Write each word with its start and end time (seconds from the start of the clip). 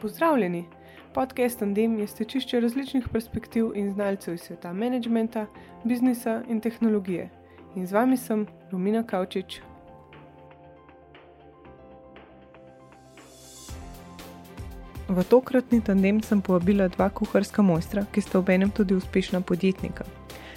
Pozdravljeni! 0.00 0.64
Podcast 1.14 1.58
Tandem 1.58 1.98
je 1.98 2.06
stečišče 2.06 2.60
različnih 2.60 3.08
perspektiv 3.12 3.72
in 3.74 3.90
znalcev 3.92 4.34
iz 4.34 4.40
sveta 4.40 4.72
menedžmenta, 4.72 5.46
biznisa 5.84 6.42
in 6.48 6.60
tehnologije. 6.60 7.28
In 7.76 7.86
z 7.86 7.92
vami 7.92 8.16
sem 8.16 8.46
Romina 8.70 9.02
Kavčič. 9.02 9.60
V 15.08 15.24
tokratni 15.28 15.80
tandem 15.80 16.22
sem 16.22 16.40
povabila 16.40 16.88
dva 16.88 17.10
kuharska 17.10 17.62
mojstra, 17.62 18.06
ki 18.12 18.20
sta 18.20 18.38
obenem 18.38 18.70
tudi 18.70 18.94
uspešna 18.94 19.40
podjetnika. 19.40 20.04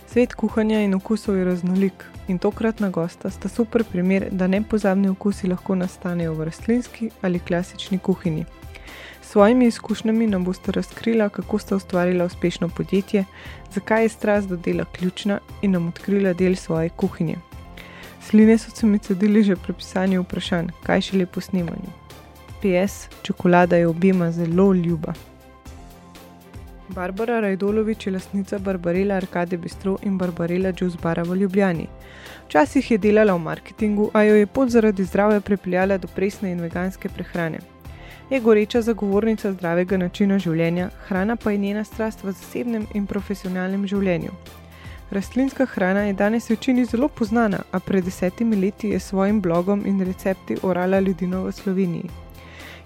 Svet 0.08 0.36
kuhanja 0.36 0.80
in 0.80 0.94
okusov 0.94 1.36
je 1.36 1.46
raznolik 1.46 2.06
in 2.28 2.40
tokratna 2.40 2.90
gosta 2.90 3.30
sta 3.30 3.50
super 3.50 3.84
primer, 3.84 4.30
da 4.32 4.48
nepozabni 4.48 5.10
okusi 5.10 5.48
lahko 5.48 5.76
nastanejo 5.76 6.34
v 6.34 6.46
rastlinski 6.46 7.10
ali 7.22 7.40
klasični 7.40 8.00
kuhinji. 8.00 8.46
S 9.24 9.32
svojimi 9.32 9.66
izkušnjami 9.66 10.28
nam 10.28 10.44
boste 10.44 10.72
razkrila, 10.72 11.30
kako 11.30 11.60
sta 11.60 11.76
ustvarila 11.76 12.26
uspešno 12.26 12.70
podjetje, 12.70 13.26
zakaj 13.74 14.04
je 14.04 14.10
strast 14.10 14.48
do 14.48 14.56
dela 14.56 14.86
ključna 14.86 15.40
in 15.62 15.72
nam 15.72 15.88
odkrila 15.88 16.34
del 16.34 16.56
svoje 16.56 16.90
kuhinje. 16.90 17.38
Sline 18.22 18.58
so 18.58 18.72
se 18.72 18.86
mi 18.86 19.00
cedili 19.00 19.44
že 19.44 19.56
pri 19.56 19.74
pisanju 19.74 20.22
vprašanj, 20.22 20.68
kaj 20.84 21.02
še 21.02 21.18
lepo 21.18 21.42
snemanju. 21.42 21.92
PS, 22.62 23.08
čokolada 23.24 23.78
je 23.78 23.88
obima 23.88 24.32
zelo 24.32 24.74
ljuba. 24.74 25.14
Barbara 26.88 27.40
Rajdolovič 27.40 28.08
je 28.08 28.14
lastnica 28.14 28.60
Barbarela 28.60 29.16
Arkade 29.16 29.58
Bistro 29.58 29.98
in 30.04 30.18
Barbarela 30.18 30.74
Juice 30.82 30.98
Bara 31.04 31.24
v 31.24 31.36
Ljubljani. 31.36 31.88
Včasih 32.46 32.92
je 32.92 32.98
delala 32.98 33.34
v 33.34 33.40
marketingu, 33.40 34.10
a 34.14 34.24
jo 34.24 34.36
je 34.36 34.48
pot 34.48 34.70
zaradi 34.70 35.04
zdravja 35.04 35.42
pripeljala 35.42 35.98
do 35.98 36.08
presne 36.08 36.52
in 36.52 36.62
veganske 36.62 37.10
prehrane. 37.10 37.73
Je 38.30 38.40
goreča 38.40 38.82
zagovornica 38.82 39.52
zdravega 39.52 39.98
načina 39.98 40.40
življenja, 40.40 40.90
hrana 41.08 41.36
pa 41.36 41.52
je 41.52 41.58
njena 41.58 41.84
strast 41.84 42.24
v 42.24 42.32
zasebnem 42.32 42.88
in 42.94 43.08
profesionalnem 43.08 43.88
življenju. 43.88 44.32
Rastlinska 45.14 45.66
hrana 45.66 46.08
je 46.08 46.14
danes 46.14 46.50
večini 46.50 46.86
zelo 46.86 47.08
poznana, 47.08 47.60
a 47.72 47.80
pred 47.80 48.06
desetimi 48.06 48.56
leti 48.56 48.90
je 48.90 49.00
s 49.00 49.12
svojim 49.12 49.42
blogom 49.42 49.84
in 49.86 50.02
recepti 50.02 50.58
orala 50.64 51.00
ljudino 51.00 51.44
v 51.44 51.52
Sloveniji. 51.52 52.10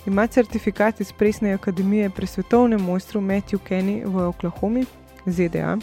Ima 0.07 0.27
certifikat 0.27 1.01
iz 1.01 1.11
Presne 1.11 1.53
akademije 1.53 2.09
pri 2.09 2.27
svetovnem 2.27 2.81
mojstru 2.81 3.21
Matthew 3.21 3.59
Kenny 3.69 4.01
v 4.05 4.27
Oklahomi, 4.27 4.85
ZDA. 5.25 5.77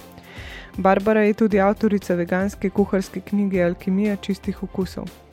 Barbara 0.76 1.22
je 1.22 1.34
tudi 1.34 1.60
avtorica 1.60 2.14
veganske 2.14 2.70
kuharske 2.70 3.20
knjige 3.20 3.62
Alkimija 3.62 4.16
čistih 4.16 4.62
okusov. 4.62 5.23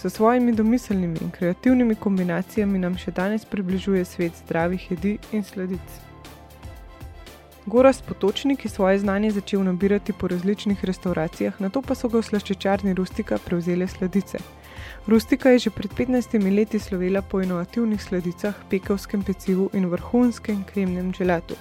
S 0.00 0.10
svojimi 0.10 0.52
domiselnimi 0.52 1.18
in 1.20 1.30
kreativnimi 1.30 1.94
kombinacijami 1.94 2.78
nam 2.78 2.94
še 2.96 3.12
danes 3.12 3.42
približuje 3.44 4.04
svet 4.08 4.38
zdravih 4.38 4.86
jedi 4.90 5.18
in 5.36 5.42
sladic. 5.44 5.98
Gorast 7.66 8.06
Potočnik 8.08 8.64
je 8.64 8.70
svoje 8.70 8.98
znanje 8.98 9.30
začel 9.30 9.60
nabirati 9.64 10.12
po 10.12 10.28
različnih 10.28 10.84
restauracijah, 10.84 11.60
na 11.60 11.68
to 11.68 11.82
pa 11.82 11.94
so 11.94 12.08
ga 12.08 12.22
v 12.22 12.28
slaščičarni 12.30 12.94
Rustika 12.96 13.38
prevzele 13.44 13.88
sladice. 13.88 14.40
Rustika 15.06 15.52
je 15.52 15.58
že 15.66 15.70
pred 15.70 15.92
15 15.92 16.48
leti 16.56 16.78
slovela 16.78 17.20
po 17.22 17.42
inovativnih 17.44 18.00
sladicah, 18.02 18.56
pekovskem 18.70 19.22
pecivu 19.22 19.68
in 19.72 19.90
vrhunskem 19.92 20.64
kremnem 20.64 21.12
želatu. 21.12 21.60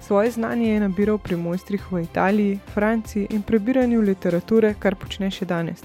Svoje 0.00 0.30
znanje 0.30 0.70
je 0.70 0.80
nabiral 0.80 1.18
pri 1.18 1.36
mojstrih 1.36 1.92
v 1.92 2.04
Italiji, 2.06 2.58
Franciji 2.74 3.26
in 3.30 3.42
prebiranju 3.42 4.00
literature, 4.00 4.74
kar 4.78 4.94
počne 4.94 5.30
še 5.30 5.44
danes. 5.44 5.82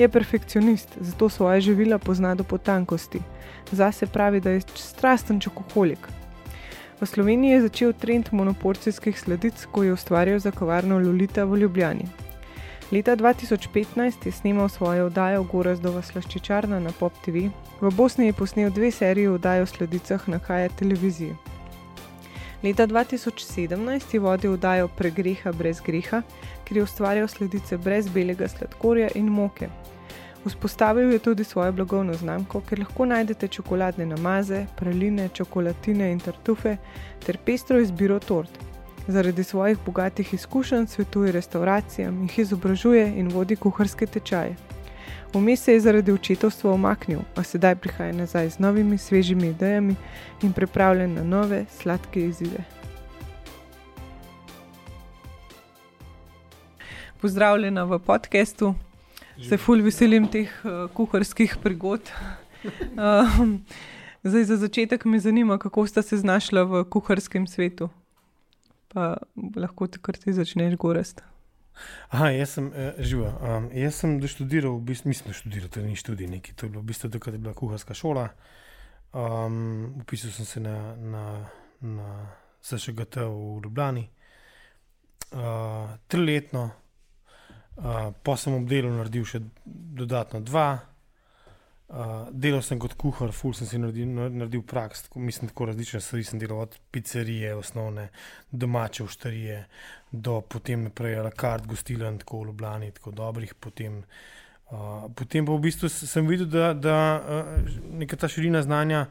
Je 0.00 0.08
perfekcionist, 0.08 0.88
zato 1.00 1.28
svoje 1.28 1.60
živila 1.60 1.98
pozna 1.98 2.34
do 2.34 2.44
potankosti. 2.44 3.20
Zase 3.72 4.06
pravi, 4.06 4.40
da 4.40 4.50
je 4.50 4.60
strasten 4.60 5.40
čokoholik. 5.40 6.08
V 7.00 7.06
Sloveniji 7.06 7.52
je 7.52 7.60
začel 7.60 7.92
trend 7.92 8.32
monoporcijskih 8.32 9.20
sladic, 9.20 9.66
ko 9.72 9.82
je 9.82 9.92
ustvarjal 9.92 10.38
za 10.38 10.50
kavarno 10.50 10.98
Lolita 10.98 11.44
v 11.44 11.58
Ljubljani. 11.58 12.08
Leta 12.92 13.16
2015 13.16 14.26
je 14.26 14.32
snemal 14.32 14.68
svojo 14.68 15.06
oddajo 15.06 15.42
Gorazdova 15.42 16.02
slaščičarna 16.02 16.80
na 16.80 16.92
Pop 16.92 17.12
TV, 17.24 17.50
v 17.80 17.92
Bosni 17.96 18.26
je 18.26 18.32
posnel 18.32 18.72
dve 18.72 18.90
seriji 18.90 19.28
oddaj 19.28 19.62
o 19.62 19.66
sladicah 19.66 20.28
na 20.28 20.40
Haja 20.46 20.68
televiziji. 20.68 21.36
Leta 22.62 22.86
2017 22.86 24.14
je 24.14 24.20
vodil 24.20 24.52
oddajo 24.52 24.88
Pregreha 24.88 25.52
brez 25.52 25.80
greha, 25.80 26.22
kjer 26.64 26.76
je 26.76 26.82
ustvarjal 26.82 27.28
sledice 27.28 27.78
brez 27.78 28.08
belega 28.08 28.48
sladkorja 28.48 29.08
in 29.14 29.28
moke. 29.28 29.68
Vzpostavil 30.44 31.12
je 31.12 31.18
tudi 31.18 31.44
svojo 31.44 31.72
blagovno 31.72 32.14
znamko, 32.14 32.60
kjer 32.60 32.78
lahko 32.78 33.06
najdete 33.06 33.48
čokoladne 33.48 34.06
namaze, 34.06 34.66
praline, 34.76 35.28
čokolatine 35.28 36.12
in 36.12 36.20
tartufe 36.20 36.76
ter 37.26 37.38
pestro 37.44 37.80
izbiro 37.80 38.18
tort. 38.18 38.50
Zaradi 39.08 39.44
svojih 39.44 39.78
bogatih 39.86 40.34
izkušenj 40.34 40.86
svetuje 40.86 41.32
restauracijam, 41.32 42.22
jih 42.22 42.38
izobražuje 42.38 43.06
in 43.16 43.28
vodi 43.28 43.56
kuharske 43.56 44.06
tečaje. 44.06 44.56
Vmes 45.34 45.62
se 45.62 45.72
je 45.72 45.80
zaradi 45.80 46.12
očetovstva 46.12 46.72
omaknil, 46.72 47.20
a 47.36 47.42
sedaj 47.42 47.76
prihaja 47.76 48.12
nazaj 48.12 48.50
z 48.50 48.58
novimi, 48.58 48.98
svežimi 48.98 49.52
idejami 49.54 49.94
in 50.42 50.52
pripravljen 50.52 51.14
na 51.14 51.24
nove, 51.24 51.64
sladke 51.70 52.24
izzive. 52.26 52.64
Pozdravljena 57.20 57.84
v 57.84 57.98
podkastu, 57.98 58.74
se 59.48 59.56
fulj 59.56 59.82
veselim 59.86 60.26
teh 60.28 60.50
uh, 60.64 60.90
kuharskih 60.94 61.56
prigod. 61.62 62.10
Uh, 62.64 63.46
zdaj, 64.28 64.44
za 64.44 64.56
začetek 64.56 65.04
me 65.04 65.20
zanima, 65.20 65.58
kako 65.58 65.86
sta 65.86 66.02
se 66.02 66.16
znašla 66.16 66.62
v 66.62 66.84
kuharskem 66.84 67.46
svetu. 67.46 67.88
Pa 68.88 69.16
lahko 69.56 69.86
ti 69.86 69.98
kar 70.02 70.16
ti 70.16 70.32
začneš 70.32 70.74
govoriti. 70.76 71.22
Aha, 72.10 72.30
jaz 72.34 72.56
sem 72.56 72.66
uh, 72.68 72.98
živa. 72.98 73.30
Um, 73.40 73.68
jaz 73.74 74.00
sem 74.02 74.18
doštudiral, 74.20 74.76
v 74.76 74.90
bistvu, 74.90 75.12
mislim, 75.12 75.34
študiral, 75.34 75.70
to 75.72 75.84
ni 75.84 75.96
študij, 75.96 76.28
neki, 76.28 76.54
to 76.54 76.66
je 76.66 76.74
bilo 76.74 76.82
v 76.82 76.90
bistvu 76.90 77.10
takrat 77.10 77.34
je 77.34 77.42
bila 77.42 77.54
kuharska 77.54 77.94
šola. 77.94 78.28
Um, 79.12 80.00
upisal 80.02 80.30
sem 80.30 80.46
se 80.46 80.60
na, 80.60 80.96
na, 80.96 81.24
na 81.80 82.10
SŠGT 82.62 83.24
v 83.26 83.60
Ljubljani, 83.64 84.04
uh, 85.32 85.96
triletno, 86.06 86.70
uh, 87.76 88.12
pa 88.22 88.36
sem 88.36 88.54
ob 88.54 88.68
delu 88.68 88.92
naredil 88.94 89.24
še 89.24 89.42
dodatno 89.64 90.42
dva. 90.44 90.68
Uh, 91.90 92.28
delal 92.30 92.60
sem 92.62 92.78
kot 92.78 92.92
kuhar, 92.94 93.32
ful 93.34 93.50
sem 93.50 93.66
si 93.66 93.78
naredil, 93.82 94.12
naredil 94.14 94.60
praks, 94.62 95.08
tako, 95.08 95.18
mislim, 95.26 95.48
tako 95.50 95.66
različne 95.72 95.98
stvari 96.00 96.22
sem 96.22 96.38
delal, 96.38 96.60
od 96.62 96.76
pizzerije, 96.94 97.54
osnovne 97.58 98.04
domače 98.52 99.02
uštarije, 99.02 99.56
do 100.12 100.36
potem 100.40 100.84
naprej 100.86 101.16
alakart, 101.18 101.66
gostilen, 101.66 102.20
tako 102.22 102.44
v 102.44 102.46
Ljubljani, 102.52 102.92
tako 102.94 103.10
dobrih. 103.10 103.56
Potem, 103.58 103.96
uh, 104.70 105.08
potem 105.18 105.48
pa 105.48 105.56
v 105.56 105.64
bistvu 105.66 105.90
sem 105.90 106.30
videl, 106.30 106.46
da, 106.46 106.70
da 106.78 107.00
uh, 107.18 107.74
neka 107.98 108.20
ta 108.22 108.30
širina 108.30 108.62
znanja 108.62 109.08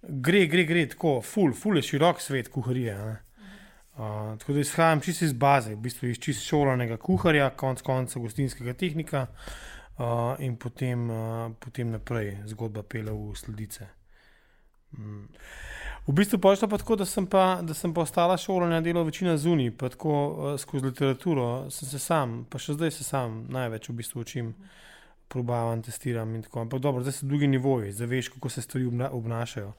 gre, 0.00 0.46
gre, 0.48 0.64
gre 0.64 0.86
tako, 0.96 1.18
ful, 1.20 1.52
ful 1.52 1.76
je 1.76 1.84
širok 1.90 2.24
svet 2.24 2.48
kuharije. 2.48 2.96
Uh, 3.04 4.32
tako 4.40 4.56
da 4.56 4.64
izhajam 4.64 5.04
čisto 5.04 5.28
iz 5.28 5.36
baze, 5.36 5.76
v 5.76 5.84
bistvu 5.84 6.08
iz 6.08 6.24
čisto 6.24 6.48
šolanega 6.48 6.96
kuharja, 6.96 7.52
konc 7.52 7.84
konca 7.84 8.24
gostinskega 8.24 8.72
tehnika 8.72 9.26
uh, 9.28 9.73
in 10.38 10.56
potem, 10.56 11.10
uh, 11.10 11.52
potem 11.58 11.90
naprej 11.90 12.42
zgodba 12.50 12.82
pele 12.82 13.12
v 13.12 13.34
sledice. 13.34 13.86
Mm. 14.98 15.28
V 16.06 16.12
bistvu 16.12 16.38
pa 16.38 16.50
je 16.50 16.56
šlo 16.56 16.78
tako, 16.78 16.96
da 16.96 17.06
sem 17.06 17.26
pa, 17.26 17.60
da 17.62 17.74
sem 17.74 17.94
pa 17.94 18.02
ostala 18.02 18.36
šolanja 18.36 18.80
delo 18.80 19.04
večina 19.04 19.36
zunaj, 19.36 19.70
pa 19.78 19.88
tako 19.88 20.10
uh, 20.10 20.58
skozi 20.60 20.84
literaturo 20.84 21.70
sem 21.70 21.88
se 21.88 21.98
sam, 21.98 22.42
pa 22.50 22.58
še 22.58 22.74
zdaj 22.74 22.90
se 22.90 23.04
sam 23.04 23.46
največ 23.54 23.88
v 23.88 23.96
bistvu 24.02 24.20
učim, 24.20 24.54
probavam, 25.28 25.82
testiram 25.82 26.34
in 26.34 26.42
tako. 26.42 26.66
Ampak 26.66 26.82
dobro, 26.82 27.02
zdaj 27.02 27.20
so 27.20 27.30
drugi 27.30 27.46
nivoji, 27.48 27.94
zdaj 27.94 28.10
veš, 28.10 28.28
kako 28.34 28.50
se 28.50 28.62
stvari 28.62 28.90
obnašajo. 29.10 29.72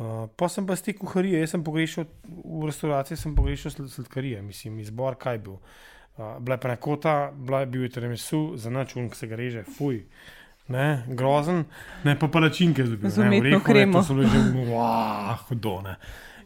Uh, 0.00 0.26
pa 0.36 0.48
sem 0.48 0.66
pa 0.66 0.76
z 0.76 0.88
te 0.88 0.96
kuharije, 0.96 1.44
jaz 1.44 1.52
sem 1.52 1.64
pogrešal 1.64 2.08
v 2.26 2.66
restauraciji, 2.66 3.20
sem 3.20 3.36
pogrešal 3.36 3.76
sladkarije, 3.76 4.42
mislim, 4.42 4.80
izbor 4.80 5.20
kaj 5.20 5.44
bil. 5.44 5.60
Uh, 5.60 5.91
bila 6.16 6.54
je 6.54 6.60
pa 6.60 6.68
nekota, 6.68 7.32
bila 7.34 7.60
je 7.60 7.66
bil 7.66 7.88
tiramisu, 7.88 8.52
za 8.56 8.70
način, 8.70 9.10
ki 9.10 9.16
se 9.16 9.26
ga 9.26 9.36
reže, 9.36 9.64
fuj. 9.78 10.02
Ne, 10.68 11.04
grozen, 11.08 11.64
ne 12.04 12.18
pa 12.18 12.28
palačinke 12.28 12.84
z 12.86 13.18
umetno 13.18 13.60
kremo. 13.60 14.02
To 14.02 14.22
že 14.22 14.38
wow, 14.68 15.36
hudo. 15.48 15.80
Ne. 15.82 15.96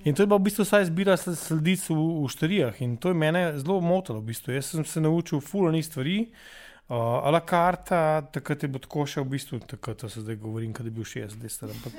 In 0.04 0.14
to 0.14 0.22
je 0.22 0.28
pa 0.28 0.38
v 0.38 0.46
bistvu 0.46 0.64
vsaj 0.64 0.86
zbira 0.88 1.16
sledic 1.16 1.82
v, 1.90 1.98
v 1.98 2.28
štarijah 2.30 2.80
in 2.82 2.96
to 2.96 3.10
je 3.10 3.18
mene 3.18 3.58
zelo 3.58 3.80
motilo. 3.80 4.20
V 4.20 4.30
bistvu. 4.32 4.54
Jaz 4.54 4.70
sem 4.72 4.84
se 4.84 5.00
naučil 5.00 5.40
fulani 5.40 5.82
stvari, 5.82 6.26
Uh, 6.26 6.65
a 6.88 7.30
la 7.30 7.40
karta, 7.40 8.22
takrat 8.30 8.62
je 8.62 8.68
bilo 8.70 8.78
tako 8.78 9.02
še 9.10 9.18
v 9.24 9.30
bistvu, 9.32 9.58
takrat 9.66 10.04
se 10.06 10.20
zdaj 10.22 10.36
govorim, 10.38 10.70
da 10.70 10.84
je 10.86 10.92
bil 10.94 11.02
60 11.02 11.64
let. 11.66 11.72
Ampak, 11.74 11.96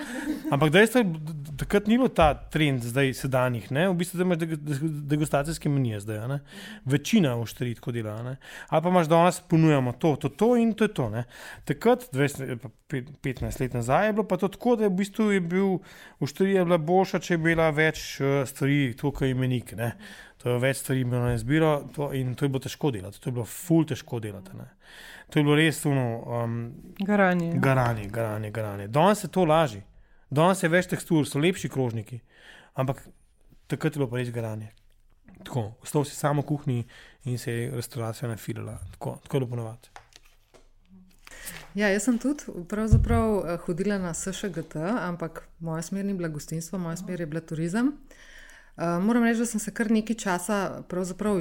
ampak 0.56 0.72
dejstvo 0.72 1.02
je, 1.02 1.34
takrat 1.60 1.90
ni 1.92 1.98
bilo 2.00 2.08
ta 2.08 2.30
trend, 2.54 2.86
zdaj 2.88 3.12
sedanjih, 3.20 3.68
ne? 3.76 3.84
v 3.92 3.98
bistvu 4.00 4.24
imaš 4.24 4.46
degustacijske 5.12 5.68
menije 5.68 6.00
zdaj. 6.06 6.22
Ne? 6.32 6.40
Večina 6.88 7.34
v 7.36 7.50
štiri 7.52 7.76
tako 7.76 7.92
dela. 7.98 8.16
Ne? 8.24 8.38
Ali 8.72 8.86
pa 8.86 8.94
imaš 8.94 9.12
danes 9.12 9.42
ponujamo 9.44 9.92
to, 10.00 10.16
to, 10.24 10.32
to 10.32 10.54
in 10.56 10.72
to 10.72 10.88
je 10.88 10.94
to. 10.96 11.10
Ne? 11.12 11.26
Takrat, 11.68 12.08
20, 12.16 12.56
15 12.88 13.60
let 13.60 13.76
nazaj, 13.76 14.08
je 14.08 14.16
bilo 14.16 14.28
pa 14.28 14.40
to 14.40 14.48
tako, 14.48 14.78
da 14.80 14.88
je 14.88 14.94
v 14.94 15.00
bistvu 15.04 15.28
je 15.36 15.42
bil 15.44 15.82
v 16.24 16.32
štiri 16.32 16.56
je 16.56 16.64
bila 16.64 16.80
boljša, 16.80 17.20
če 17.28 17.36
je 17.36 17.42
bila 17.44 17.68
več 17.76 18.06
uh, 18.24 18.48
stvari, 18.48 18.96
tukaj 18.96 19.36
imenik. 19.36 19.76
Ne? 19.76 19.98
Več 20.62 20.82
stvari, 20.82 21.02
imelo 21.02 21.26
na 21.26 21.34
izbiro 21.34 21.72
to, 21.96 22.12
in 22.14 22.36
to 22.36 22.46
je 22.46 22.50
bilo 22.50 22.62
težko 22.64 22.92
delati, 22.92 23.20
to 23.22 23.30
je 23.30 23.34
bilo 23.34 23.46
ful 23.46 23.86
težko 23.88 24.20
delati. 24.24 24.56
Ne. 24.58 24.70
To 25.34 25.40
je 25.40 25.44
bilo 25.44 25.56
res 25.58 25.84
uno. 25.86 26.06
Um, 26.22 26.58
garanje. 27.00 27.52
Garanje, 27.64 28.08
garanje, 28.14 28.52
garanje. 28.52 28.88
Danes 28.88 29.24
je 29.24 29.32
to 29.34 29.46
lažje, 29.46 29.84
danes 30.30 30.64
je 30.64 30.70
več 30.70 30.90
tekstur, 30.92 31.28
so 31.28 31.42
lepši 31.42 31.72
krožniki, 31.74 32.22
ampak 32.76 33.04
takrat 33.68 33.96
je 33.96 34.04
bilo 34.04 34.10
pa 34.12 34.22
res 34.22 34.32
garanje. 34.36 34.72
Tako, 35.44 35.68
ostal 35.86 36.06
si 36.08 36.16
samo 36.18 36.42
v 36.42 36.50
kuhinji 36.50 36.86
in 37.30 37.38
se 37.38 37.54
je 37.54 37.72
restauracija 37.76 38.30
nafilala, 38.30 38.80
tako, 38.96 39.18
tako 39.24 39.40
bilo 39.40 39.52
ponovadi. 39.56 39.94
Ja, 41.78 41.92
jaz 41.94 42.08
sem 42.08 42.18
tudi 42.18 42.48
eh, 42.50 43.58
hodila 43.66 44.00
na 44.02 44.14
SŠGT, 44.18 44.82
ampak 45.06 45.44
moja 45.60 45.84
smer 45.86 46.06
ni 46.06 46.16
bila 46.18 46.32
gostinstvo, 46.34 46.80
moja 46.82 46.98
smer 46.98 47.22
je 47.22 47.28
bila 47.30 47.42
turizem. 47.42 47.94
Uh, 47.94 48.18
moram 48.78 49.24
reči, 49.24 49.40
da 49.40 49.46
sem 49.46 49.60
se 49.60 49.72
kar 49.74 49.92
nekaj 49.92 50.16
časa 50.16 50.84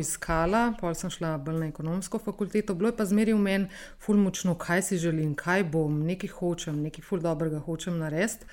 iskala, 0.01 0.75
pol 0.81 0.95
sem 0.95 1.11
šla 1.11 1.37
bolj 1.39 1.59
na 1.59 1.67
ekonomsko 1.69 2.19
fakulteto, 2.19 2.75
bilo 2.75 2.89
je 2.89 2.97
pa 2.97 3.05
zmeri 3.05 3.33
v 3.33 3.39
meni 3.39 3.69
ful 3.99 4.17
močno, 4.17 4.55
kaj 4.55 4.83
si 4.83 4.99
želim, 4.99 5.35
kaj 5.35 5.65
bom, 5.65 6.01
nekaj 6.07 6.31
hočem, 6.31 6.83
nekaj 6.83 7.05
ful 7.05 7.21
dobrega 7.21 7.59
hočem 7.59 7.99
narediti. 7.99 8.47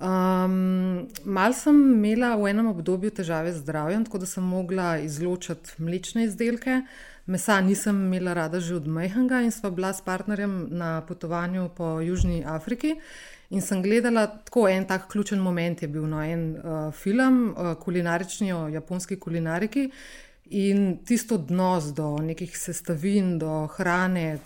Um, 0.00 1.08
mal 1.24 1.52
sem 1.52 1.76
imela 1.76 2.32
v 2.40 2.48
enem 2.54 2.70
obdobju 2.72 3.10
težave 3.12 3.52
z 3.52 3.60
zdravjem, 3.60 4.06
tako 4.08 4.22
da 4.22 4.26
sem 4.26 4.44
mogla 4.44 4.94
izločiti 5.04 5.76
mlečne 5.76 6.24
izdelke. 6.24 6.80
Mesa 7.28 7.60
nisem 7.60 7.98
imela 8.06 8.32
rada 8.32 8.60
že 8.60 8.78
od 8.80 8.88
Mejhanga 8.88 9.42
in 9.44 9.52
sva 9.52 9.70
bila 9.70 9.92
s 9.92 10.00
partnerjem 10.00 10.72
na 10.72 11.02
potovanju 11.04 11.68
po 11.76 12.00
Južni 12.00 12.40
Afriki. 12.46 12.96
In 13.50 13.60
sem 13.60 13.82
gledala 13.82 14.26
tako 14.26 14.68
en 14.68 14.86
tak 14.88 15.10
ključen 15.12 15.38
moment, 15.38 15.82
je 15.82 15.88
bil 15.88 16.06
no, 16.08 16.22
en 16.22 16.56
uh, 16.56 16.94
film, 16.94 17.50
uh, 17.50 17.74
kulinarični 17.76 18.52
o 18.52 18.68
japonski 18.68 19.18
kulinariki 19.20 19.90
in 20.50 20.98
tisto 21.04 21.34
odnos 21.34 21.92
do 21.94 22.16
nekih 22.22 22.56
sestavin, 22.58 23.38
do 23.38 23.66
hrane. 23.76 24.38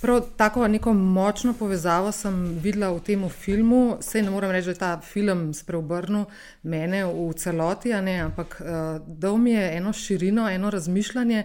Prav 0.00 0.20
tako 0.36 0.68
neko 0.68 0.92
močno 0.92 1.52
povezavo 1.58 2.12
sem 2.12 2.34
videla 2.62 2.92
v 2.94 3.00
tem 3.02 3.24
filmu. 3.28 3.96
Sej 4.00 4.22
ne 4.22 4.30
morem 4.30 4.52
reči, 4.54 4.66
da 4.66 4.70
je 4.70 4.78
ta 4.78 4.90
film 5.02 5.50
spreobrnil 5.54 6.28
mene 6.62 7.02
v 7.06 7.32
celoti, 7.34 7.90
ne, 8.02 8.20
ampak 8.28 8.60
uh, 8.60 9.02
dal 9.06 9.38
mi 9.42 9.56
je 9.56 9.64
eno 9.76 9.92
širino, 9.92 10.46
eno 10.50 10.70
razmišljanje, 10.70 11.42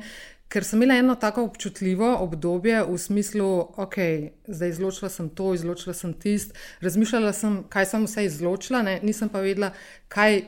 ker 0.53 0.63
sem 0.63 0.81
imela 0.81 0.99
eno 1.01 1.15
tako 1.15 1.47
občutljivo 1.49 2.11
obdobje 2.21 2.83
v 2.85 2.97
smislu, 2.97 3.49
ok, 3.77 3.97
zdaj 4.47 4.69
izločila 4.69 5.09
sem 5.09 5.29
to, 5.29 5.53
izločila 5.57 5.93
sem 5.97 6.13
tisto, 6.13 6.53
razmišljala 6.81 7.33
sem, 7.33 7.63
kaj 7.69 7.89
sem 7.89 8.05
vse 8.05 8.25
izločila, 8.29 8.83
ne? 8.85 8.99
nisem 9.01 9.33
pa 9.33 9.41
vedela, 9.41 9.71
kaj 10.13 10.43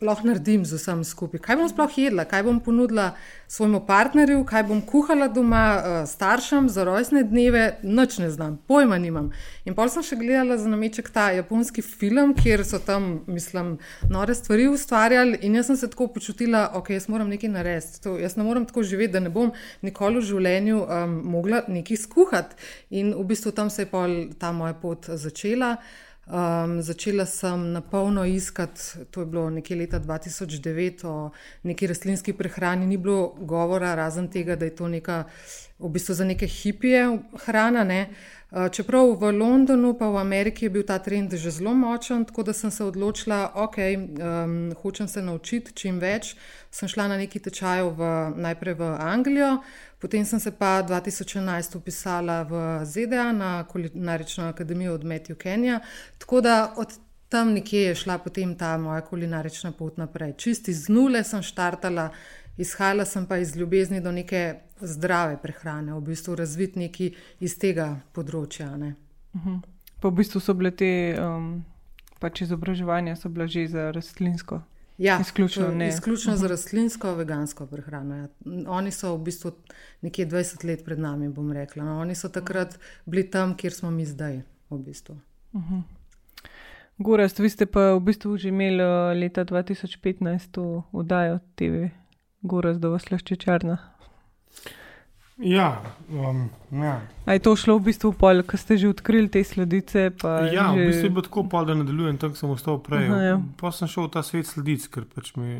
lahko 0.00 0.26
naredim 0.26 0.64
z 0.64 0.74
vsem 0.78 1.04
skupaj. 1.04 1.40
Kaj 1.40 1.56
bom 1.56 1.68
sploh 1.70 1.98
jedla, 1.98 2.24
kaj 2.26 2.42
bom 2.42 2.58
ponudila 2.60 3.12
svojemu 3.48 3.80
partnerju, 3.86 4.44
kaj 4.44 4.64
bom 4.66 4.80
kuhala 4.82 5.28
doma 5.28 5.62
uh, 5.76 5.96
staršem 6.08 6.68
za 6.68 6.84
rojstne 6.84 7.22
dneve, 7.22 7.78
noč 7.82 8.18
ne 8.18 8.30
znam, 8.30 8.56
pojma 8.66 8.98
nimam. 8.98 9.30
In 9.64 9.76
pol 9.78 9.88
sem 9.92 10.02
še 10.02 10.18
gledala 10.18 10.58
za 10.58 10.68
nameček 10.68 11.10
ta 11.14 11.28
japonski 11.30 11.82
film, 11.82 12.34
kjer 12.34 12.64
so 12.66 12.80
tam, 12.82 13.22
mislim, 13.26 13.76
nore 14.10 14.34
stvari 14.34 14.66
ustvarjali 14.68 15.38
in 15.46 15.54
jaz 15.54 15.70
sem 15.70 15.78
se 15.78 15.90
tako 15.90 16.08
počutila, 16.16 16.66
ok, 16.74 16.90
jaz 16.98 17.08
moram 17.08 17.30
nekaj 17.30 17.52
narediti. 17.54 18.16
Jaz 18.22 18.36
ne 18.36 18.44
morem 18.44 18.66
tako 18.66 18.82
živeti, 18.82 19.14
da 19.14 19.22
ne 19.22 19.30
bom 19.30 19.52
nikoli 19.82 20.18
v 20.18 20.28
življenju 20.32 20.80
um, 20.82 21.20
mogla 21.36 21.62
nekaj 21.68 22.02
skuhati. 22.02 22.58
In 22.90 23.14
v 23.14 23.28
bistvu 23.30 23.54
tam 23.54 23.70
se 23.70 23.86
je 23.86 23.92
pol 23.92 24.34
ta 24.38 24.52
moja 24.52 24.74
pot 24.74 25.06
začela. 25.06 25.76
Um, 26.26 26.82
začela 26.82 27.26
sem 27.26 27.72
na 27.72 27.80
polno 27.80 28.24
iskati, 28.24 28.80
to 29.10 29.20
je 29.20 29.26
bilo 29.26 29.50
nekje 29.50 29.76
leta 29.76 30.00
2009, 30.00 31.06
o 31.06 31.30
neki 31.62 31.86
rastlinski 31.86 32.32
prehrani, 32.32 32.86
ni 32.86 32.96
bilo 32.96 33.34
govora, 33.38 33.94
razen 33.94 34.28
tega, 34.28 34.56
da 34.56 34.64
je 34.64 34.76
to 34.76 34.88
neka, 34.88 35.24
v 35.78 35.88
bistvu 35.88 36.14
za 36.14 36.24
neke 36.24 36.46
hipije 36.46 37.18
hrana. 37.44 37.84
Ne. 37.84 38.08
Uh, 38.54 38.68
čeprav 38.70 39.16
v 39.18 39.32
Londonu, 39.34 39.96
pa 39.98 40.06
v 40.14 40.20
Ameriki 40.22 40.64
je 40.64 40.70
bil 40.70 40.84
ta 40.86 40.98
trend 41.02 41.34
že 41.34 41.50
zelo 41.50 41.74
močen, 41.74 42.24
tako 42.24 42.42
da 42.42 42.52
sem 42.52 42.70
se 42.70 42.84
odločila, 42.84 43.50
okay, 43.54 43.98
um, 43.98 44.70
hočem 44.82 45.08
se 45.08 45.22
naučiti 45.22 45.74
čim 45.74 45.98
več. 45.98 46.36
Sem 46.70 46.88
šla 46.88 47.08
na 47.08 47.16
neki 47.18 47.38
tečaj 47.42 47.82
najprej 48.36 48.74
v 48.74 48.94
Anglijo, 48.98 49.58
Potem 50.04 50.24
sem 50.24 50.40
se 50.40 50.50
pa 50.50 50.82
2011 50.82 51.76
upisala 51.76 52.42
v 52.42 52.84
ZDA 52.84 53.32
na 53.32 53.64
kulinarično 53.64 54.44
akademijo 54.44 54.94
od 54.94 55.04
Matthew 55.04 55.34
Kenya, 55.34 55.80
tako 56.18 56.40
da 56.40 56.74
od 56.76 56.92
tam 57.28 57.52
nekje 57.52 57.80
je 57.82 57.94
šla 57.94 58.18
potem 58.18 58.52
ta 58.54 58.76
moja 58.78 59.00
kulinarična 59.00 59.72
pot 59.72 59.96
naprej. 59.96 60.34
Čisti 60.36 60.74
z 60.74 60.92
nule 60.92 61.24
sem 61.24 61.42
štartala, 61.42 62.10
izhajala 62.56 63.04
sem 63.04 63.26
pa 63.26 63.38
iz 63.38 63.56
ljubezni 63.56 64.00
do 64.00 64.12
neke 64.12 64.54
zdrave 64.80 65.38
prehrane, 65.42 65.94
v 65.94 66.00
bistvu 66.00 66.34
razvit 66.34 66.76
neki 66.76 67.14
iz 67.40 67.58
tega 67.58 68.00
področja. 68.12 68.70
Uh 68.74 68.76
mhm. 68.76 68.94
-huh. 69.32 69.60
Pa 70.00 70.08
v 70.08 70.14
bistvu 70.14 70.40
so 70.40 70.54
bile 70.54 70.70
te 70.70 71.16
um, 71.20 71.64
pač 72.20 72.40
izobraževanja, 72.40 73.16
že 73.46 73.66
za 73.68 73.90
rastlinsko. 73.90 74.62
Ja, 74.98 75.18
izključno 75.20 75.84
izključno 75.84 76.32
uh 76.32 76.36
-huh. 76.36 76.40
za 76.40 76.44
mhm. 76.44 76.50
rastlinsko, 76.50 77.14
vegansko 77.14 77.66
prehrano. 77.66 78.14
Ja. 78.16 78.28
Oni 78.66 78.90
so 78.90 79.16
v 79.16 79.24
bistvu 79.24 79.52
nekje 80.02 80.26
20 80.26 80.64
let 80.64 80.84
pred 80.84 80.98
nami, 80.98 81.28
bom 81.28 81.52
rekla. 81.52 81.84
No, 81.84 82.00
oni 82.00 82.14
so 82.14 82.28
takrat 82.28 82.78
bili 83.06 83.30
tam, 83.30 83.56
kjer 83.56 83.72
smo 83.72 83.90
mi 83.90 84.06
zdaj. 84.06 84.42
V 84.70 84.78
bistvu. 84.78 85.16
uh 85.52 85.62
-huh. 85.62 85.82
Gorast, 86.98 87.38
vi 87.38 87.50
ste 87.50 87.66
pa 87.66 87.94
v 87.94 88.00
bistvu 88.00 88.36
že 88.36 88.48
imeli 88.48 88.78
uh, 88.78 89.10
leta 89.18 89.44
2015 89.44 90.82
vdajo 90.92 91.38
TV, 91.54 91.90
Lašče 92.44 93.36
črna. 93.36 93.78
Ja, 95.36 95.82
um, 96.10 96.50
ja. 96.70 97.00
A 97.26 97.32
je 97.32 97.38
to 97.42 97.56
šlo 97.56 97.78
v 97.78 97.90
bistvu 97.90 98.12
pol, 98.14 98.44
ko 98.46 98.54
ste 98.54 98.78
že 98.78 98.86
odkrili 98.86 99.26
te 99.26 99.42
sledice? 99.42 100.14
Ja, 100.54 100.70
že... 100.70 100.78
v 100.78 100.86
bistvu 100.94 101.06
je 101.10 101.10
bilo 101.10 101.24
tako, 101.26 101.42
pol, 101.50 101.66
da 101.66 101.74
nadaljujem 101.74 102.20
tam, 102.22 102.36
sem 102.38 102.50
ostal 102.54 102.78
prej. 102.78 103.10
Aha, 103.10 103.18
ja. 103.18 103.36
Pa 103.58 103.74
sem 103.74 103.90
šel 103.90 104.06
v 104.06 104.12
ta 104.14 104.22
svet 104.22 104.46
sledic, 104.46 104.86
ker 104.86 105.08
pač 105.10 105.34
mi. 105.34 105.58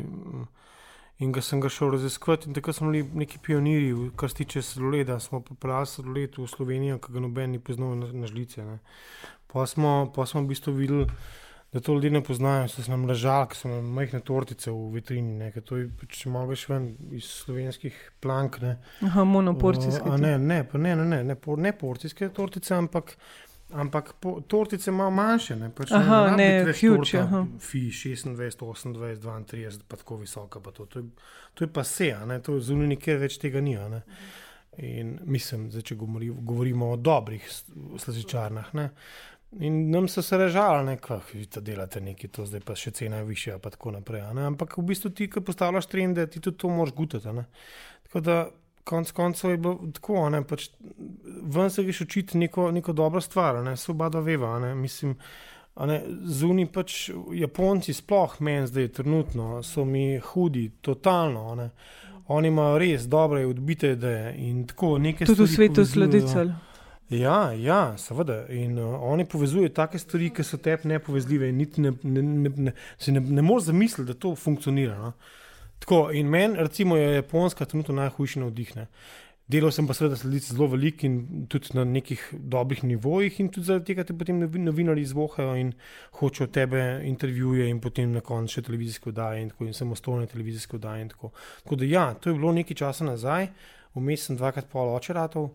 In 1.23 1.31
ga 1.31 1.39
sem 1.43 1.59
ga 1.63 1.71
šel 1.71 1.91
raziskovati, 1.95 2.47
in 2.47 2.55
tako 2.55 2.71
smo 2.75 2.91
bili 2.91 3.03
neki 3.03 3.39
pionirji, 3.43 4.11
kar 4.19 4.31
se 4.31 4.43
tiče 4.43 4.63
sladoleda. 4.63 5.19
Smo 5.19 5.39
pripeljali 5.43 5.87
sladoled 5.87 6.39
v 6.39 6.47
Slovenijo, 6.47 6.99
ki 7.03 7.11
ga 7.15 7.23
noben 7.23 7.55
ni 7.55 7.59
poznal 7.59 7.95
na, 7.99 8.07
na 8.11 8.31
žlice. 8.31 8.63
Pa 9.51 9.67
smo, 9.67 10.11
pa 10.15 10.23
smo 10.27 10.43
v 10.43 10.51
bistvu 10.55 10.75
videli 10.75 11.07
da 11.75 11.81
to 11.81 11.93
ljudje 11.93 12.11
ne 12.11 12.23
poznajo, 12.23 12.67
so 12.67 12.83
nam 12.87 13.03
ležali, 13.05 13.55
so 13.55 13.67
nam 13.67 13.87
majhne 13.97 14.21
tortice 14.23 14.71
v 14.71 14.93
vitrini, 14.93 15.33
ne, 15.41 15.49
to 15.51 15.75
je, 15.75 15.89
če 16.07 16.29
mogeš 16.31 16.69
ven 16.69 16.85
iz 17.11 17.27
slovenskih 17.43 17.97
plank. 18.23 18.61
Ne. 18.63 18.77
Aha, 19.03 19.25
monoporcijske. 19.27 20.07
Uh, 20.07 20.15
ne, 20.15 20.37
ne, 20.39 20.61
ne, 20.73 20.93
ne, 20.95 21.09
ne, 21.09 21.19
ne, 21.27 21.35
por, 21.35 21.59
ne 21.59 21.73
porcijske 21.75 22.29
tortice, 22.37 22.77
ampak, 22.77 23.11
ampak 23.75 24.13
po, 24.23 24.37
tortice 24.47 24.93
malo 24.95 25.11
manjše. 25.17 25.59
Ne, 25.59 25.69
pač 25.75 25.91
aha, 25.99 26.21
ne, 26.37 26.47
ne 26.69 26.77
huge. 26.79 27.25
Fi 27.59 27.83
26, 27.91 28.31
28, 28.39 28.95
32, 28.95 29.83
pa 29.83 29.99
tako 29.99 30.21
visoka. 30.23 30.63
Pa 30.63 30.71
to. 30.71 30.87
To, 30.87 31.03
je, 31.03 31.27
to 31.59 31.67
je 31.67 31.73
pa 31.75 31.83
se, 31.83 32.13
to 32.47 32.55
zunaj 32.63 32.93
nikjer 32.95 33.19
več 33.27 33.35
tega 33.43 33.59
ni. 33.59 33.75
In 34.79 35.17
mislim, 35.27 35.67
da 35.75 35.83
če 35.83 35.99
govorimo 35.99 36.93
o 36.95 36.95
dobrih 36.99 37.43
slazičarnah. 37.99 38.71
In 39.59 39.89
nam 39.89 40.07
so 40.07 40.21
se 40.21 40.37
režali, 40.37 40.97
da 41.07 41.19
vi 41.33 41.45
to 41.45 41.61
delate 41.61 42.01
nekaj, 42.01 42.29
to 42.29 42.45
zdaj 42.45 42.61
pa 42.65 42.75
še 42.75 42.91
cena 42.91 43.21
je 43.21 43.29
višja, 43.29 43.57
pa 43.63 43.69
tako 43.71 43.93
naprej. 43.95 44.21
Ampak 44.21 44.77
v 44.77 44.83
bistvu 44.89 45.13
ti, 45.15 45.29
ki 45.31 45.43
postavljaš 45.47 45.87
trende, 45.87 46.27
ti 46.27 46.41
tudi 46.43 46.57
to 46.57 46.69
moraš 46.69 46.93
gutati. 46.93 47.45
Tako 48.03 48.19
da 48.19 48.49
konc 48.83 49.11
koncev 49.11 49.51
je 49.51 49.57
bilo 49.57 49.91
tako, 49.93 50.29
ne, 50.29 50.43
pač 50.43 50.69
ven 51.55 51.69
se 51.69 51.83
greš 51.83 52.01
učiti 52.01 52.37
neko, 52.37 52.71
neko 52.71 52.93
dobro 52.93 53.21
stvar, 53.21 53.63
ne, 53.63 53.77
so 53.77 53.93
oba 53.95 54.09
dva 54.09 54.21
veva. 54.21 54.57
Ne, 54.59 54.75
mislim, 54.75 55.15
zunaj 56.39 56.67
pač 56.75 56.99
Japonci, 57.33 57.95
sploh 57.95 58.35
meni 58.39 58.67
zdaj 58.67 58.91
trenutno, 58.99 59.63
so 59.63 59.85
mi 59.85 60.19
hudi, 60.19 60.69
totalno. 60.81 61.55
Ne. 61.55 61.69
Oni 62.27 62.51
imajo 62.51 62.77
res 62.81 63.07
dobre, 63.07 63.45
odbite 63.47 63.95
ideje 63.95 64.31
in 64.49 64.63
tako 64.67 64.97
nekaj. 64.99 65.31
Tudi 65.31 65.47
v 65.47 65.51
svetu 65.55 65.85
sledice. 65.85 66.49
Ja, 67.09 67.51
ja, 67.53 67.97
seveda. 67.97 68.47
In 68.49 68.79
uh, 68.79 69.01
oni 69.03 69.25
povezujejo 69.29 69.69
take 69.77 69.99
stvari, 70.01 70.31
ki 70.33 70.43
so 70.43 70.57
tebi 70.57 70.89
nepovezljive, 70.89 71.49
in 71.49 71.59
ne, 71.61 71.91
ne, 72.03 72.21
ne, 72.21 72.53
ne, 72.69 72.73
si 72.97 73.13
ne, 73.13 73.21
ne 73.21 73.41
moreš 73.45 73.67
zamisliti, 73.69 74.07
da 74.09 74.17
to 74.19 74.33
funkcionira. 74.35 74.97
No? 74.97 75.11
Tako, 75.79 76.09
in 76.17 76.29
meni, 76.29 76.57
recimo, 76.57 76.97
je 76.97 77.13
Japonska 77.15 77.65
trenutno 77.65 77.95
najhujši 77.95 78.41
navdih. 78.41 78.73
Delal 79.45 79.69
sem 79.69 79.85
pa 79.85 79.93
seveda 79.93 80.17
sledic 80.17 80.47
zelo 80.49 80.65
velik 80.71 81.03
in 81.05 81.45
tudi 81.45 81.75
na 81.77 81.83
nekih 81.85 82.21
dobrih 82.33 82.81
nivojih, 82.83 83.35
in 83.43 83.51
tudi 83.53 83.67
zaradi 83.67 83.91
tega 83.91 84.03
te 84.03 84.15
potem 84.17 84.39
novinari 84.41 85.03
izvohajo 85.05 85.53
in 85.61 85.69
hočejo 86.17 86.47
tebe 86.49 86.81
intervjuje, 87.05 87.67
in 87.69 87.77
potem 87.83 88.15
na 88.17 88.25
koncu 88.25 88.57
še 88.57 88.63
televizijske 88.65 89.11
oddaje 89.13 89.43
in 89.43 89.51
tako 89.53 89.67
in 89.69 89.77
samostojne 89.77 90.25
televizijske 90.31 90.79
oddaje. 90.79 91.05
Tako. 91.13 91.29
tako 91.61 91.77
da 91.77 91.85
ja, 91.85 92.07
to 92.17 92.33
je 92.33 92.39
bilo 92.39 92.55
nekaj 92.57 92.81
časa 92.81 93.05
nazaj, 93.05 93.51
vmes 93.93 94.25
sem 94.25 94.39
dvakrat 94.39 94.65
pol 94.71 94.95
očeratov, 94.95 95.51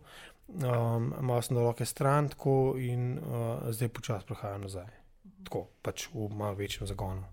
um, 0.54 1.12
malo 1.21 1.42
sem 1.42 1.57
na 1.57 1.62
roke 1.62 1.85
stran 1.85 2.28
tako 2.28 2.75
in 2.78 3.19
uh, 3.19 3.71
zdaj 3.71 3.88
počasi 3.88 4.26
prehajam 4.26 4.66
nazaj. 4.66 4.90
Tako 5.45 5.66
pač 5.83 6.09
v 6.14 6.28
malo 6.35 6.54
večjem 6.54 6.87
zagonu. 6.87 7.25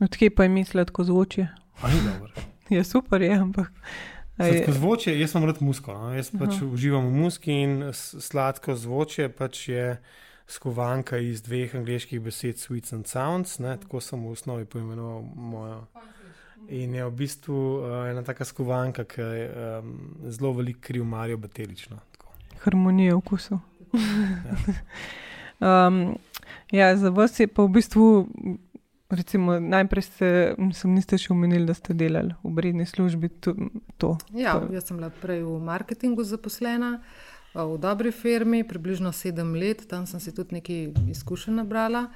Odkje 0.00 0.30
pa 0.34 0.42
je 0.42 0.48
misliti, 0.48 0.92
ko 0.92 1.04
zvoči? 1.04 1.46
Je 2.70 2.84
super, 2.84 3.22
je, 3.22 3.34
ampak. 3.34 3.72
Sladko 4.36 4.72
zvoče, 4.72 5.14
jaz 5.18 5.32
sem 5.34 5.44
rad 5.44 5.58
musko. 5.60 5.94
No? 5.94 6.12
Jaz 6.14 6.30
pač 6.30 6.60
uživam 6.62 7.08
v 7.10 7.24
muski 7.24 7.56
in 7.64 7.72
sladko 7.92 8.76
zvoče 8.78 9.26
pač 9.34 9.64
je 9.68 9.86
skovanka 10.50 11.18
iz 11.18 11.42
dveh 11.42 11.74
angliških 11.74 12.22
besed, 12.22 12.62
sweets 12.62 12.94
and 12.94 13.10
sounds. 13.10 13.58
Ne? 13.58 13.74
Tako 13.82 14.00
sem 14.00 14.22
v 14.22 14.32
osnovi 14.32 14.68
poimenoval 14.70 15.26
mojo. 15.34 15.82
In 16.70 16.94
je 16.94 17.04
v 17.04 17.12
bistvu 17.18 17.58
uh, 17.58 17.96
ena 18.06 18.22
taka 18.22 18.46
skovanka, 18.46 19.04
ki 19.04 19.20
je 19.20 19.50
um, 19.50 19.92
zelo 20.30 20.52
velik 20.60 20.78
kriv 20.86 21.04
Marijo 21.04 21.40
Batelično. 21.42 21.98
Harmonija 22.64 23.16
vkusov. 23.16 23.58
ja. 23.92 24.56
um, 25.88 26.18
ja, 26.70 26.96
za 26.96 27.10
vas 27.10 27.40
je 27.40 27.48
pa 27.48 27.62
v 27.62 27.68
bistvu 27.68 28.28
Recimo, 29.10 29.58
najprej 29.58 30.04
ste, 30.06 30.26
sem, 30.70 30.92
niste 30.94 31.18
še 31.18 31.32
omenili, 31.34 31.66
da 31.66 31.74
ste 31.74 31.96
delali 31.98 32.30
v 32.44 32.52
vredni 32.54 32.86
službi. 32.86 33.30
To, 33.42 33.56
to. 33.98 34.10
Ja, 34.38 34.54
jaz 34.70 34.86
sem 34.86 35.00
bila 35.00 35.08
prej 35.10 35.42
v 35.42 35.56
marketingu 35.66 36.22
zaposlena, 36.22 37.00
v 37.50 37.74
dobri 37.82 38.14
firmi, 38.14 38.62
približno 38.62 39.10
sedem 39.10 39.50
let, 39.58 39.82
tam 39.90 40.06
sem 40.06 40.22
si 40.22 40.30
tudi 40.30 40.60
nekaj 40.60 41.10
izkušenj 41.10 41.58
nabrala. 41.58 42.06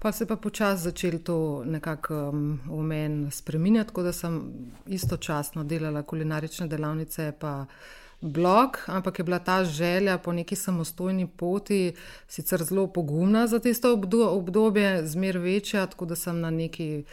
Pa 0.00 0.08
se 0.08 0.24
je 0.24 0.30
pa 0.32 0.40
počasi 0.40 0.88
začel 0.88 1.20
to 1.20 1.36
nekako 1.68 2.32
um, 2.32 2.46
v 2.64 2.80
meni 2.80 3.28
spremenjati, 3.30 3.92
tako 3.92 4.08
da 4.08 4.16
sem 4.16 4.40
istočasno 4.88 5.68
delala 5.68 6.00
kulinarične 6.02 6.64
delavnice, 6.66 7.28
pa 7.38 7.52
uh, 7.68 8.01
blog, 8.22 8.78
ampak 8.86 9.18
je 9.18 9.24
bila 9.24 9.38
ta 9.38 9.64
želja 9.64 10.18
po 10.18 10.32
neki 10.32 10.56
samostojni 10.56 11.26
poti 11.26 11.92
sicer 12.28 12.64
zelo 12.64 12.86
pogumna 12.86 13.46
za 13.46 13.58
tisto 13.58 14.00
obdobje, 14.30 15.06
zmer 15.06 15.38
večja, 15.38 15.86
tako 15.86 16.04
da 16.04 16.16
sem 16.16 16.40
na 16.40 16.50
neki. 16.50 17.04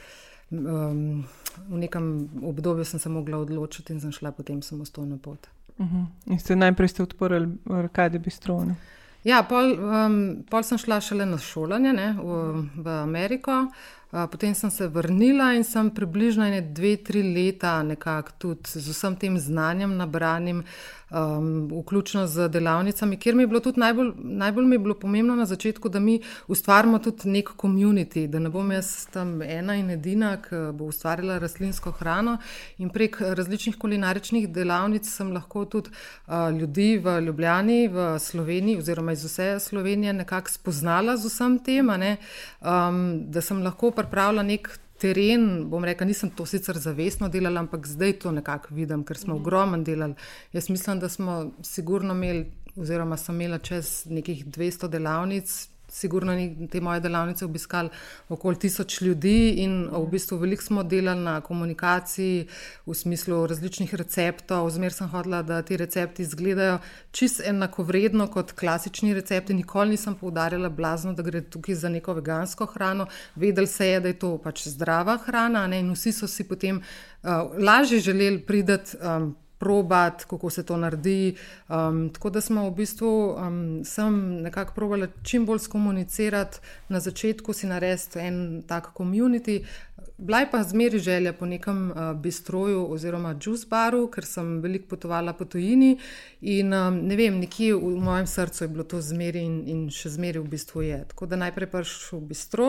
Um, 0.51 1.25
v 1.68 1.78
nekem 1.78 2.30
obdobju 2.44 2.86
sem 2.86 3.00
se 3.00 3.10
mogla 3.10 3.38
odločiti 3.38 3.94
in 3.94 4.01
sem 4.01 4.12
šla 4.12 4.32
potem 4.32 4.62
samostojno 4.62 5.18
pot. 5.18 5.48
Uh 5.78 5.86
mhm. 5.86 5.96
-huh. 5.96 6.32
In 6.32 6.39
ste 6.39 6.56
najprej 6.56 6.88
ste 6.88 7.04
odprli 7.04 7.48
Arkadi 7.70 8.20
Bistrone? 8.20 8.75
Ja, 9.24 9.44
pol, 9.44 9.74
um, 9.74 10.44
pol 10.50 10.63
sem 10.63 10.78
šla 10.78 11.01
šele 11.01 11.25
na 11.25 11.38
šolanje 11.38 11.94
ne, 11.94 12.16
v, 12.24 12.63
v 12.75 12.88
Ameriko. 12.88 13.51
Uh, 13.51 13.74
Potem 14.12 14.56
sem 14.56 14.70
se 14.70 14.88
vrnila 14.88 15.54
in 15.54 15.63
sem 15.63 15.92
približno 15.94 16.48
dve, 16.62 16.96
tri 16.98 17.22
leta 17.22 17.84
nekako 17.84 18.32
tudi 18.38 18.82
z 18.82 18.89
vsem 18.89 19.16
tem 19.16 19.38
znanjem 19.38 19.98
nabranim, 19.98 20.63
um, 21.12 21.70
vključno 21.82 22.28
z 22.28 22.48
delavnicami, 22.48 23.18
kjer 23.18 23.36
mi 23.36 23.44
je 23.44 23.48
bilo 23.48 23.60
tudi 23.60 23.80
najbolj, 23.80 24.12
najbolj 24.18 24.66
mi 24.66 24.75
je 24.75 24.80
bilo 24.80 24.96
pomembno 24.96 25.36
na 25.36 25.46
začetku, 25.46 25.89
da 25.89 26.00
mi 26.00 26.22
ustvarimo 26.48 27.00
tudi 27.00 27.30
nek 27.30 27.50
komunity, 27.58 28.28
da 28.28 28.39
ne 28.39 28.50
bom 28.50 28.72
jaz 28.72 29.08
tam 29.13 29.42
ena 29.42 29.75
in 29.75 29.89
edina, 29.89 30.36
ki 30.42 30.56
bo 30.74 30.89
ustvarila 30.89 31.39
rastlinsko 31.39 31.92
hrano. 31.92 32.38
In 32.78 32.89
prek 32.89 33.22
različnih 33.22 33.78
kulinaričnih 33.78 34.50
delavnic 34.50 35.10
sem 35.10 35.32
lahko 35.34 35.66
tudi 35.66 35.89
uh, 36.28 36.50
ljudi 36.60 36.98
v 36.98 37.20
Ljubljani, 37.22 37.88
v 37.88 38.10
Sloveniji, 38.20 38.78
oziroma 38.78 39.12
iz 39.12 39.25
vse 39.25 39.60
Slovenije, 39.60 40.13
nekako 40.13 40.51
spoznala 40.51 41.18
z 41.18 41.25
vsem 41.30 41.60
tem, 41.60 41.89
um, 41.89 43.01
da 43.32 43.42
sem 43.42 43.63
lahko 43.63 43.92
pripravila 43.92 44.44
nek 44.44 44.70
teren. 45.00 45.70
Bom 45.70 45.86
rekla, 45.86 46.08
nisem 46.08 46.29
to 46.29 46.46
sicer 46.46 46.77
zavestno 46.77 47.29
delala, 47.29 47.63
ampak 47.63 47.88
zdaj 47.88 48.18
to 48.24 48.32
nekako 48.36 48.75
vidim, 48.75 49.03
ker 49.03 49.18
smo 49.18 49.34
mhm. 49.34 49.41
ogromno 49.41 49.82
delali. 49.84 50.15
Jaz 50.53 50.70
mislim, 50.70 51.00
da 51.00 51.10
smo 51.10 51.51
sigurno 51.63 52.13
imeli, 52.13 52.46
oziroma 52.75 53.18
sem 53.18 53.36
imela 53.36 53.58
čez 53.58 54.06
nekih 54.10 54.46
200 54.46 54.89
delavnic, 54.89 55.68
Sigurno 55.89 56.34
ni 56.34 56.67
te 56.67 56.81
moje 56.81 57.00
delavnice 57.00 57.46
obiskali 57.46 57.89
okoli 58.29 58.60
tisoč 58.60 59.01
ljudi 59.01 59.50
in 59.63 59.89
v 59.91 60.05
bistvu 60.12 60.38
veliko 60.38 60.63
smo 60.63 60.84
delali 60.84 61.24
na 61.24 61.41
komunikaciji 61.41 62.48
v 62.86 62.93
smislu 62.93 63.48
različnih 63.48 63.96
receptov. 63.96 64.69
Zmer 64.69 64.93
sem 64.93 65.10
hodila, 65.10 65.41
da 65.41 65.62
ti 65.62 65.77
recepti 65.77 66.22
izgledajo 66.22 66.79
čist 67.12 67.41
enako 67.46 67.84
vredno 67.84 68.27
kot 68.27 68.51
klasični 68.51 69.13
recepti. 69.13 69.53
Nikoli 69.53 69.89
nisem 69.89 70.15
poudarjala 70.15 70.69
blazno, 70.69 71.13
da 71.13 71.24
gre 71.24 71.41
tukaj 71.41 71.75
za 71.75 71.89
neko 71.89 72.13
vegansko 72.13 72.65
hrano. 72.65 73.08
Vedeli 73.36 73.67
se 73.67 73.88
je, 73.88 74.00
da 74.00 74.08
je 74.08 74.19
to 74.19 74.38
pač 74.38 74.67
zdrava 74.67 75.17
hrana 75.25 75.67
ne? 75.67 75.79
in 75.79 75.93
vsi 75.93 76.12
so 76.12 76.27
si 76.27 76.43
potem 76.43 76.79
uh, 76.79 77.29
lažje 77.58 78.00
želeli 78.00 78.39
pridati. 78.46 78.98
Um, 79.01 79.36
probati, 79.60 80.25
kako 80.30 80.50
se 80.50 80.63
to 80.66 80.78
naredi. 80.78 81.36
Um, 81.70 82.10
tako 82.13 82.30
da 82.30 82.42
smo 82.42 82.70
v 82.70 82.75
bistvu 82.75 83.36
um, 83.38 83.82
sem 83.86 84.42
nekako 84.42 84.74
probali 84.74 85.08
čim 85.24 85.46
bolj 85.46 85.60
skomunicirati 85.60 86.58
na 86.89 87.00
začetku, 87.00 87.54
si 87.54 87.68
narediti 87.68 88.20
en 88.20 88.63
tak 88.68 88.94
komunity. 88.94 89.63
Bila 90.18 90.39
je 90.39 90.51
pa 90.51 90.63
zmeri 90.63 91.00
želja 91.00 91.34
po 91.34 91.46
nekem 91.46 91.92
uh, 91.92 91.98
bistroju 92.16 92.88
oziroma 92.92 93.36
juice 93.46 93.68
baru, 93.70 94.08
ker 94.08 94.25
sem 94.25 94.62
veliko 94.62 94.96
potovala 94.96 95.34
po 95.34 95.46
tujini 95.46 95.98
in 96.42 96.74
um, 96.74 97.00
ne 97.08 97.16
vem, 97.16 97.39
nekje 97.39 97.75
v 97.75 97.96
mojem 98.00 98.28
srcu 98.28 98.63
je 98.63 98.68
bilo 98.68 98.84
to 98.84 99.01
zmeri 99.01 99.44
in, 99.44 99.63
in 99.68 99.88
še 99.92 100.10
zmeri 100.10 100.39
v 100.39 100.48
bistvu 100.48 100.82
je. 100.82 101.04
Tako 101.08 101.25
da 101.25 101.39
najprej 101.39 101.72
prišel 101.72 102.20
v 102.20 102.28
bistro 102.32 102.68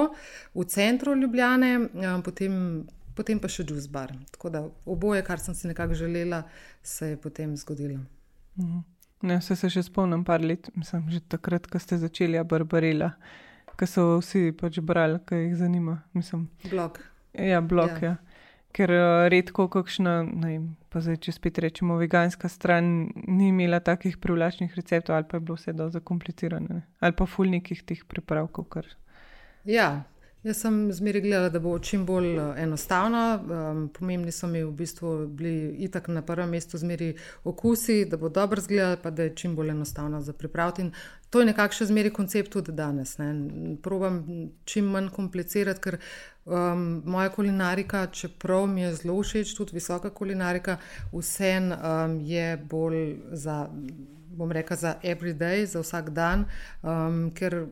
v 0.54 0.64
centru 0.66 1.14
Ljubljane, 1.14 1.76
um, 1.78 2.22
potem 2.22 2.86
potem 3.20 3.40
pa 3.42 3.50
še 3.52 3.66
juice 3.68 3.90
bar. 3.92 4.14
Tako 4.32 4.52
da 4.54 4.64
oboje, 4.88 5.20
kar 5.26 5.42
sem 5.42 5.56
si 5.56 5.68
nekako 5.68 5.98
želela, 5.98 6.42
se 6.82 7.12
je 7.12 7.20
potem 7.20 7.52
zgodilo. 7.60 8.00
Mhm. 8.56 8.80
Ne, 9.28 9.36
vse 9.36 9.52
se 9.58 9.68
še 9.68 9.82
spomnim, 9.84 10.22
par 10.24 10.40
let, 10.40 10.70
mislim, 10.72 11.10
že 11.12 11.20
takrat, 11.28 11.66
ko 11.68 11.76
ste 11.82 11.98
začeli, 12.00 12.38
a 12.40 12.44
barbarila, 12.48 13.10
ko 13.76 13.88
so 13.88 14.04
vsi 14.22 14.54
pač 14.56 14.78
brali, 14.80 15.18
kaj 15.28 15.44
jih 15.44 15.58
zanima. 15.60 15.98
Mislim, 16.16 16.46
blog. 16.70 17.02
Ja, 17.36 17.60
blog, 17.60 18.00
ja. 18.00 18.14
ja. 18.14 18.46
Ker 18.72 18.92
uh, 18.94 19.26
redko, 19.28 19.66
kakšna, 19.68 20.22
ne, 20.24 20.54
pa 20.88 21.02
zdaj, 21.04 21.18
če 21.26 21.34
spet 21.36 21.58
rečemo, 21.60 21.98
veganska 22.00 22.48
stran 22.48 23.10
ni 23.26 23.50
imela 23.50 23.82
takih 23.84 24.16
privlačnih 24.22 24.72
receptov, 24.78 25.18
ali 25.18 25.28
pa 25.28 25.36
je 25.36 25.44
bilo 25.44 25.58
vse 25.58 25.74
dovolj 25.74 25.98
zakomplicirano, 25.98 26.80
ali 27.02 27.18
pa 27.18 27.26
fulnikih 27.28 27.82
teh 27.84 28.00
pripravkov. 28.08 28.70
Kar... 28.72 28.88
Ja, 29.68 29.90
Jaz 30.42 30.56
sem 30.56 30.92
zmeraj 30.92 31.20
gledala, 31.20 31.48
da 31.52 31.60
bo 31.60 31.78
čim 31.78 32.06
bolj 32.06 32.30
eh, 32.36 32.62
enostavno. 32.62 33.18
Um, 33.44 33.88
pomembni 33.92 34.32
so 34.32 34.46
mi 34.48 34.62
v 34.64 34.70
bistvu 34.72 35.26
bili 35.26 35.74
itak 35.84 36.08
na 36.08 36.22
prvem 36.22 36.48
mestu 36.48 36.78
zmeri 36.78 37.10
okusi, 37.44 38.04
da 38.08 38.16
bo 38.16 38.28
dobro 38.28 38.60
zgledala, 38.60 38.96
pa 38.96 39.10
da 39.10 39.22
je 39.22 39.34
čim 39.36 39.56
bolj 39.56 39.70
enostavno 39.70 40.20
za 40.20 40.32
pripraviti. 40.32 40.82
In 40.82 40.92
to 41.30 41.40
je 41.40 41.46
nekakšen 41.46 41.86
zmeri 41.86 42.10
koncept 42.10 42.52
tudi 42.52 42.72
danes. 42.72 43.18
Ne. 43.18 43.34
Probam 43.82 44.24
čim 44.64 44.88
manj 44.88 45.10
komplicirati, 45.12 45.80
ker 45.80 45.98
um, 46.44 47.02
moja 47.04 47.28
kulinarika, 47.28 48.06
čeprav 48.06 48.66
mi 48.66 48.80
je 48.80 48.94
zelo 48.94 49.20
všeč, 49.22 49.54
tudi 49.54 49.76
visoka 49.76 50.10
kulinarika, 50.10 50.78
vsem 51.12 51.68
um, 51.72 52.20
je 52.20 52.56
bolj 52.56 53.18
za 53.32 53.66
bom 54.36 54.52
rekel, 54.52 54.76
za 54.76 54.94
everyday, 55.02 55.64
za 55.66 55.80
vsak 55.80 56.10
dan. 56.10 56.44
Um, 56.82 57.30
ker 57.34 57.66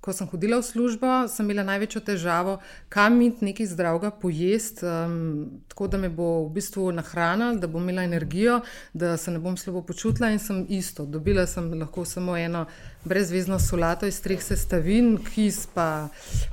ko 0.00 0.12
sem 0.12 0.28
hodila 0.30 0.60
v 0.60 0.66
službo, 0.66 1.12
sem 1.28 1.46
imela 1.46 1.66
največjo 1.66 2.00
težavo, 2.06 2.58
kam 2.88 3.20
iti 3.22 3.44
nekaj 3.50 3.66
zdravega 3.74 4.10
pojesti, 4.10 4.86
um, 4.86 5.60
tako 5.68 5.88
da 5.90 5.98
me 5.98 6.08
bo 6.08 6.46
v 6.46 6.54
bistvu 6.58 6.90
nahranila, 6.94 7.58
da 7.58 7.70
bom 7.70 7.82
imela 7.82 8.06
energijo, 8.06 8.60
da 8.94 9.16
se 9.16 9.34
ne 9.34 9.42
bom 9.42 9.56
slabo 9.56 9.82
počutila 9.82 10.30
in 10.30 10.38
sem 10.38 10.64
isto. 10.68 11.06
Dobila 11.06 11.46
sem 11.46 11.72
lahko 11.80 12.04
samo 12.04 12.36
eno 12.36 12.66
brezvezno 13.04 13.58
solato 13.58 14.06
iz 14.06 14.20
treh 14.24 14.42
sestavin, 14.42 15.18
kis 15.34 15.66
pa 15.74 16.08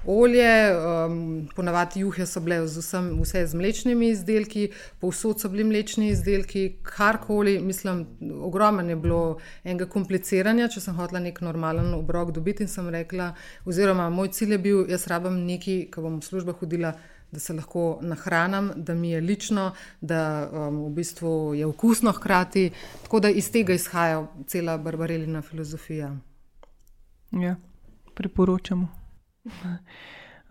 olje, 0.05 0.51
um, 0.75 1.47
ponavadi 1.55 2.01
juhe 2.03 2.25
so 2.25 2.41
bile 2.43 2.59
z 2.67 2.83
vsem, 2.83 3.13
vse 3.21 3.45
z 3.47 3.55
mlečnimi 3.55 4.11
izdelki, 4.11 4.67
povsod 4.99 5.39
so 5.39 5.49
bili 5.49 5.63
mlečni 5.63 6.09
izdelki, 6.11 6.81
karkoli, 6.83 7.59
mislim, 7.61 8.05
ogromno 8.41 8.89
je 8.89 8.95
bilo 8.95 9.37
enega 9.63 9.87
kompliciranja, 9.89 10.69
če 10.71 10.83
sem 10.83 10.97
hotela 10.97 11.21
nek 11.23 11.41
normalen 11.41 11.93
obrok 11.97 12.33
dobiti 12.35 12.65
in 12.65 12.71
sem 12.71 12.89
rekla, 12.89 13.31
oziroma 13.65 14.09
moj 14.09 14.31
cilj 14.35 14.57
je 14.57 14.61
bil, 14.67 14.83
jaz 14.89 15.07
rabim 15.11 15.41
nekaj, 15.47 15.85
ko 15.93 16.05
bom 16.07 16.19
v 16.19 16.29
službo 16.29 16.57
hodila. 16.61 16.93
Da 17.31 17.39
se 17.39 17.53
lahko 17.55 18.01
nahranim, 18.03 18.73
da 18.75 18.91
mi 18.91 19.13
je 19.13 19.21
lično, 19.23 19.69
da 20.01 20.49
um, 20.51 20.81
v 20.83 20.89
bistvu 20.97 21.53
je 21.55 21.63
okusno 21.65 22.11
hkrati. 22.11 22.65
Tako 23.05 23.21
da 23.23 23.29
iz 23.31 23.47
tega 23.51 23.71
izhaja 23.73 24.25
cela 24.51 24.75
barbarelina 24.77 25.39
filozofija. 25.41 26.11
Ja, 27.31 27.55
priporočamo. 28.19 28.87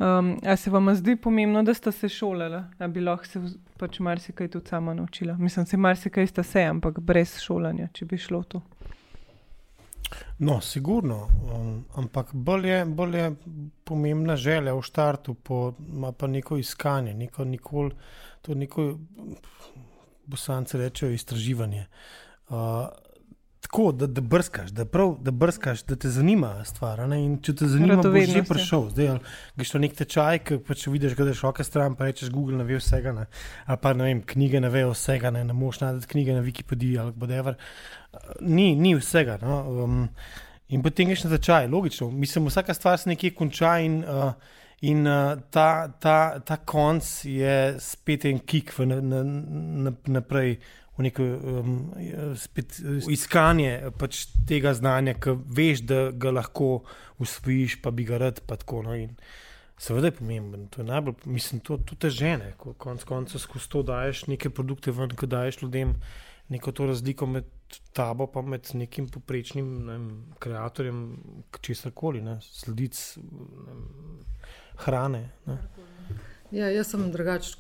Um, 0.00 0.38
a 0.46 0.56
se 0.56 0.70
vam 0.70 0.94
zdi 0.94 1.16
pomembno, 1.16 1.62
da 1.62 1.74
ste 1.74 1.92
se 1.92 2.08
šolali, 2.08 2.62
da 2.78 2.88
bi 2.88 3.00
lahko 3.00 3.26
se 3.26 3.40
pač 3.76 3.98
marsikaj 4.00 4.48
tudi 4.48 4.68
sama 4.68 4.94
naučila? 4.94 5.36
Mislim, 5.36 5.66
se 5.66 5.76
marsikaj 5.76 6.26
sta 6.26 6.42
se, 6.42 6.62
ampak 6.62 7.00
brez 7.00 7.36
šolanja, 7.38 7.88
če 7.92 8.06
bi 8.06 8.18
šlo 8.18 8.42
to. 8.42 8.62
No, 10.38 10.60
sigurno, 10.60 11.28
um, 11.54 11.84
ampak 11.94 12.32
bolj 12.32 12.68
je, 12.68 12.84
bolj 12.84 13.16
je 13.18 13.34
pomembna 13.84 14.36
želja 14.36 14.74
v 14.74 14.82
startu, 14.82 15.34
pa, 15.34 16.12
pa 16.18 16.26
neko 16.26 16.58
iskanje, 16.58 17.14
neko, 17.14 17.44
nikoli, 17.44 17.94
to 18.42 18.54
neko, 18.54 18.98
bosanci 20.26 20.78
rečejo, 20.78 21.12
istraživanje. 21.12 21.86
Uh, 22.48 22.56
tako, 23.60 23.92
da, 23.92 24.06
da 24.06 24.20
brskaš, 24.20 24.70
da, 24.70 24.84
prav, 24.84 25.16
da 25.20 25.30
brskaš, 25.30 25.82
da 25.82 25.96
te 25.96 26.08
zanima 26.08 26.64
stvar. 26.64 27.02
Če 27.42 27.54
te 27.54 27.68
zanima, 27.68 27.96
da 28.02 28.10
boš 28.10 28.32
že 28.32 28.42
prišel. 28.48 28.86
Zdaj, 28.90 29.10
greš 29.56 29.72
na 29.74 29.80
nek 29.84 29.96
tečaj, 29.98 30.40
ki 30.44 30.58
pa 30.66 30.74
če 30.74 30.92
vidiš, 30.94 31.16
da 31.18 31.28
je 31.28 31.36
šoka 31.38 31.64
stran, 31.64 31.96
pa 31.98 32.08
rečeš, 32.08 32.32
Google 32.34 32.58
ne 32.58 32.64
ve 32.64 32.80
vsega, 32.80 33.12
ne? 33.16 33.26
ali 33.66 33.82
pa 33.82 33.92
ne 33.94 34.08
vem, 34.08 34.22
knjige 34.26 34.62
ne 34.64 34.70
ve 34.72 34.84
vsega, 34.88 35.32
ne, 35.34 35.44
ne 35.44 35.56
moš 35.56 35.82
najti 35.84 36.08
knjige 36.14 36.38
na 36.38 36.44
Wikipediji 36.46 37.00
ali 37.00 37.12
whatever. 37.12 37.58
Ni, 38.40 38.72
ni 38.76 38.94
vsega. 38.98 39.38
No? 39.42 39.60
Um, 39.84 40.08
in 40.68 40.82
potem 40.82 41.12
greš 41.12 41.26
na 41.28 41.36
tečaj, 41.36 41.68
logično. 41.68 42.10
Mislim, 42.10 42.48
vsaka 42.48 42.74
stvar 42.74 42.98
se 42.98 43.12
nekje 43.12 43.34
konča 43.36 43.78
in. 43.84 44.02
Uh, 44.04 44.32
In 44.80 45.04
uh, 45.04 45.36
ta, 45.52 45.92
ta, 46.00 46.40
ta 46.40 46.56
konc 46.64 47.04
je 47.28 47.74
spet 47.76 48.24
en 48.24 48.38
kik 48.40 48.72
v 48.78 48.86
naprej. 48.88 50.54
Na, 50.56 50.64
na 50.64 50.88
v 51.00 51.06
neko 51.08 51.24
um, 51.24 51.76
spet, 52.36 52.76
iskanje 53.08 53.92
pač 53.98 54.26
tega 54.48 54.74
znanja, 54.76 55.16
ki 55.16 55.34
veš, 55.56 55.84
da 55.88 56.00
ga 56.12 56.34
lahko 56.36 56.82
usvojiš, 57.18 57.80
pa 57.80 57.92
bi 57.94 58.04
ga 58.08 58.20
rad. 58.20 58.42
Tako, 58.44 58.84
no, 58.84 58.96
seveda 59.80 60.10
je 60.10 60.18
pomemben, 60.20 60.68
to 60.68 60.82
je 60.82 60.88
najbolj, 60.90 61.22
mislim, 61.24 61.62
to 61.64 61.78
tudi 61.88 62.12
žene, 62.12 62.52
ko 62.60 62.74
konec 62.76 63.06
koncev 63.08 63.40
skozi 63.40 63.70
to 63.72 63.84
daješ 63.88 64.26
neke 64.28 64.52
produkte 64.52 64.92
ven, 64.92 65.16
ko 65.16 65.28
daješ 65.30 65.62
ljudem 65.62 65.96
neko 66.50 66.72
to 66.72 66.86
razliko 66.86 67.26
med 67.26 67.44
tabo 67.92 68.26
in 68.36 68.48
med 68.48 68.70
nekim 68.74 69.08
poprečnim 69.08 69.68
ne 69.86 69.92
vem, 69.92 70.08
kreatorjem, 70.38 71.00
česar 71.62 71.92
koli, 71.94 72.22
sledic 72.42 73.16
ne 73.16 73.76
hrane. 74.76 75.30
Ne. 75.46 75.58
Ja, 76.50 76.70
jaz 76.74 76.90
sem 76.90 77.12
drugačen, 77.12 77.54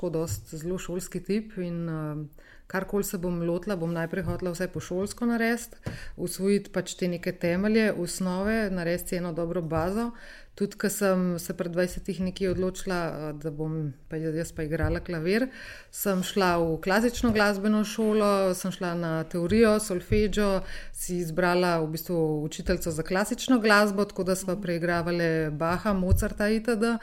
zelo 0.50 0.78
šolski 0.78 1.22
tip. 1.22 1.54
In, 1.62 1.88
uh, 1.88 2.26
karkoli 2.70 3.04
se 3.04 3.18
bom 3.18 3.42
lotila, 3.42 3.76
bom 3.76 3.92
najprej 3.92 4.24
hotela 4.28 4.52
vse 4.54 4.68
po 4.70 4.80
šolsko 4.80 5.26
narediti, 5.26 5.80
usvojiti 6.16 6.70
pač 6.70 6.94
te 6.94 7.08
neke 7.10 7.32
temelje, 7.32 7.90
osnove, 7.92 8.68
narediti 8.70 9.18
eno 9.18 9.32
dobro 9.34 9.62
bazo. 9.62 10.10
Tudi, 10.54 10.76
ko 10.76 10.90
sem 10.92 11.38
se 11.40 11.54
pred 11.56 11.72
20 11.72 12.08
leti 12.20 12.48
odločila, 12.50 13.32
da 13.32 13.50
bom 13.50 13.94
pa 14.10 14.18
jaz 14.20 14.50
pa 14.52 14.66
igrala 14.66 15.00
klavir, 15.00 15.46
sem 15.94 16.22
šla 16.26 16.50
v 16.60 16.76
klasično 16.84 17.30
glasbeno 17.32 17.80
šolo, 17.84 18.52
sem 18.54 18.74
šla 18.74 18.92
na 18.98 19.12
teorijo, 19.24 19.78
solfeggio, 19.80 20.60
si 20.92 21.22
izbrala 21.24 21.78
v 21.80 21.88
bistvu 21.94 22.20
učiteljico 22.44 22.92
za 22.92 23.02
klasično 23.02 23.58
glasbo, 23.58 24.04
tako 24.04 24.26
da 24.28 24.36
smo 24.36 24.58
preigravali 24.60 25.50
Baha, 25.50 25.94
Mozarta 25.96 26.50
itd. 26.52 26.98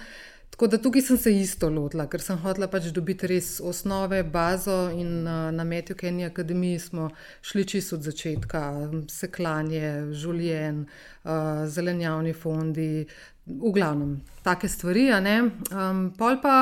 Tako 0.50 0.68
da 0.68 0.78
tukaj 0.82 1.02
sem 1.06 1.18
se 1.22 1.32
isto 1.38 1.70
lotila, 1.70 2.08
ker 2.10 2.22
sem 2.24 2.38
hotela 2.42 2.66
pač 2.72 2.88
dobiti 2.90 3.28
res 3.30 3.60
osnove, 3.62 4.24
bazo 4.24 4.88
in 4.90 5.28
uh, 5.28 5.52
na 5.54 5.64
Metju 5.64 5.96
Kenji 5.96 6.26
Akademiji 6.26 6.80
smo 6.80 7.10
šli 7.42 7.66
čisto 7.66 7.96
od 7.96 8.08
začetka, 8.08 8.62
seklanje, 9.12 10.14
življen, 10.18 10.86
uh, 10.88 11.68
zelenjavni 11.70 12.34
fondi, 12.34 13.06
v 13.48 13.72
glavnem 13.72 14.18
take 14.44 14.68
stvari. 14.68 15.08
Pol 16.18 16.42
pa 16.42 16.56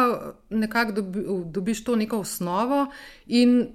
nekako 0.50 0.92
dobi, 0.92 1.24
dobiš 1.46 1.84
to 1.84 1.96
neko 1.96 2.20
osnovo 2.20 2.86
in 3.27 3.68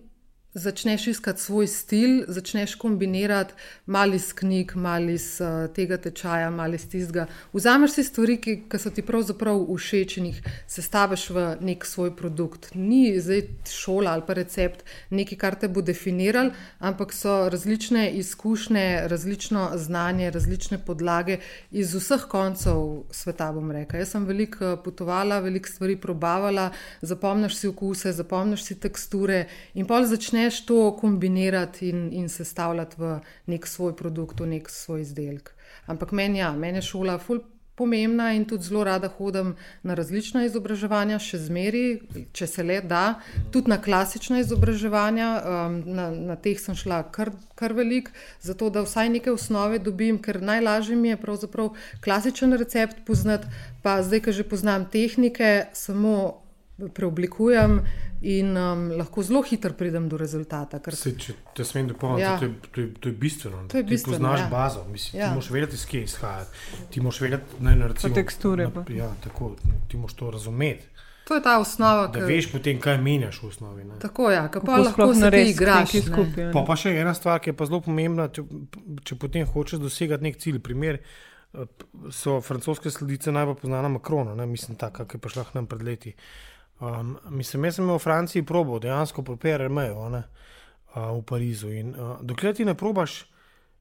začneš 0.54 1.06
iskati 1.06 1.40
svoj 1.40 1.66
stil, 1.66 2.24
začneš 2.28 2.74
kombinirati 2.74 3.54
malo 3.86 4.14
iz 4.14 4.32
knjig, 4.32 4.72
malo 4.74 5.10
iz 5.10 5.40
uh, 5.40 5.74
tega 5.74 5.96
tečaja, 5.96 6.50
malo 6.50 6.74
iz 6.74 6.88
tistega. 6.88 7.26
Vzameš 7.52 7.92
si 7.92 8.04
stvari, 8.04 8.36
ki, 8.42 8.56
ki 8.70 8.78
so 8.78 8.90
ti 8.90 9.02
pravzaprav 9.06 9.62
všeč 9.70 10.16
in 10.18 10.26
jih 10.30 10.40
sestaviš 10.66 11.28
v 11.30 11.44
nek 11.60 11.86
svoj 11.86 12.10
produkt. 12.16 12.72
Ni 12.74 13.20
zdaj 13.20 13.44
šola 13.70 14.16
ali 14.16 14.26
pa 14.26 14.34
recept 14.34 14.82
nekaj, 15.10 15.38
kar 15.38 15.54
te 15.54 15.68
bo 15.68 15.82
definiral, 15.86 16.50
ampak 16.78 17.14
so 17.14 17.46
različne 17.48 18.10
izkušnje, 18.18 19.06
različno 19.06 19.70
znanje, 19.78 20.30
različne 20.30 20.80
podlage 20.86 21.38
iz 21.70 21.94
vseh 21.94 22.26
koncev 22.28 23.04
sveta. 23.10 23.54
Jaz 23.94 24.10
sem 24.10 24.26
veliko 24.26 24.76
potovala, 24.84 25.38
veliko 25.40 25.68
stvari 25.68 25.96
probavala, 25.96 26.70
zapomniš 27.02 27.54
si 27.56 27.68
okuse, 27.68 28.12
zapomniš 28.12 28.64
si 28.64 28.74
teksture 28.80 29.46
in 29.74 29.86
pol 29.86 30.04
začneš 30.06 30.39
začneš 30.40 30.66
to 30.66 30.96
kombinirati 30.96 31.88
in, 31.88 32.12
in 32.12 32.28
sestavljati 32.28 32.96
v 32.98 33.20
nek 33.46 33.66
svoj 33.66 33.96
produkt, 33.96 34.40
v 34.40 34.46
nek 34.46 34.70
svoj 34.70 35.00
izdelek. 35.00 35.52
Ampak 35.86 36.12
meni, 36.12 36.38
ja, 36.38 36.52
meni 36.52 36.78
je 36.78 36.82
šola 36.82 37.18
ful. 37.18 37.40
Pomembna 37.80 38.34
in 38.36 38.44
tudi 38.44 38.64
zelo 38.64 38.84
rada 38.84 39.08
hodim 39.08 39.54
na 39.82 39.94
različna 39.96 40.44
izobraževanja, 40.44 41.16
še 41.16 41.38
zmeraj, 41.46 42.26
če 42.36 42.46
se 42.46 42.62
le 42.62 42.82
da, 42.84 43.22
tudi 43.52 43.72
na 43.72 43.78
klasična 43.80 44.42
izobraževanja. 44.42 45.28
Um, 45.40 45.78
na, 45.86 46.10
na 46.12 46.36
teh 46.36 46.60
sem 46.60 46.76
šla 46.76 47.06
kar, 47.08 47.32
kar 47.56 47.72
velik, 47.72 48.10
zato 48.44 48.68
da 48.68 48.84
vsaj 48.84 49.08
neke 49.08 49.32
osnove 49.32 49.80
dobim, 49.80 50.20
ker 50.20 50.42
najlažje 50.44 50.96
mi 50.96 51.14
je 51.14 51.22
pravzaprav 51.22 51.72
klasičen 52.04 52.52
recept 52.60 53.00
poznati, 53.08 53.48
pa 53.80 54.02
zdaj, 54.04 54.26
ki 54.28 54.36
že 54.42 54.44
poznam 54.44 54.84
tehnike, 54.84 55.72
samo 55.72 56.44
preoblikujem 56.94 57.80
in 58.20 58.56
um, 58.56 58.90
lahko 58.96 59.22
zelo 59.22 59.42
hitro 59.42 59.72
pridem 59.72 60.08
do 60.08 60.16
rezultata. 60.20 60.78
Kar... 60.78 60.96
Se, 60.96 61.14
če 61.16 61.34
te 61.56 61.64
smem 61.64 61.88
dopolniti, 61.88 62.26
ja. 62.26 62.36
to, 62.40 62.70
to, 62.74 62.86
to 63.00 63.08
je 63.08 63.16
bistveno. 63.16 63.62
To 63.72 63.80
je 63.80 63.84
bistveno 63.84 64.16
ti 64.16 64.22
poznaš 64.22 64.40
ja. 64.40 64.48
bazo, 64.50 64.84
mislim, 64.92 65.20
ja. 65.20 65.28
ti 65.28 65.38
moraš 65.38 65.50
vedeti, 65.50 65.74
iz 65.74 65.86
kje 65.86 66.02
izhajati. 66.02 66.64
Ti 66.90 67.00
moraš 67.00 67.20
vedeti, 67.20 67.62
ne, 67.64 67.76
recimo, 67.88 68.14
teksture. 68.14 68.68
Na, 68.74 68.84
ja, 68.96 69.12
tako, 69.24 69.54
ti 69.88 69.96
moraš 69.96 70.14
to 70.14 70.30
razumeti. 70.30 70.84
To 71.30 71.34
je 71.38 71.42
ta 71.42 71.58
osnova. 71.60 72.06
Da 72.10 72.24
veš 72.26 72.50
potem, 72.52 72.80
kaj 72.82 72.98
menjaš 72.98 73.40
v 73.42 73.48
osnovi. 73.48 73.84
Ne. 73.84 73.98
Tako 74.02 74.30
je, 74.30 74.36
ja, 74.36 74.48
kako 74.50 74.76
lahko 74.82 75.12
narediš, 75.14 75.54
igraš 75.54 75.92
skupaj. 76.08 76.50
Pa, 76.52 76.64
pa 76.66 76.76
še 76.76 76.90
ena 76.98 77.14
stvar, 77.14 77.38
ki 77.40 77.52
je 77.52 77.56
pa 77.56 77.68
zelo 77.70 77.80
pomembna, 77.86 78.26
če, 78.34 78.42
če 79.06 79.16
potem 79.16 79.46
hočeš 79.46 79.78
dosegati 79.80 80.26
nek 80.26 80.40
cilj. 80.42 80.58
Primer 80.66 80.98
eh, 80.98 81.86
so 82.10 82.40
francoske 82.42 82.90
sledice 82.90 83.30
najbolj 83.32 83.60
poznana 83.62 83.92
Makrona, 83.94 84.34
mislim, 84.42 84.76
tako, 84.80 85.06
ki 85.06 85.20
je 85.20 85.22
prišla 85.28 85.46
k 85.52 85.60
nam 85.60 85.70
pred 85.70 85.86
leti. 85.86 86.16
Uh, 86.16 86.50
Um, 86.80 87.18
mislim, 87.28 87.64
jaz 87.64 87.74
sem 87.76 87.84
imel 87.84 87.98
v 87.98 88.02
Franciji 88.02 88.42
probo, 88.46 88.78
dejansko 88.80 89.22
propere 89.22 89.68
mejo 89.68 90.06
uh, 90.08 90.22
v 90.94 91.22
Parizu. 91.28 91.68
In, 91.76 91.90
uh, 91.92 92.16
dokler 92.24 92.54
ti 92.56 92.64
ne 92.64 92.74
probaš, 92.74 93.26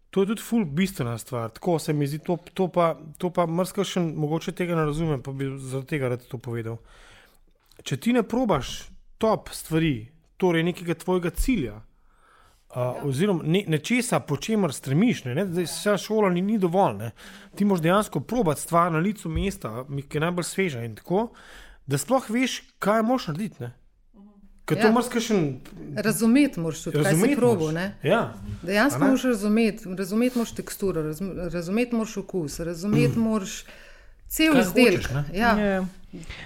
to 0.09 0.21
je 0.21 0.33
tudi 0.33 0.43
ful 0.43 0.65
bistvena 0.65 1.17
stvar. 1.17 1.49
Tako 1.55 1.79
se 1.79 1.93
mi 1.93 2.07
zdi, 2.07 2.19
to, 2.19 2.37
to 2.53 2.67
pa, 2.67 2.97
pa 3.35 3.45
mrzko 3.47 3.85
še 3.87 4.03
mogoče 4.03 4.51
tega 4.51 4.75
ne 4.75 4.83
razumem, 4.89 5.21
pa 5.23 5.31
bi 5.31 5.47
zaradi 5.57 5.93
tega 5.93 6.09
rad 6.11 6.25
to 6.27 6.41
povedal. 6.43 6.81
Če 7.83 7.97
ti 7.97 8.13
ne 8.13 8.25
probaš 8.27 8.89
top 9.17 9.53
stvari, 9.55 10.09
torej 10.37 10.67
nekega 10.67 10.97
tvojega 10.99 11.31
cilja. 11.31 11.79
Uh, 11.79 12.75
ja. 12.75 12.89
Oziroma, 13.07 13.47
ne, 13.47 13.63
nečesa, 13.67 14.19
po 14.19 14.35
čemer 14.37 14.75
stremiš, 14.75 15.23
ne, 15.29 15.39
ne, 15.39 15.47
da 15.47 15.63
se 15.71 15.95
šola 15.97 16.33
ni, 16.35 16.43
ni 16.43 16.59
dovolj. 16.59 16.99
Ne. 16.99 17.13
Ti 17.55 17.65
moraš 17.65 17.87
dejansko 17.87 18.25
probati 18.27 18.67
stvar 18.67 18.91
na 18.91 18.99
licu 18.99 19.31
mesta, 19.31 19.85
ki 19.87 20.19
je 20.19 20.25
najbolj 20.27 20.51
sveža. 20.51 20.83
In 20.83 20.99
tako, 20.99 21.29
da 21.89 21.97
sploh 21.97 22.29
veš, 22.29 22.61
kaj 22.79 23.01
moš 23.03 23.27
narediti. 23.31 23.71
Ker 24.69 24.77
ja. 24.77 24.85
to 24.85 24.91
moraš 24.93 25.25
še 25.25 25.37
razumeti, 26.05 26.61
moraš 26.61 26.83
tudi 26.85 26.99
razumeti, 27.01 27.21
kaj 27.23 27.31
si 27.31 27.37
probo. 27.39 27.69
Ja. 28.05 28.19
Dejansko 28.61 28.99
moraš 29.01 29.23
razumeti, 29.31 29.93
razumeti 29.97 30.37
moraš 30.37 30.51
teksturo, 30.59 31.05
razumeti 31.53 31.97
moraš 31.97 32.17
okus, 32.21 32.59
razumeti 32.59 33.17
mm. 33.17 33.23
moraš 33.25 33.55
cel 34.29 34.59
izdelek. 34.61 35.09
Ja. 35.33 35.55
Ja. 35.57 35.81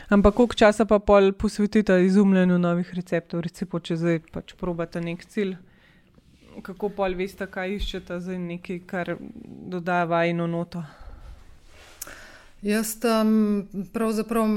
Ampak 0.09 0.39
koliko 0.39 0.55
časa 0.55 0.85
pa 0.85 0.99
pol 0.99 1.33
posvetite 1.33 1.99
izumljanju 2.05 2.59
novih 2.59 2.95
receptov, 2.95 3.43
recimo, 3.43 3.79
če 3.79 3.99
zdaj 3.99 4.19
pač 4.31 4.55
probate 4.59 5.03
nek 5.03 5.27
cilj. 5.27 5.57
Kako 6.63 6.93
pol 6.95 7.15
veste, 7.19 7.47
kaj 7.49 7.75
iščete 7.81 8.19
za 8.23 8.39
nekaj, 8.39 8.83
kar 8.87 9.15
dodaja 9.75 10.07
vajno 10.07 10.47
noto? 10.47 10.83
Jaz 12.63 12.97
um, 13.03 13.67
pravzaprav 13.93 14.47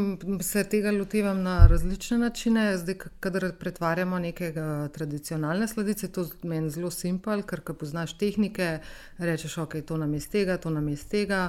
se 0.40 0.64
tega 0.64 0.90
lotevam 0.90 1.42
na 1.42 1.66
različne 1.66 2.18
načine. 2.18 2.78
Zdaj, 2.78 2.94
kadar 3.20 3.52
pretvarjamo 3.58 4.18
neke 4.18 4.52
tradicionalne 4.94 5.68
sladice, 5.68 6.08
to 6.12 6.28
meni 6.42 6.70
zelo 6.70 6.90
simpel, 6.90 7.42
ker 7.42 7.64
ko 7.66 7.74
poznaš 7.74 8.14
tehnike, 8.18 8.78
rečeš, 9.18 9.58
ok, 9.58 9.80
to 9.86 9.96
nam 9.96 10.14
je 10.14 10.20
z 10.20 10.28
tega, 10.36 10.56
to 10.56 10.70
nam 10.70 10.88
je 10.88 10.96
z 10.96 11.08
tega. 11.16 11.40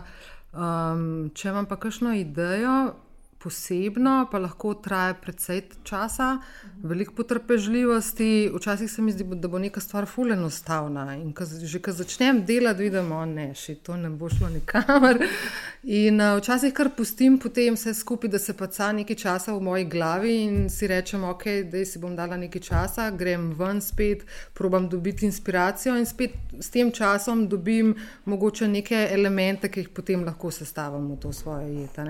Um, 0.54 1.30
če 1.36 1.54
imam 1.54 1.70
pa 1.70 1.78
kakšno 1.78 2.16
idejo, 2.18 2.78
posebno, 3.38 4.28
pa 4.32 4.40
lahko 4.40 4.74
traja 4.74 5.14
precej 5.14 5.62
časa, 5.84 6.38
veliko 6.84 7.14
potrpežljivosti. 7.16 8.50
Včasih 8.56 8.92
se 8.92 9.02
mi 9.02 9.12
zdi, 9.12 9.24
da 9.24 9.48
bo 9.48 9.60
neka 9.60 9.82
stvar 9.82 10.08
fully 10.10 10.34
enostavna. 10.34 11.16
In 11.16 11.34
ko, 11.34 11.46
že 11.46 11.82
ko 11.82 11.94
začnem 11.94 12.44
delati, 12.46 12.84
vidim, 12.84 13.10
da 13.14 13.26
ne, 13.26 13.52
še 13.56 13.78
to 13.86 13.98
ne 13.98 14.10
bo 14.10 14.30
šlo 14.30 14.50
nikamor. 14.50 15.22
In 15.88 16.20
uh, 16.20 16.36
včasih 16.36 16.74
kar 16.76 16.90
pustim 16.92 17.38
potem 17.40 17.76
vse 17.78 17.94
skupaj, 17.96 18.28
da 18.30 18.40
se 18.44 18.52
paca 18.58 18.90
nekaj 18.92 19.16
časa 19.16 19.54
v 19.56 19.62
moji 19.64 19.86
glavi 19.88 20.34
in 20.44 20.70
si 20.70 20.88
rečem, 20.88 21.24
ok, 21.24 21.46
da 21.72 21.86
si 21.88 22.02
bom 22.04 22.16
dala 22.16 22.36
nekaj 22.36 22.62
časa, 22.62 23.06
grem 23.16 23.54
ven 23.56 23.80
spet, 23.82 24.26
probam 24.54 24.90
dobiti 24.92 25.26
inspiracijo 25.26 25.96
in 25.96 26.06
spet 26.06 26.36
s 26.60 26.74
tem 26.76 26.92
časom 26.92 27.46
dobim 27.48 27.96
mogoče 28.26 28.68
neke 28.68 29.08
elemente, 29.16 29.72
ki 29.72 29.86
jih 29.86 29.90
potem 29.96 30.28
lahko 30.28 30.52
sestavim 30.52 31.08
v 31.14 31.22
to 31.24 31.32
svoje 31.32 31.72
jeta. 31.72 32.04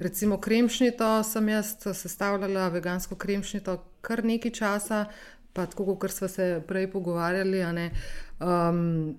Recimo 0.00 0.40
krem 0.40 0.64
kremšnito 0.64 1.22
sem 1.22 1.48
jaz 1.48 1.76
sestavljala, 1.92 2.68
vegansko 2.72 3.14
kremšnito, 3.14 3.76
kar 4.00 4.24
nekaj 4.24 4.56
časa, 4.56 5.04
pa 5.52 5.66
tako 5.66 5.98
kot 6.00 6.16
smo 6.16 6.28
se 6.28 6.62
prej 6.66 6.88
pogovarjali. 6.96 7.60
Um, 8.40 9.18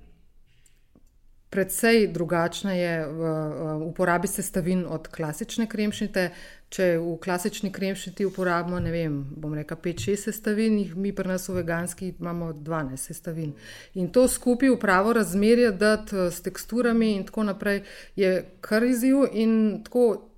predvsej 1.49 2.07
drugačna 2.13 2.73
je 2.73 3.07
v, 3.07 3.33
uporabi 3.89 4.27
sestavin 4.27 4.85
od 4.89 5.07
klasične 5.07 5.67
kremšnite. 5.67 6.29
Če 6.69 6.99
v 7.01 7.15
klasični 7.17 7.71
kremšniti 7.73 8.27
uporabimo, 8.29 8.77
ne 8.79 8.91
vem, 8.93 9.13
bom 9.41 9.55
rekel 9.57 9.77
5-6 9.81 10.29
sestavin, 10.29 10.77
jih 10.77 10.91
mi 10.93 11.09
pri 11.17 11.31
nas 11.31 11.49
v 11.49 11.55
veganski 11.63 12.11
imamo 12.19 12.51
12 12.53 13.09
sestavin. 13.09 13.55
In 13.97 14.11
to 14.13 14.27
skupaj 14.29 14.69
v 14.69 14.77
pravo 14.77 15.15
razmerje, 15.17 15.71
da 15.71 15.95
s 16.29 16.45
teksturami 16.45 17.15
in 17.17 17.25
tako 17.25 17.47
naprej 17.49 17.81
je 18.15 18.45
kar 18.61 18.85
izziv 18.85 19.25
in 19.33 19.81
tako 19.83 20.28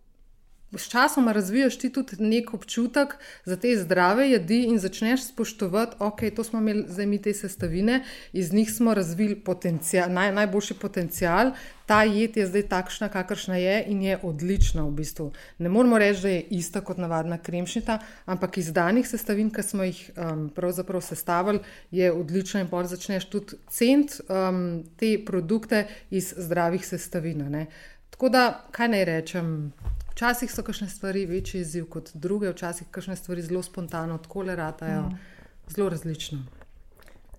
Sčasoma 0.77 1.31
razvijaš 1.31 1.77
ti 1.77 1.89
tudi 1.93 2.15
nek 2.19 2.53
občutek 2.53 3.15
za 3.45 3.55
te 3.55 3.75
zdrave 3.77 4.29
jedi 4.29 4.63
in 4.63 4.79
začneš 4.79 5.25
spoštovati, 5.27 5.95
ok, 5.99 6.21
to 6.36 6.43
smo 6.43 6.60
imeli 6.60 6.86
zdaj 6.88 7.05
mi 7.05 7.21
te 7.21 7.34
sestavine, 7.34 8.03
iz 8.34 8.53
njih 8.53 8.71
smo 8.73 8.93
razvili 8.93 9.36
potencial, 9.36 10.12
naj, 10.12 10.31
najboljši 10.31 10.73
potencial. 10.73 11.51
Ta 11.86 12.03
jed 12.03 12.38
je 12.38 12.45
zdaj 12.47 12.63
takšna, 12.71 13.10
kakršna 13.10 13.57
je 13.57 13.84
in 13.88 14.01
je 14.01 14.19
odlična 14.23 14.86
v 14.88 14.91
bistvu. 14.91 15.31
Ne 15.57 15.69
moramo 15.69 15.97
reči, 15.97 16.21
da 16.21 16.29
je 16.29 16.41
ista 16.41 16.81
kot 16.81 16.97
navadna 16.97 17.38
kremšnita, 17.38 17.99
ampak 18.25 18.57
iz 18.57 18.71
danih 18.71 19.07
sestavin, 19.07 19.49
ki 19.51 19.63
smo 19.63 19.84
jih 19.84 20.12
um, 20.15 20.49
pravzaprav 20.55 21.01
sestavili, 21.01 21.60
je 21.91 22.12
odlična 22.12 22.62
in 22.62 22.69
pol 22.71 22.88
začneš 22.88 23.27
tudi 23.27 23.60
cent 23.67 24.21
um, 24.29 24.84
te 24.95 25.17
produkte 25.25 25.88
iz 26.10 26.34
zdravih 26.38 26.88
sestavin. 26.88 27.65
Tako 28.10 28.29
da, 28.29 28.45
kaj 28.71 28.88
naj 28.88 29.05
rečem? 29.05 29.73
Včasih 30.12 30.52
so 30.52 30.63
kakšne 30.63 30.89
stvari 30.89 31.26
večji 31.26 31.62
izziv 31.62 31.86
kot 31.89 32.12
druge, 32.13 32.52
včasih 32.52 32.88
kakšne 32.91 33.15
stvari 33.15 33.41
zelo 33.41 33.63
spontano, 33.63 34.17
tako 34.17 34.43
le 34.47 34.56
ratajo, 34.56 35.02
mm. 35.02 35.19
zelo 35.67 35.89
različno. 35.89 36.43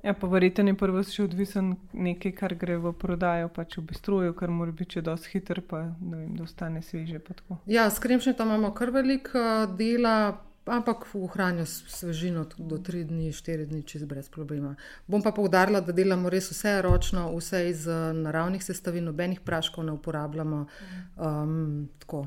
Ja, 0.03 0.15
pa 0.15 0.27
verjete, 0.27 0.65
je 0.67 0.75
prvo 0.75 1.03
še 1.07 1.23
odvisen 1.29 1.77
nekaj, 1.95 2.33
kar 2.35 2.55
gre 2.59 2.75
v 2.83 2.91
prodajo, 2.99 3.47
pač 3.55 3.77
v 3.79 3.85
bistroju, 3.93 4.33
kar 4.35 4.51
mora 4.51 4.73
biti 4.75 5.03
dosti 5.03 5.37
hiter, 5.37 5.61
pa 5.63 5.85
vem, 6.01 6.33
da 6.35 6.43
ostane 6.43 6.83
sveže. 6.83 7.21
Ja, 7.71 7.87
s 7.87 8.03
kremšnjem 8.03 8.35
tam 8.35 8.51
imamo 8.51 8.73
kar 8.75 8.91
veliko 8.91 9.39
uh, 9.39 9.77
dela, 9.79 10.41
ampak 10.67 11.07
v 11.13 11.23
ohranju 11.23 11.67
svežino 11.71 12.43
do 12.59 12.81
3 12.83 13.05
dni, 13.13 13.31
4 13.31 13.69
dni, 13.71 13.85
čez 13.87 14.03
brez 14.11 14.27
problema. 14.27 14.75
Bom 15.07 15.23
pa 15.23 15.31
povdarila, 15.31 15.85
da 15.87 15.95
delamo 15.95 16.33
res 16.35 16.51
vse 16.51 16.81
ročno, 16.83 17.29
vse 17.37 17.63
iz 17.71 17.87
uh, 17.87 18.11
naravnih 18.17 18.65
sestavin, 18.65 19.07
nobenih 19.07 19.39
praškov 19.47 19.87
ne 19.87 19.95
uporabljamo. 19.95 20.65
Um, 21.15 21.87
tako. 22.03 22.27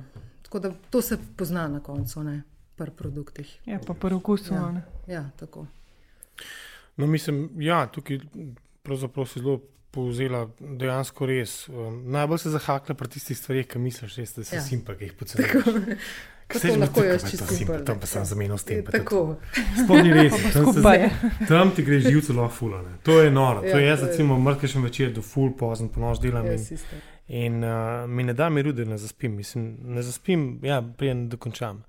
Tako 0.55 0.67
da 0.67 0.75
to 0.89 1.01
se 1.01 1.17
pozna 1.37 1.67
na 1.67 1.79
koncu, 1.79 2.23
ne 2.23 2.43
pri 2.75 2.91
produktih. 2.91 3.59
Ja, 3.65 3.79
pa 3.87 3.93
pri 3.93 4.15
okusu. 4.15 4.53
Ja, 4.53 4.81
ja, 5.07 5.29
tako. 5.39 5.65
No, 6.95 7.07
mislim, 7.07 7.49
ja, 7.59 7.87
tukaj 7.87 8.19
pravzaprav 8.83 9.25
si 9.25 9.39
zelo 9.39 9.59
povzela 9.91 10.45
dejansko 10.59 11.25
res. 11.25 11.67
Um, 11.67 11.97
najbolj 12.11 12.37
se 12.37 12.53
zahakla 12.53 12.95
pri 12.95 13.09
tistih 13.09 13.37
stvarih, 13.37 13.67
ki 13.67 13.81
misliš, 13.83 14.15
res, 14.15 14.31
da 14.37 14.43
si 14.47 14.55
ja. 14.55 14.61
simpel, 14.63 14.95
ki 14.95 15.09
jih 15.09 15.17
poceniš. 15.19 15.51
Kaj 16.47 16.61
se 16.61 16.77
lahko 16.77 17.03
jaz 17.03 17.25
čisto 17.31 17.47
simpel? 17.51 17.83
Tam 17.85 17.99
pa 17.99 18.07
sem 18.07 18.23
zamenil 18.25 18.55
s 18.57 18.63
tem. 18.69 18.85
Tako. 18.85 19.25
Spomni 19.81 20.13
res, 20.13 20.37
tam, 20.53 20.71
se, 20.71 21.09
tam 21.49 21.75
ti 21.75 21.83
gre 21.83 21.99
živce 21.99 22.37
lahko 22.37 22.61
fulane. 22.61 22.95
To 23.03 23.19
je 23.19 23.31
noro. 23.31 23.65
Ja, 23.65 23.75
to 23.75 23.83
je 23.83 23.91
jaz, 23.91 24.07
recimo, 24.07 24.39
mrkešem 24.39 24.87
večer 24.87 25.11
do 25.11 25.25
ful 25.25 25.51
pozno, 25.57 25.91
po 25.91 25.99
noč 25.99 26.23
delam. 26.23 26.47
Ja, 26.47 26.55
in, 26.55 27.03
In 27.27 27.63
uh, 27.63 28.09
mi 28.09 28.23
ne 28.23 28.33
da 28.33 28.49
miru, 28.49 28.71
da 28.71 28.85
ne 28.85 28.97
zaspim. 28.97 29.35
Mislim, 29.35 29.77
ne 29.81 30.01
zaspim, 30.01 30.59
ja, 30.63 30.81
prijem 30.97 31.29
dokončam. 31.29 31.83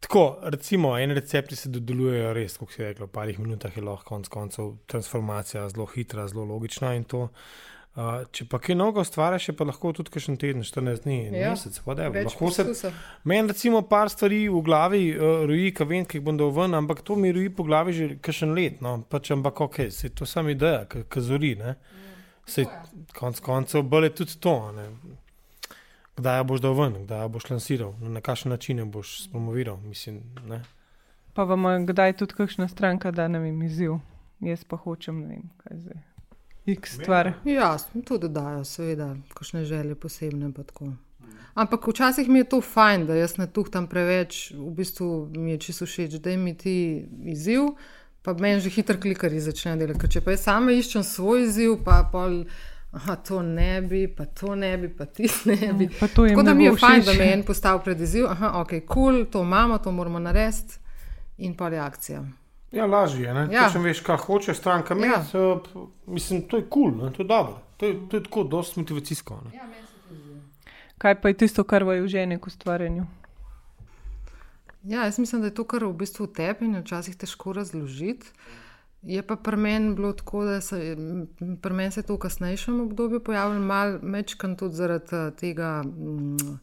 Tako, 0.00 0.38
recimo, 0.42 0.98
en 0.98 1.10
recept 1.14 1.52
se 1.54 1.68
dodelujejo 1.70 2.32
res, 2.34 2.56
kot 2.58 2.72
si 2.74 2.82
rekel, 2.82 3.06
v 3.06 3.12
parih 3.12 3.36
minutah 3.38 3.76
je 3.76 3.84
lahko 3.84 4.16
konc 4.16 4.26
koncev 4.32 4.72
transformacija 4.90 5.68
zelo 5.70 5.86
hitra, 5.86 6.24
zelo 6.28 6.48
logična 6.48 6.96
in 6.98 7.04
to. 7.04 7.28
Uh, 7.92 8.24
če 8.32 8.46
pa 8.48 8.56
kaj 8.58 8.74
novega 8.80 9.04
ustvariš, 9.04 9.50
pa 9.54 9.66
lahko 9.68 9.92
tudi 9.92 10.10
kakšen 10.14 10.38
teden, 10.40 10.64
14 10.64 11.04
dni, 11.04 11.18
ja, 11.28 11.52
mesec, 11.52 11.76
whatever. 11.84 12.24
Lahko 12.24 12.48
se. 12.50 12.90
Meni 13.28 13.52
recimo 13.52 13.84
par 13.86 14.10
stvari 14.10 14.46
v 14.48 14.62
glavi 14.64 15.02
uh, 15.12 15.44
roji, 15.46 15.74
ki 15.76 15.86
vem, 15.90 16.08
ki 16.08 16.18
jih 16.18 16.24
bom 16.24 16.40
dal 16.40 16.50
ven, 16.56 16.74
ampak 16.80 17.04
to 17.04 17.14
mi 17.20 17.30
roji 17.36 17.52
po 17.52 17.68
glavi 17.68 17.94
že 17.94 18.08
kakšen 18.24 18.56
let. 18.56 18.80
No? 18.82 18.96
Pač 19.04 19.30
ampak 19.36 19.60
ok, 19.68 19.84
se 19.92 20.10
to 20.16 20.26
sam 20.26 20.48
ideja, 20.50 20.86
ki 20.88 21.22
zori. 21.22 21.52
Ne? 21.60 21.76
Mm. 21.76 22.11
Sej, 22.46 22.66
konc 23.14 23.40
koncev 23.40 23.82
bolj 23.82 24.04
je 24.04 24.14
tudi 24.14 24.38
to. 24.40 24.72
Ne? 24.72 24.88
Kdaj 26.16 26.44
boš 26.44 26.60
dal 26.60 26.74
ven, 26.76 27.04
kdaj 27.04 27.28
boš 27.32 27.50
lansiral, 27.50 27.94
na 28.00 28.20
kakšen 28.20 28.50
način 28.50 28.90
boš 28.90 29.30
promoviral. 29.30 29.76
Mislim, 29.76 30.20
pa 31.34 31.44
vam 31.44 31.86
kdaj 31.86 32.12
tudi 32.12 32.34
kakšna 32.34 32.68
stranka 32.68 33.10
da 33.10 33.28
ne 33.28 33.38
vem 33.38 33.62
izziv. 33.62 33.98
Jaz 34.40 34.64
pa 34.64 34.76
hočem, 34.76 35.20
ne 35.20 35.28
vem, 35.28 35.50
kaj 35.56 35.78
zdaj. 35.78 36.02
X 36.66 36.98
stvar. 36.98 37.32
Ja, 37.44 37.76
tudi 38.06 38.28
dajo, 38.28 38.64
seveda, 38.64 39.16
kakšne 39.34 39.64
želje 39.64 39.94
posebne. 39.94 40.50
Ampak 41.54 41.86
včasih 41.88 42.28
mi 42.28 42.38
je 42.38 42.44
to 42.44 42.60
fajn, 42.60 43.06
da 43.06 43.14
jaz 43.14 43.36
ne 43.38 43.46
tuhtam 43.46 43.86
preveč, 43.86 44.50
v 44.50 44.70
bistvu 44.74 45.28
mi 45.36 45.50
je 45.50 45.58
čisto 45.58 45.86
všeč, 45.86 46.18
da 46.22 46.36
mi 46.36 46.56
ti 46.56 47.06
izziv 47.24 47.60
pa 48.22 48.34
meni 48.34 48.60
že 48.60 48.70
hitro 48.70 48.98
klikari 49.00 49.40
začne 49.40 49.76
delati. 49.76 50.08
Če 50.08 50.20
pa 50.20 50.36
jaz 50.36 50.46
sama 50.46 50.72
iščem 50.72 51.04
svoj 51.06 51.48
izziv, 51.48 51.80
pa 51.84 52.02
pol. 52.12 52.44
Aha, 52.92 53.14
to 53.24 53.38
ne 53.40 53.80
bi, 53.80 54.04
pa 54.04 54.26
to 54.28 54.52
ne 54.54 54.74
bi, 54.76 54.90
pa 54.92 55.06
ti 55.08 55.24
ne 55.48 55.72
bi. 55.72 55.86
Ja, 55.88 56.08
Tako 56.12 56.42
da 56.44 56.52
mi 56.54 56.66
je 56.66 56.74
fajn, 56.76 57.06
da 57.06 57.14
me 57.16 57.30
en 57.32 57.42
postavi 57.48 57.80
pred 57.86 58.00
izziv. 58.00 58.26
Aha, 58.28 58.50
ok, 58.60 58.74
kul, 58.84 58.84
cool, 58.94 59.24
to 59.32 59.42
imamo, 59.42 59.78
to 59.80 59.92
moramo 59.92 60.20
narediti 60.20 60.76
in 61.38 61.56
pa 61.56 61.70
reakcija. 61.72 62.20
Ja, 62.72 62.86
lažje 62.86 63.24
je. 63.24 63.46
Ja. 63.52 63.70
Če 63.72 63.80
veš, 63.80 64.00
kaj 64.04 64.16
hoče 64.26 64.54
stranka 64.54 64.94
imeti, 64.94 65.36
ja. 65.36 65.40
uh, 65.40 65.88
mislim, 66.06 66.44
to 66.48 66.60
je 66.60 66.66
kul, 66.68 66.92
cool, 66.98 67.10
to 67.16 67.24
je 67.24 67.28
dobro. 67.28 67.58
To 67.76 67.86
je, 67.86 67.96
to 68.10 68.16
je 68.16 68.22
tako, 68.28 68.44
dosti 68.44 68.80
motivacijsko. 68.80 69.40
Ja, 69.54 69.66
kaj 70.98 71.20
pa 71.20 71.32
je 71.32 71.34
tisto, 71.34 71.64
kar 71.64 71.84
vaju 71.84 72.08
žene 72.08 72.38
k 72.40 72.46
ustvarjanju? 72.46 73.06
Ja, 74.84 75.04
jaz 75.04 75.18
mislim, 75.18 75.40
da 75.40 75.46
je 75.46 75.54
to, 75.54 75.64
kar 75.64 75.84
v 75.84 75.92
bistvu 75.92 76.26
tebi 76.26 76.66
in 76.66 76.80
včasih 76.80 77.16
težko 77.16 77.52
razložiti. 77.52 78.26
Je 79.02 79.22
pa 79.26 79.36
pri 79.36 79.56
meni 79.56 79.94
bilo 79.94 80.12
tako, 80.12 80.44
da 80.44 80.60
se, 80.60 80.96
pri 81.62 81.74
meni 81.74 81.90
se 81.90 82.00
je 82.00 82.06
to 82.06 82.14
v 82.14 82.22
kasnejšem 82.22 82.80
obdobju 82.80 83.20
pojavilo, 83.20 83.60
malo 83.60 83.98
večkrat 84.02 84.58
tudi 84.58 84.74
zaradi 84.74 85.16
eh, 85.16 85.30
tega, 85.38 85.82
mm, 85.82 86.58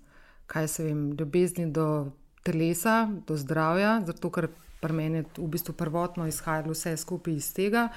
kaj 0.48 0.68
se 0.68 0.84
vem, 0.84 1.12
ljubezni 1.20 1.72
do 1.72 2.12
telesa, 2.44 3.10
do 3.28 3.38
zdravja, 3.38 4.02
zato 4.06 4.32
ker 4.32 4.48
pri 4.82 4.94
meni 4.94 5.18
je 5.18 5.26
v 5.38 5.48
bistvu 5.48 5.74
prvotno 5.74 6.28
izhajalo 6.28 6.72
vse 6.72 6.98
skupaj 6.98 7.34
iz 7.34 7.54
tega. 7.54 7.90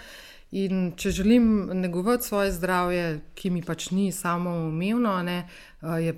In 0.52 0.90
če 1.00 1.10
želim 1.10 1.70
negovati 1.80 2.26
svoje 2.26 2.50
zdravje, 2.52 3.20
ki 3.34 3.50
mi 3.50 3.62
pač 3.64 3.86
ni 3.90 4.10
samo 4.12 4.50
umevno, 4.50 5.14
ne, 5.24 5.46
eh, 5.80 5.86
je 6.04 6.12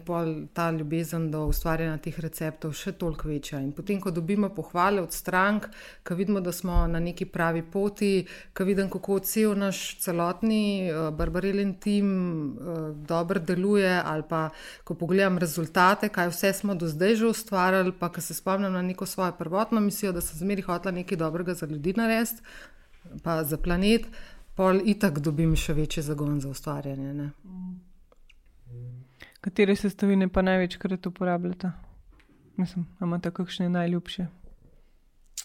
ta 0.53 0.71
ljubezen 0.71 1.29
do 1.31 1.45
ustvarjanja 1.47 2.01
teh 2.03 2.19
receptov 2.19 2.73
še 2.75 2.93
toliko 2.99 3.29
večja. 3.29 3.61
In 3.63 3.71
potem, 3.73 4.01
ko 4.01 4.11
dobimo 4.11 4.51
pohvale 4.51 5.03
od 5.03 5.15
strank, 5.15 5.69
ko 6.03 6.19
vidimo, 6.19 6.41
da 6.41 6.53
smo 6.53 6.87
na 6.91 6.99
neki 6.99 7.31
pravi 7.31 7.63
poti, 7.63 8.27
ko 8.53 8.67
vidim, 8.67 8.91
kako 8.91 9.21
cel 9.21 9.55
naš 9.55 10.01
celotni 10.03 10.91
uh, 10.91 11.15
barbarelen 11.15 11.75
tim 11.79 12.11
uh, 12.59 12.91
dobro 13.07 13.39
deluje, 13.39 14.03
ali 14.05 14.27
pa 14.29 14.49
ko 14.85 14.99
pogledam 14.99 15.39
rezultate, 15.39 16.11
kaj 16.11 16.35
vse 16.35 16.53
smo 16.53 16.75
do 16.75 16.91
zdaj 16.91 17.21
že 17.23 17.31
ustvarjali, 17.31 17.95
pa 18.01 18.11
ko 18.11 18.21
se 18.21 18.35
spomnim 18.35 18.73
na 18.73 18.83
neko 18.83 19.07
svojo 19.07 19.33
prvotno 19.39 19.81
misijo, 19.81 20.13
da 20.13 20.21
sem 20.21 20.43
zmeri 20.43 20.63
hotela 20.63 20.99
nekaj 20.99 21.23
dobrega 21.23 21.55
za 21.55 21.67
ljudi 21.71 21.95
narediti 21.97 22.43
pa 23.23 23.45
za 23.45 23.59
planet, 23.59 24.07
pol 24.55 24.81
itak 24.85 25.19
dobim 25.19 25.57
še 25.57 25.75
večji 25.75 26.03
zagon 26.03 26.41
za 26.41 26.49
ustvarjanje. 26.49 27.15
Ne? 27.15 27.31
Katere 29.45 29.77
sestavine 29.77 30.29
pa 30.29 30.43
največkrat 30.43 31.07
uporabljate? 31.07 31.71
Mislim, 32.57 32.87
imate 33.03 33.31
kakšne 33.31 33.69
najljubše? 33.69 34.27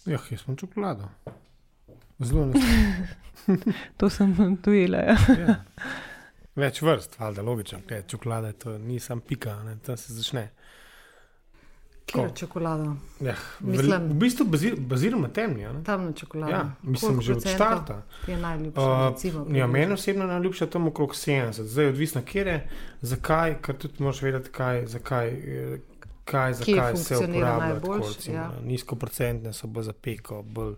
Ja, 0.06 0.20
jaz 0.32 0.46
sem 0.46 0.56
čokolado. 0.58 1.10
Zelo 2.20 2.46
ne. 2.46 2.54
to 3.98 4.10
sem 4.10 4.58
tujila. 4.64 4.98
Ja. 4.98 5.18
ja. 5.40 5.56
Več 6.60 6.82
vrst, 6.82 7.20
valjda, 7.20 7.44
logično. 7.46 7.80
Čokolada 8.08 8.52
je 8.52 8.58
to, 8.64 8.78
nisem 8.78 9.22
pika, 9.22 9.56
ne, 9.64 9.78
tam 9.84 9.98
se 9.98 10.14
začne. 10.14 10.50
Kjer 12.14 12.32
čokolado? 12.36 12.96
Ja, 13.20 13.36
Mislim- 13.60 14.10
v, 14.10 14.14
bistvu 14.14 14.46
bazir, 14.46 14.76
baziram 14.80 15.22
na 15.22 15.28
temni. 15.28 15.66
a 15.66 15.74
ne? 15.74 15.84
Tamna 15.84 16.12
čokolada. 16.12 16.52
Ja, 16.52 16.72
mislim, 16.84 17.12
Koliko 17.12 17.22
že 17.22 17.34
od. 17.34 17.44
Ti 18.26 18.32
je 18.32 18.38
najljubša. 18.38 18.82
Uh, 18.82 19.10
recimo, 19.10 19.46
ja, 19.58 19.68
meni 19.68 19.94
osebno 19.94 20.24
je 20.24 20.28
najljubša 20.28 20.66
tam 20.66 20.88
okrog 20.88 21.16
70, 21.16 21.64
zdaj 21.64 21.86
je 21.86 21.90
odvisno, 21.90 22.22
kje 22.22 22.42
je, 22.42 22.70
zakaj, 23.02 23.62
ker 23.62 23.78
tudi 23.78 24.04
moraš 24.04 24.22
vedeti, 24.22 24.50
kaj, 24.50 24.86
zakaj, 24.86 25.38
kaj, 26.26 26.54
zakaj 26.54 26.96
se 26.96 27.18
uporablja. 27.18 27.80
ja. 28.34 28.48
ne. 28.48 28.68
Nizkoprocentne 28.68 29.54
so 29.54 29.68
bolj 29.68 29.84
za 29.84 29.94
peko, 29.94 30.42
bolj, 30.42 30.76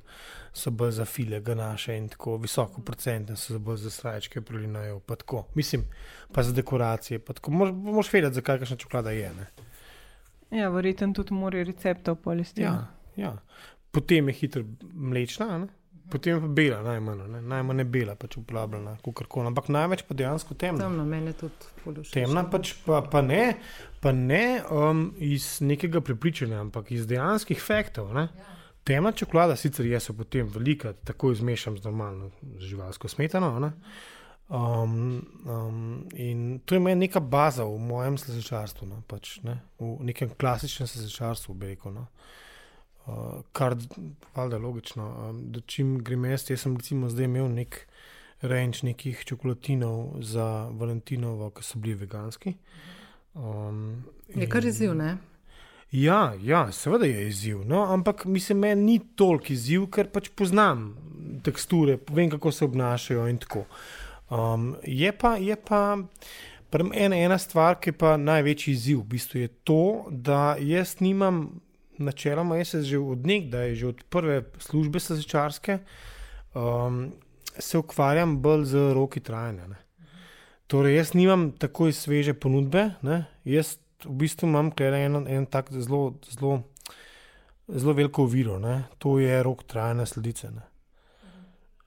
so 0.54 0.72
bolj 0.72 0.92
za 0.92 1.06
file, 1.06 1.40
ganaše 1.40 1.98
in 1.98 2.10
tako, 2.10 2.38
visokoprocentne 2.38 3.36
so 3.36 3.60
bolj 3.60 3.78
za 3.78 3.90
srajčke, 3.90 4.42
prelinajo. 4.42 5.00
pa 5.00 5.16
tako. 5.16 5.46
Mislim, 5.56 5.84
pa 6.34 6.44
za 6.44 6.52
dekoracije. 6.52 7.20
pa 7.20 7.34
tako. 7.34 7.52
Moraš, 7.52 7.76
moraš 7.76 8.14
vedeti, 8.14 8.36
zakaj 8.36 8.60
kakšna 8.60 8.78
čokolada 8.78 9.12
je. 9.12 9.34
Ne. 9.34 9.71
Ja, 10.52 10.70
verjetno 10.70 11.14
tudi 11.16 11.34
morajo 11.34 11.64
receptov 11.70 12.16
polistiti. 12.24 12.62
Ja, 12.62 12.88
ja. 13.16 13.36
Potem 13.92 14.28
je 14.30 14.34
hitro 14.34 14.64
mlečna, 14.94 15.48
a 15.56 15.58
ne? 15.66 15.68
potem 16.12 16.42
pa 16.42 16.48
bela, 16.48 16.82
najmanj, 16.84 17.24
ne? 17.32 17.42
najmanj 17.42 17.80
je 17.80 17.86
bela, 17.94 18.16
pač 18.20 18.36
uporabljena, 18.42 18.98
kakorkoli. 19.06 19.48
Ampak 19.52 19.70
največ 19.72 20.04
pa 20.08 20.18
dejansko 20.20 20.58
temna. 20.60 20.84
Temna, 20.84 21.06
meni 21.08 21.34
tudi 21.38 21.72
polušče. 21.86 22.14
Temna 22.18 22.44
pač 22.52 22.74
pa, 22.86 23.00
pa 23.12 23.22
ne, 23.26 23.44
pa 24.04 24.12
ne 24.16 24.46
um, 24.68 25.06
iz 25.24 25.62
nekega 25.64 26.04
prepričanja, 26.04 26.60
ampak 26.66 26.92
iz 26.92 27.08
dejanskih 27.10 27.62
faktov. 27.64 28.12
Ne? 28.18 28.28
Temna 28.88 29.14
čokolada 29.16 29.56
sicer 29.60 29.88
je 29.88 30.00
so 30.04 30.16
potem 30.18 30.50
velika, 30.52 30.94
tako 31.08 31.32
izmešam 31.32 31.78
z 31.80 31.88
normalno 31.88 32.32
z 32.58 32.74
živalsko 32.74 33.08
smetano. 33.12 33.56
a 33.56 33.64
ne. 33.68 33.72
Um, 34.52 35.28
um, 35.46 36.08
in 36.14 36.60
to 36.66 36.76
je 36.76 36.80
meni 36.84 37.08
neka 37.08 37.20
baza 37.20 37.64
v 37.64 37.78
mojem 37.80 38.18
slzečarstvu, 38.20 38.88
no, 38.88 38.98
pač, 39.08 39.38
ne, 39.48 39.62
v 39.80 40.04
nekem 40.04 40.34
klasičnem 40.36 40.90
slzečarstvu, 40.92 41.56
bi 41.56 41.70
rekel. 41.72 41.94
No. 41.96 42.08
Uh, 43.08 43.46
kar 43.56 43.78
valjda 44.36 44.60
je 44.60 44.62
logično. 44.62 45.08
Um, 45.30 45.40
da 45.56 45.64
čim 45.64 46.02
grem 46.04 46.26
jaz, 46.26 46.50
jaz 46.50 46.66
sem 46.66 46.76
recimo 46.76 47.10
zdaj 47.10 47.30
imel 47.32 47.48
nek 47.48 47.80
range 48.42 48.84
nekih 48.84 49.24
čokolatinov 49.26 50.20
za 50.20 50.68
Valentinovo, 50.76 51.50
ki 51.56 51.64
so 51.64 51.80
bili 51.80 51.96
veganski. 52.04 52.58
Um, 53.34 54.04
Je 54.36 54.50
kar 54.50 54.66
izziv, 54.68 54.92
ne? 55.00 55.16
Ja, 55.92 56.34
ja, 56.44 56.66
seveda 56.72 57.08
je 57.08 57.28
izziv. 57.28 57.64
No, 57.68 57.86
ampak 57.94 58.26
mislim, 58.26 58.60
meni 58.68 58.84
ni 58.84 59.00
toliko 59.16 59.54
izziv, 59.54 59.88
ker 59.92 60.12
pač 60.12 60.28
poznam 60.36 60.90
teksture, 61.44 61.98
vem, 62.12 62.30
kako 62.32 62.52
se 62.52 62.66
obnašajo 62.66 63.28
in 63.32 63.40
tako. 63.40 63.66
Um, 64.32 64.76
je 64.84 65.12
pa, 65.12 65.36
je 65.36 65.56
pa 65.56 65.98
prm- 66.72 66.94
ena, 66.96 67.38
stvar, 67.38 67.76
ki 67.84 67.92
je 67.92 67.98
pa 68.00 68.16
največji 68.18 68.74
izziv, 68.74 69.02
v 69.04 69.10
bistvu 69.12 69.42
je 69.42 69.50
to, 69.68 69.84
da 70.10 70.56
jaz 70.60 71.02
nimam, 71.04 71.60
načeloma, 72.00 72.62
jaz 72.62 72.72
se 72.72 72.84
že 72.88 73.00
od 73.00 73.28
nekdaj, 73.28 73.76
že 73.76 73.88
od 73.88 74.04
prve 74.10 74.46
službe 74.60 75.00
sezečarske, 75.00 75.80
um, 76.56 77.12
se 77.60 77.78
ukvarjam 77.78 78.40
bolj 78.42 78.66
z 78.72 78.94
roki 78.96 79.20
trajanja. 79.20 79.68
Ne. 79.68 79.80
Torej, 80.68 80.96
jaz 80.96 81.14
nimam 81.14 81.52
tako 81.52 81.92
sveže 81.92 82.34
ponudbe, 82.34 82.94
ne. 83.04 83.26
jaz 83.44 83.78
v 84.06 84.16
bistvu 84.24 84.48
imam 84.48 84.72
en, 84.80 85.28
en 85.28 85.46
tak 85.46 85.72
zelo, 85.72 86.16
zelo, 86.24 86.64
zelo 87.68 87.94
veliko 87.94 88.24
oviro, 88.24 88.60
ne. 88.60 88.84
to 88.98 89.20
je 89.20 89.44
rok 89.44 89.68
trajanja 89.68 90.06
sledice. 90.06 90.50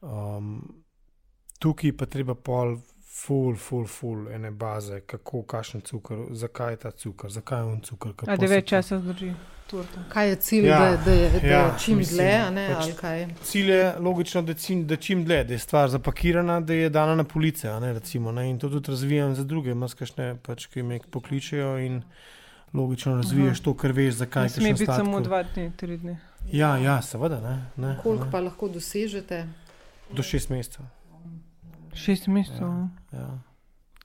Um, 0.05 0.84
tukaj 1.65 1.93
pa 1.95 2.07
treba 2.07 2.35
pol, 2.37 2.77
full, 3.17 3.57
full, 3.57 3.87
full 3.89 4.29
ene 4.29 4.51
baze, 4.53 5.01
kako, 5.03 5.43
kakšen 5.45 5.81
cukor, 5.83 6.27
zakaj 6.33 6.73
je 6.73 6.77
ta 6.79 6.91
cukor, 6.93 7.31
zakaj 7.31 7.61
je 7.61 7.65
on 7.65 7.81
cukor. 7.81 8.13
se 8.27 8.37
devet 8.39 8.65
to- 8.65 8.69
časa 8.69 8.99
zdrži 8.99 9.31
torta. 9.67 10.03
Kaj 10.09 10.29
je 10.29 10.37
cilj, 10.39 10.67
Ja, 10.67 10.79
da, 10.81 10.97
da, 10.99 11.11
je, 11.13 11.31
da 11.33 11.47
ja, 11.49 11.61
je 11.61 11.73
čim 11.79 11.99
mislim, 11.99 12.19
dlje, 12.19 12.35
a 12.37 12.51
ne? 12.51 12.67
pač- 12.69 12.83
ali 12.83 12.93
kaj? 12.95 13.23
Cilj 13.43 13.71
je 13.71 13.95
logično, 13.99 14.43
da 14.43 14.55
čim, 14.55 14.87
da 14.87 14.97
čim 14.99 15.25
dlje, 15.25 15.45
da 15.45 15.53
je 15.53 15.59
stvar 15.59 15.89
zapakirana, 15.89 16.61
da 16.61 16.75
je 16.75 16.91
dana 16.91 17.15
na 17.15 17.25
police. 17.25 17.69
a 17.69 17.81
Ne, 17.81 17.93
recimo, 17.93 18.33
ne, 18.33 18.51
in 18.51 18.59
to 18.59 18.69
tudi 18.69 18.91
razvijam 18.91 19.35
za 19.35 19.45
druge, 19.45 19.75
maskašne, 19.75 20.37
pač, 20.43 20.67
ki 20.67 20.83
me 20.83 21.01
pokličejo 21.11 21.79
in 21.79 22.03
logično 22.75 23.17
razviješ 23.17 23.61
to, 23.61 23.75
kar 23.75 23.93
veš, 23.93 24.15
zakaj 24.17 24.43
Ne 24.43 24.47
je 24.47 24.51
sme 24.51 24.73
biti 24.75 24.85
samo 24.87 25.21
dva 25.21 25.43
dni, 25.45 25.71
tri 25.73 25.97
dni. 25.97 26.17
Ja, 26.53 26.77
ja, 26.79 27.03
seveda. 27.03 27.41
Ne, 27.41 27.57
ne, 27.79 27.97
Koliko 28.03 28.25
ne. 28.25 28.31
pa 28.31 28.41
lahko 28.41 28.69
dosežete? 28.69 29.47
Do 30.11 30.23
šest 30.23 30.51
mesecev. 30.51 30.85
Šest 31.95 32.27
mesecev. 32.27 32.67
Ja, 32.67 32.89
ja. 33.13 33.39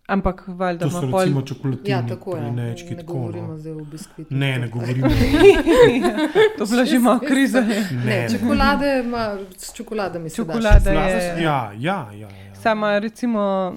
Ampak 0.07 0.43
valjda 0.47 0.79
To 0.81 0.97
ima 0.97 1.11
pol. 1.11 1.19
recimo 1.19 1.41
čokoladni, 1.43 1.89
Ja, 1.89 2.07
tako 2.07 2.31
je. 2.31 2.41
prinečki. 2.41 2.89
Ne 2.89 2.97
tako, 2.97 3.13
govorimo 3.13 3.47
no. 3.47 3.57
zdaj 3.57 3.71
o 3.73 3.79
biskvitih. 3.81 4.31
Ne, 4.31 4.59
ne 4.59 4.67
govorimo. 4.67 5.07
to 6.57 6.63
je 6.63 6.67
bila 6.69 6.85
že 6.85 6.99
malo 6.99 7.19
kriza. 7.21 7.61
Ne, 7.61 7.85
ne. 8.05 8.27
čokolade 8.31 9.03
ima, 9.05 9.23
s 9.57 9.73
čokoladami 9.73 10.29
se 10.29 10.35
Čokolada 10.35 10.79
da. 10.81 10.91
je- 10.91 11.43
Ja, 11.43 11.71
ja, 11.73 12.09
ja. 12.11 12.29
ja. 12.29 12.55
Sama 12.55 12.99
recimo, 12.99 13.73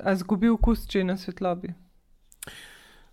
a 0.00 0.14
zgubi 0.14 0.48
okus, 0.48 0.86
če 0.86 0.98
je 0.98 1.04
na 1.04 1.16
svetlobi. 1.16 1.74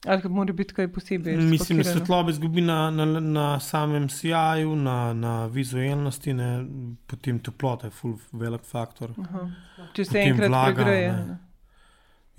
Ali 0.06 0.30
mora 0.30 0.54
biti 0.54 0.74
kaj 0.74 0.88
posebej. 0.94 1.38
Mislim, 1.38 1.78
da 1.78 1.84
svetlobe 1.84 2.32
izgubi 2.32 2.62
na, 2.62 2.92
na, 2.92 3.06
na 3.20 3.60
samem 3.60 4.10
sijaju, 4.10 4.76
na, 4.76 5.14
na 5.14 5.46
vizualnosti, 5.46 6.34
ne, 6.34 6.66
potem 7.08 7.40
toplota 7.40 7.88
je 7.88 7.92
ful 7.92 8.14
velik 8.32 8.62
faktor. 8.66 9.14
Aha. 9.24 9.48
Če 9.94 10.06
se 10.06 10.12
Potem 10.12 10.32
enkrat 10.32 10.50
vlaga, 10.50 10.84
pregreje. 10.84 11.12
ne. 11.12 11.38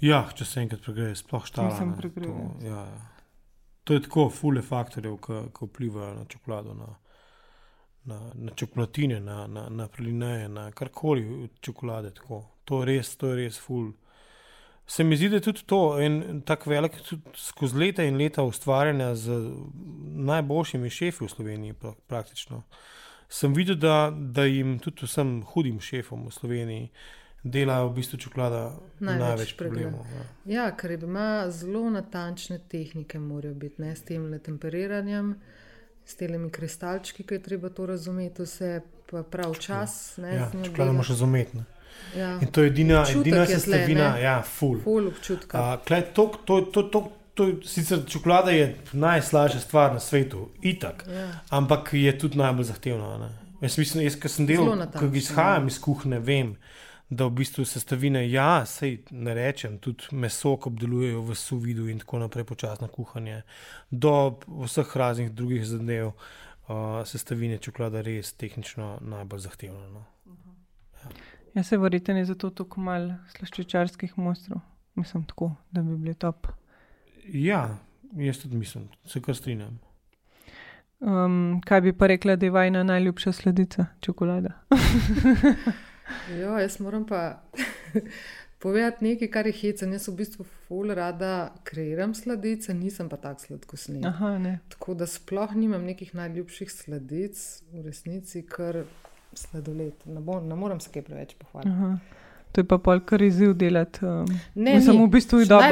Ja, 0.00 0.22
če 0.34 0.44
se 0.44 0.60
enkrat 0.60 0.84
pregreje, 0.84 1.16
sploh 1.16 1.46
štala. 1.48 1.74
To, 2.02 2.36
ja, 2.62 2.70
ja. 2.70 2.86
to 3.84 3.96
je 3.96 4.02
tako, 4.06 4.28
fule 4.30 4.62
faktorjev, 4.62 5.18
ki 5.26 5.70
vplivajo 5.70 6.14
na 6.20 6.24
čokolado, 6.28 6.74
na, 6.74 6.90
na, 8.04 8.20
na 8.34 8.54
čokolatine, 8.54 9.20
na, 9.20 9.46
na, 9.46 9.68
na 9.68 9.88
prelineje, 9.88 10.48
na 10.48 10.70
karkoli 10.70 11.26
od 11.44 11.60
čokolade. 11.60 12.10
Tako. 12.14 12.44
To 12.64 12.82
je 12.82 12.92
res, 12.92 13.16
to 13.16 13.32
je 13.32 13.44
res 13.44 13.58
ful. 13.58 13.90
Se 14.86 15.04
mi 15.04 15.16
zdi, 15.16 15.28
da 15.28 15.36
je 15.36 15.40
tudi 15.40 15.62
to 15.66 15.98
en 16.00 16.42
tak 16.46 16.66
velik, 16.66 16.92
skozi 17.34 17.76
leta 17.78 18.04
in 18.04 18.16
leta 18.16 18.42
ustvarjanja 18.42 19.14
z 19.14 19.40
najboljšimi 20.14 20.90
šefi 20.90 21.24
v 21.24 21.28
Sloveniji, 21.28 21.72
pra, 21.72 21.92
praktično. 22.06 22.62
Sem 23.28 23.54
videl, 23.54 23.74
da, 23.76 24.12
da 24.14 24.44
jim 24.44 24.78
tudi 24.78 25.06
vsem 25.06 25.40
hudim 25.42 25.80
šefom 25.80 26.26
v 26.28 26.30
Sloveniji 26.30 26.90
dela 27.42 27.84
v 27.84 27.92
bistvu 27.94 28.18
čokolada 28.18 28.72
Največ 29.00 29.20
največ, 29.20 29.52
problemov. 29.58 30.06
Ja. 30.06 30.22
Ja, 30.54 30.70
ker 30.76 30.90
ima 30.92 31.50
zelo 31.50 31.90
natančne 31.90 32.58
tehnike, 32.58 33.18
morajo 33.18 33.54
biti, 33.54 33.82
ne 33.82 33.96
s 33.96 34.02
tem 34.02 34.30
le 34.30 34.38
temperiranjem, 34.38 35.34
s 36.06 36.14
temi 36.14 36.50
kristalčki, 36.50 37.22
ki 37.22 37.34
je 37.34 37.42
treba 37.42 37.68
to 37.70 37.86
razumeti, 37.86 38.42
vse 38.42 38.80
pa 39.10 39.22
prav 39.22 39.54
čas. 39.58 40.16
Ne, 40.16 40.34
Ja, 40.34 40.50
njo 40.54 40.64
čokolada 40.64 40.70
delati. 40.76 40.96
moraš 40.96 41.08
razumeti. 41.08 41.56
ne. 41.56 41.64
Ja, 42.16 42.38
In 42.40 42.48
to 42.48 42.62
je 42.62 42.66
edina, 42.66 43.02
Občutek 43.02 43.20
edina 43.26 43.46
sestavina, 43.46 44.14
ne? 44.14 44.22
ja, 44.22 44.42
full. 44.42 44.80
ful 44.80 45.08
občutka. 45.08 45.58
A, 45.58 45.76
klej, 45.78 46.02
to, 46.14 46.32
to, 46.44 46.60
to, 46.72 46.82
to, 46.82 47.02
to, 47.34 47.48
sicer 47.64 47.98
čokolada 48.08 48.50
je 48.50 48.70
najslajša 48.92 49.60
stvar 49.60 49.92
na 49.92 50.00
svetu, 50.00 50.48
itak, 50.62 51.04
Ja. 51.08 51.40
ampak 51.50 51.90
je 51.92 52.18
tudi 52.18 52.38
najbolj 52.38 52.64
zahtevna. 52.64 53.18
ne. 53.18 53.28
Jaz 53.60 53.78
mislim, 53.78 54.04
jaz, 54.04 54.16
ki 54.20 54.28
sem 54.28 54.46
delal, 54.46 54.86
ki 54.92 55.18
izhajam 55.18 55.62
ja. 55.62 55.66
iz 55.66 55.78
kuhne, 55.80 56.18
vem, 56.18 56.56
da 57.10 57.24
v 57.24 57.30
bistvu 57.30 57.64
sestavine, 57.64 58.24
ja, 58.30 58.64
sej 58.66 58.98
ne 59.10 59.34
rečem, 59.34 59.78
tudi 59.78 60.04
meso, 60.10 60.56
obdelujejo 60.66 61.20
v 61.22 61.34
suvidu 61.34 61.88
in 61.88 61.98
tako 61.98 62.18
naprej, 62.18 62.44
počasno 62.44 62.88
kuhanje, 62.88 63.42
do 63.90 64.38
vseh 64.64 64.96
raznih 64.96 65.30
drugih 65.32 65.66
zadev, 65.66 66.06
uh, 66.68 67.04
sestavine 67.06 67.58
čokolada 67.58 68.00
res 68.00 68.32
tehnično 68.32 68.98
najbolj 69.00 69.40
zahtevna. 69.40 69.88
No. 69.88 70.04
Ja, 71.56 71.62
se 71.62 71.78
verjete, 71.78 72.12
je 72.12 72.24
zato 72.24 72.50
tako 72.50 72.80
malo 72.84 73.14
slaščičarskih 73.32 74.18
mojstrov. 74.20 74.60
Mislim 74.94 75.24
tako, 75.24 75.54
da 75.70 75.82
bi 75.82 75.96
bili 75.96 76.14
top. 76.14 76.46
Ja, 77.32 77.78
jaz 78.12 78.42
tudi 78.42 78.56
mislim, 78.56 78.88
se 79.04 79.22
kar 79.22 79.36
strinjam. 79.36 79.78
Um, 81.00 81.62
kaj 81.64 81.80
bi 81.80 81.92
pa 81.92 82.06
rekla, 82.06 82.36
da 82.36 82.46
je 82.46 82.52
vajna 82.52 82.82
najljubša 82.82 83.32
sledica 83.32 83.86
čokolada? 84.00 84.52
Jo, 86.40 86.58
jaz 86.58 86.80
moram 86.80 87.06
pa 87.06 87.42
povedati 88.62 89.04
nekaj, 89.04 89.30
kar 89.30 89.46
je 89.46 89.52
hecen. 89.52 89.92
Jaz 89.92 90.08
v 90.08 90.14
bistvu 90.20 90.44
ful 90.66 90.92
rada 90.94 91.54
kreiram 91.64 92.14
sladice, 92.14 92.74
nisem 92.74 93.08
pa 93.08 93.16
tak 93.16 93.40
sladkosni. 93.40 94.04
Aha, 94.06 94.36
ne. 94.38 94.58
Tako 94.68 94.94
da 94.94 95.06
sploh 95.06 95.54
nimam 95.54 95.84
nekih 95.84 96.14
najljubših 96.14 96.70
sladic, 96.72 97.42
v 97.72 97.82
resnici 97.88 98.44
kar 98.46 98.84
sladoled. 99.38 99.94
Ne, 100.04 100.20
bo, 100.20 100.40
ne 100.40 100.54
morem 100.54 100.80
se 100.80 100.90
kaj 100.92 101.02
preveč 101.02 101.34
pohvaliti. 101.38 101.70
Aha. 101.70 101.98
To 102.52 102.60
je 102.60 102.64
pa 102.64 102.78
pol 102.78 103.00
kar 103.04 103.22
izziv 103.22 103.52
delati. 103.54 104.00
Um, 104.04 104.24
Ne, 104.54 104.74
Mislim, 104.78 104.96
ni. 104.96 105.04
v 105.04 105.10
bistvu 105.10 105.38
je 105.40 105.46
dobro, 105.46 105.66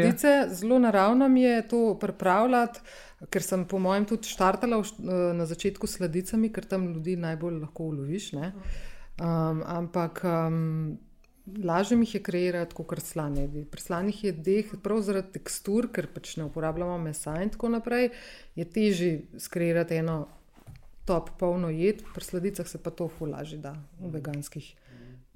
je. 0.00 0.06
sladice, 0.06 0.54
zelo 0.54 0.78
naravno 0.78 1.28
mi 1.28 1.42
je 1.42 1.68
to 1.68 1.98
pripravljati, 2.00 2.80
ker 3.30 3.42
sem 3.42 3.64
po 3.64 3.78
mojem 3.78 4.06
tudi 4.06 4.28
štartala 4.28 4.78
v, 4.78 4.84
eh, 4.84 5.34
na 5.34 5.46
začetku 5.46 5.86
s 5.86 5.98
sladicami, 5.98 6.48
ker 6.52 6.64
tam 6.64 6.86
ljudi 6.94 7.16
najbolj 7.16 7.60
lahko 7.60 7.90
uloviš. 7.92 8.32
ne. 8.32 8.52
Um, 9.20 9.62
ampak 9.66 10.22
um, 10.24 10.98
lažje 11.64 11.98
jih 11.98 12.14
je 12.14 12.22
kreirati 12.22 12.74
kot 12.74 13.00
slane 13.02 13.40
jedi. 13.40 13.64
Pri 13.64 13.80
slanih 13.80 14.24
jedeh, 14.24 14.72
prav 14.82 15.00
zaradi 15.02 15.32
tekstur, 15.32 15.88
ker 15.92 16.06
pač 16.06 16.36
ne 16.36 16.44
uporabljamo 16.44 16.98
mesa 16.98 17.42
in 17.42 17.50
tako 17.50 17.68
naprej, 17.68 18.10
je 18.56 18.64
težje 18.64 19.22
skreirati 19.38 19.94
eno 19.94 20.28
top 21.08 21.30
polno 21.40 21.70
jed, 21.72 22.02
pri 22.14 22.24
sladicah 22.24 22.68
se 22.68 22.80
pa 22.82 22.92
to 22.92 23.08
fulaži 23.08 23.58
da 23.62 23.72
v 24.00 24.12
veganskih. 24.18 24.68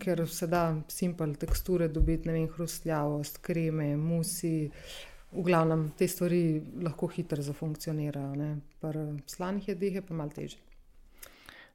Ker 0.02 0.24
se 0.28 0.48
da 0.50 0.64
simpel 0.90 1.34
teksture 1.38 1.88
dobiti, 1.88 2.28
ne 2.28 2.34
vem, 2.36 2.48
hrustljavost, 2.50 3.38
kreme, 3.44 3.92
musi. 3.96 4.70
V 5.32 5.44
glavnem 5.46 5.86
te 5.96 6.04
stvari 6.08 6.60
lahko 6.84 7.08
hitro 7.08 7.40
zafunkcionirajo, 7.40 8.50
pri 8.82 9.04
slanih 9.32 9.70
jedeh 9.72 9.94
je 9.96 10.02
pa 10.04 10.14
malo 10.14 10.34
težje. 10.34 10.60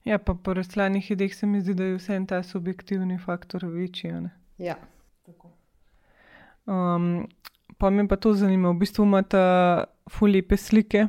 Ja, 0.06 0.20
pa 0.20 0.36
po 0.36 0.54
rastlinskih 0.54 1.10
jedeh 1.16 1.34
se 1.36 1.48
mi 1.50 1.62
zdi, 1.62 1.74
da 1.74 1.88
je 1.88 1.96
vseeno 1.98 2.30
ta 2.30 2.44
subjektivni 2.44 3.18
faktor 3.18 3.66
večji. 3.66 4.14
Ja. 4.58 4.78
Um, 6.68 7.28
pa 7.78 7.90
me 7.90 8.08
pa 8.08 8.16
to 8.16 8.34
zanima, 8.34 8.70
v 8.72 8.84
bistvu 8.84 9.08
imate 9.08 9.42
fulepe 10.12 10.58
slike, 10.58 11.08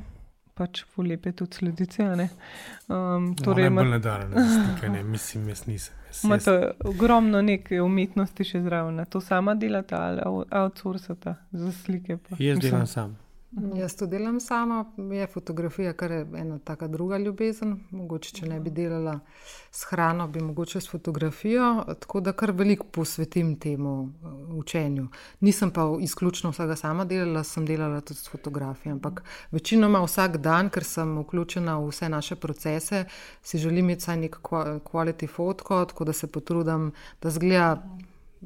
pač 0.59 0.83
fulepe 0.95 1.33
tudi 1.33 1.61
sledice. 1.61 2.09
Um, 2.89 3.31
torej, 3.39 3.71
no, 3.71 3.85
ima... 3.85 3.99
ne, 3.99 4.01
slike, 4.55 4.91
ne, 4.93 5.05
mislim, 5.05 5.49
jaz 5.49 5.67
nisem. 5.67 5.95
Imate 6.25 6.57
ogromno 6.89 7.43
neke 7.45 7.81
umetnosti 7.85 8.45
še 8.45 8.63
zraven, 8.65 9.05
to 9.13 9.21
sama 9.21 9.55
delate 9.55 9.95
ali 9.95 10.25
outsourcate 10.51 11.35
za 11.53 11.73
slike? 11.85 12.19
Pa. 12.29 12.43
Jaz 12.43 12.63
delam 12.65 12.87
sam. 12.87 13.17
Mhm. 13.53 13.77
Jaz 13.77 13.97
to 13.97 14.07
delam 14.07 14.41
sama, 14.41 14.85
je 14.97 15.27
fotografija, 15.27 15.93
kar 15.93 16.11
je 16.11 16.27
ena 16.37 16.59
taka 16.59 16.89
druga 16.89 17.19
ljubezen. 17.19 17.79
Mogoče, 17.91 18.33
če 18.37 18.47
ne 18.47 18.61
bi 18.61 18.71
delala 18.71 19.21
s 19.71 19.87
hrano, 19.89 20.27
bi 20.29 20.41
mogoče 20.41 20.81
s 20.81 20.91
fotografijo. 20.91 21.85
Tako 22.01 22.21
da 22.21 22.33
kar 22.33 22.53
veliko 22.53 22.87
posvetim 22.93 23.55
temu 23.57 23.95
uh, 24.03 24.59
učenju. 24.59 25.09
Nisem 25.41 25.71
pa 25.71 25.87
izključno 26.01 26.51
vsega 26.51 26.77
sama 26.77 27.05
delala, 27.05 27.45
sem 27.45 27.67
delala 27.67 28.01
tudi 28.01 28.21
s 28.21 28.29
fotografijo. 28.29 28.93
Ampak 28.93 29.23
večinoma 29.51 30.05
vsak 30.05 30.37
dan, 30.37 30.69
ker 30.69 30.85
sem 30.85 31.17
vključena 31.23 31.79
v 31.79 31.89
vse 31.89 32.09
naše 32.09 32.37
procese, 32.37 33.05
si 33.43 33.59
želim 33.59 33.79
imeti 33.89 34.05
vsaj 34.05 34.17
neko 34.17 34.65
kvaliteti 34.85 35.27
fotko, 35.27 35.85
tako 35.85 36.05
da 36.05 36.13
se 36.13 36.27
potrudim, 36.27 36.93
da 37.23 37.31
zgleda 37.31 37.83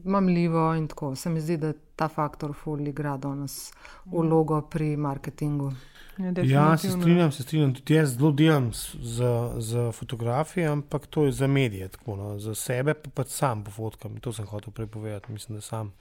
mamljivo 0.04 0.74
in 0.74 0.88
tako. 0.88 1.16
Se 1.16 1.30
mi 1.30 1.40
zdi, 1.40 1.56
da 1.56 1.72
ta 2.02 2.08
faktor 2.08 2.52
fully 2.52 2.90
igra 2.90 3.16
danes 3.16 3.72
vlogo 4.04 4.60
pri 4.62 4.96
marketingu. 4.96 5.72
Ja, 6.18 6.32
ja 6.44 6.76
se 6.76 6.90
strinjam, 6.90 7.32
se 7.32 7.42
strinjam. 7.42 7.74
Tudi 7.74 7.94
jaz 7.94 8.16
zelo 8.16 8.32
delam 8.32 8.70
za, 9.00 9.54
za 9.58 9.92
fotografije, 9.92 10.66
ampak 10.66 11.06
to 11.06 11.24
je 11.24 11.32
za 11.32 11.46
medije, 11.46 11.88
tako, 11.88 12.16
no. 12.16 12.38
za 12.38 12.54
sebe 12.54 12.94
pa 12.94 13.10
pač 13.10 13.28
sam 13.28 13.64
pofotkam. 13.64 14.16
To 14.20 14.32
sem 14.32 14.46
hotel 14.46 14.72
prepovedati, 14.72 15.32
mislim, 15.32 15.56
da 15.56 15.62
sam 15.62 15.92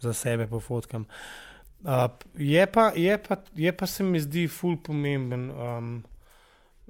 za 0.00 0.12
sebe 0.12 0.46
pofotkam. 0.46 1.04
Uh, 1.84 1.90
je, 2.38 2.66
pa, 2.66 2.92
je, 2.96 3.18
pa, 3.28 3.36
je 3.54 3.76
pa 3.76 3.86
se 3.86 4.04
mi 4.04 4.20
zdi 4.20 4.48
ful 4.48 4.76
pomemben. 4.76 5.50
Um, 5.50 6.02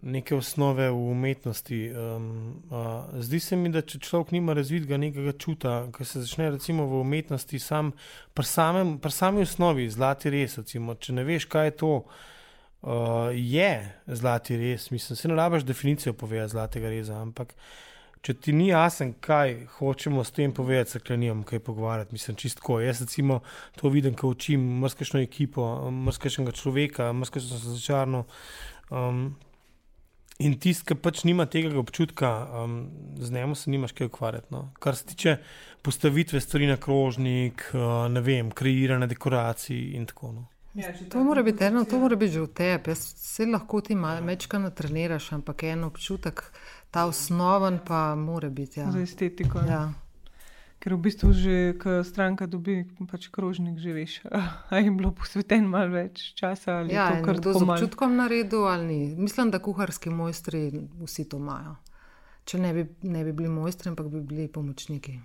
neke 0.05 0.37
osnove 0.37 0.91
v 0.91 1.11
umetnosti. 1.11 1.79
Um, 1.91 2.63
uh, 2.71 3.21
zdi 3.21 3.41
se 3.41 3.57
mi, 3.57 3.71
da 3.73 3.81
če 3.83 3.99
človek 4.05 4.35
nima 4.37 4.53
razvitega 4.57 4.99
nekega 5.01 5.33
čuta, 5.41 5.79
ki 5.97 6.05
se 6.05 6.25
začne 6.27 6.51
recimo 6.53 6.85
v 6.91 7.01
umetnosti, 7.01 7.59
sam, 7.59 7.95
pri, 8.37 8.47
samem, 8.49 8.99
pri 9.01 9.13
sami 9.13 9.47
osnovi, 9.49 9.89
zlati 9.91 10.33
res. 10.35 10.59
Recimo, 10.61 10.99
če 11.01 11.17
ne 11.17 11.25
veš, 11.25 11.49
kaj 11.49 11.71
je 11.71 11.77
to, 11.81 11.95
uh, 12.05 13.33
je 13.33 13.73
zlati 14.21 14.61
res. 14.61 14.91
Mislim, 14.93 15.17
se 15.17 15.33
ne 15.33 15.39
rabiš 15.41 15.65
definicijo 15.65 16.13
povedati 16.13 16.53
zlatega 16.53 16.93
reza, 16.93 17.19
ampak. 17.23 17.57
Če 18.25 18.33
ti 18.41 18.53
ni 18.57 18.71
jasno, 18.71 19.11
kaj 19.21 19.67
hočemo 19.75 20.23
s 20.25 20.33
tem 20.33 20.53
povedati, 20.57 20.95
se 20.95 21.01
klenijam, 21.01 21.43
kaj 21.45 21.61
pogovarjati. 21.61 22.17
Mislim, 22.17 22.39
čistko. 22.41 22.79
Jaz 22.81 23.03
recimo 23.05 23.43
to 23.77 23.91
vidim, 23.93 24.15
ko 24.17 24.31
učim 24.33 24.63
mrskešno 24.81 25.21
ekipo, 25.21 25.67
mrskešega 25.93 26.55
človeka, 26.57 27.11
mrskešno 27.13 27.59
začarno. 27.67 28.25
Um, 28.89 29.35
In 30.43 30.57
tisti, 30.59 30.89
ki 30.89 30.97
pač 30.99 31.23
nima 31.25 31.47
tega 31.47 31.71
občutka, 31.79 32.31
um, 32.65 32.73
z 33.23 33.31
njim 33.31 33.55
se 33.55 33.71
nimaš 33.71 33.93
kaj 33.93 34.07
ukvarjati. 34.07 34.51
No. 34.51 34.73
Kar 34.83 34.97
se 34.97 35.05
tiče 35.07 35.37
postavitve 35.83 36.41
stvari 36.41 36.67
na 36.67 36.77
krožnik, 36.77 37.69
uh, 37.75 38.11
ne 38.11 38.21
vem, 38.21 38.51
kreiranja 38.51 39.07
dekoracij 39.07 39.95
in 39.95 40.07
tako 40.07 40.33
naprej. 40.33 40.43
No. 40.43 40.55
Ja, 40.75 40.91
to 41.11 41.23
mora 41.25 41.43
biti 41.43 41.65
eno, 41.65 41.85
to 41.85 41.99
mora 41.99 42.17
biti 42.17 42.33
že 42.33 42.41
v 42.41 42.47
tebi. 42.51 42.91
Jaz 42.91 43.15
se 43.17 43.47
lahko 43.47 43.81
ti 43.81 43.95
mečka 43.95 44.59
natreniraš, 44.59 45.33
ampak 45.33 45.63
en 45.63 45.85
občutek, 45.85 46.43
ta 46.91 47.07
osnoven 47.07 47.79
pa 47.87 48.15
mora 48.15 48.51
biti. 48.51 48.81
Ja. 48.81 48.91
Za 48.91 49.01
estetiko. 49.01 49.59
Ja. 49.59 49.93
Ker 50.85 50.93
v 50.93 51.01
bistvu 51.01 51.33
že, 51.33 51.73
ko 51.81 52.05
stranka 52.05 52.45
dobi 52.45 52.85
pač 53.09 53.33
krožnik, 53.33 53.81
že 53.81 53.97
veš, 53.97 54.13
da 54.69 54.77
je 54.77 54.93
bilo 54.93 55.15
posveteno 55.17 55.65
malo 55.73 55.89
več 55.97 56.37
časa. 56.37 56.85
Ja, 56.93 57.09
to, 57.09 57.25
kar 57.25 57.41
z 57.41 57.57
občutkom 57.57 58.21
naredil 58.21 58.69
ali 58.69 58.85
ni. 58.85 58.99
Mislim, 59.17 59.49
da 59.49 59.65
kuharski 59.65 60.13
mojstri 60.13 60.85
vsi 61.01 61.25
to 61.25 61.41
imajo. 61.41 61.79
Če 62.45 62.61
ne 62.61 62.75
bi, 62.77 62.85
ne 63.01 63.25
bi 63.25 63.33
bili 63.33 63.49
mojstri, 63.49 63.95
ampak 63.95 64.13
bi 64.13 64.21
bili 64.21 64.45
pomočniki. 64.53 65.17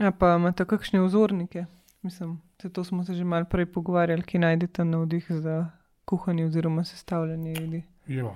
Ja, 0.00 0.16
pa 0.16 0.32
imate 0.40 0.64
kakšne 0.64 1.04
vzornike? 1.04 1.68
Mislim, 2.00 2.40
da 2.62 2.72
to 2.72 2.88
smo 2.88 3.04
se 3.04 3.12
že 3.12 3.28
malo 3.28 3.44
prej 3.44 3.68
pogovarjali, 3.68 4.24
ki 4.24 4.40
najdete 4.40 4.88
navdih 4.88 5.28
za 5.28 5.60
kuhanje 6.08 6.48
oziroma 6.48 6.88
sestavljanje 6.88 7.52
jedi. 7.52 7.84
Ja. 8.08 8.32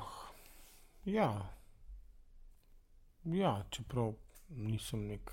ja. 1.09 1.33
Ja, 3.25 3.65
čeprav 3.73 4.13
nisem 4.49 5.07
nek, 5.07 5.33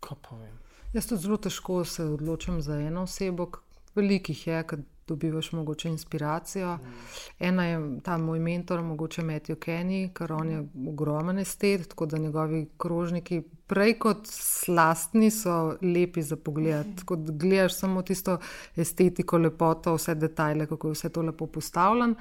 kaj 0.00 0.18
pa 0.22 0.36
vem. 0.36 0.58
Jaz 0.92 1.08
tudi 1.10 1.22
zelo 1.22 1.36
težko 1.36 1.84
se 1.84 2.04
odločim 2.04 2.60
za 2.62 2.78
eno 2.80 3.02
osebo, 3.02 3.50
velikih 3.94 4.46
je, 4.46 4.62
ki 4.68 4.76
dobivaš 5.08 5.52
mogoče 5.52 5.88
inspiracijo. 5.88 6.76
Mm. 6.76 6.92
Ena 7.38 7.64
je 7.66 8.00
ta 8.04 8.18
moj 8.18 8.38
mentor, 8.38 8.82
mogoče 8.82 9.22
Matthew 9.22 9.56
Kenny, 9.56 10.12
ker 10.14 10.32
on 10.32 10.50
je 10.50 10.62
ogromen 10.88 11.38
estet, 11.38 11.88
tako 11.88 12.06
da 12.06 12.18
njegovi 12.18 12.66
krožniki. 12.78 13.42
Prej 13.66 13.98
kot 13.98 14.26
slastni 14.30 15.30
so 15.30 15.76
lepi 15.82 16.22
za 16.22 16.36
pogled. 16.36 16.86
Ko 17.06 17.16
gledaš 17.16 17.78
samo 17.78 18.02
tisto 18.02 18.38
estetiko, 18.76 19.38
lepoto, 19.38 19.94
vse 19.94 20.14
detajle, 20.14 20.66
kako 20.66 20.88
je 20.88 20.92
vse 20.92 21.08
to 21.08 21.22
lepo 21.22 21.46
postavljeno. 21.46 22.14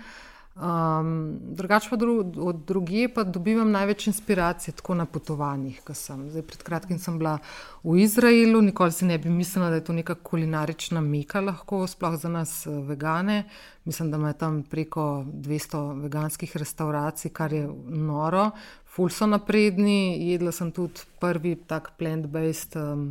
Um, 0.53 1.39
drugače 1.41 1.89
pa 1.89 1.95
dru, 1.95 2.31
od 2.37 2.55
druge 2.55 3.07
pa 3.13 3.23
dobivam 3.23 3.71
največ 3.71 4.07
inspiracije 4.07 4.75
tako 4.75 4.93
na 4.93 5.05
potovanjih, 5.05 5.79
kot 5.81 5.97
sem. 5.97 6.27
Zdaj, 6.29 6.43
pred 6.45 6.63
kratkim 6.63 6.99
sem 7.01 7.17
bila 7.17 7.39
v 7.83 7.97
Izraelu, 8.03 8.61
nikoli 8.61 8.93
si 8.93 9.05
ne 9.09 9.17
bi 9.17 9.33
mislila, 9.33 9.71
da 9.73 9.81
je 9.81 9.83
to 9.83 9.93
neka 9.97 10.15
kulinarična 10.15 11.01
mika, 11.01 11.41
lahko 11.41 11.87
sploh 11.87 12.19
za 12.21 12.29
nas 12.29 12.67
eh, 12.67 12.69
vegane. 12.69 13.43
Mislim, 13.85 14.11
da 14.11 14.17
ima 14.17 14.33
tam 14.33 14.61
preko 14.63 15.25
200 15.25 16.01
veganskih 16.03 16.57
restauracij, 16.57 17.31
kar 17.33 17.53
je 17.53 17.67
noro, 17.87 18.51
ful 18.93 19.09
so 19.09 19.27
napredni. 19.27 20.29
Jedla 20.31 20.53
sem 20.55 20.71
tudi 20.71 21.05
prvi 21.19 21.55
tak 21.67 21.95
plant-based. 21.97 22.77
Um, 22.79 23.09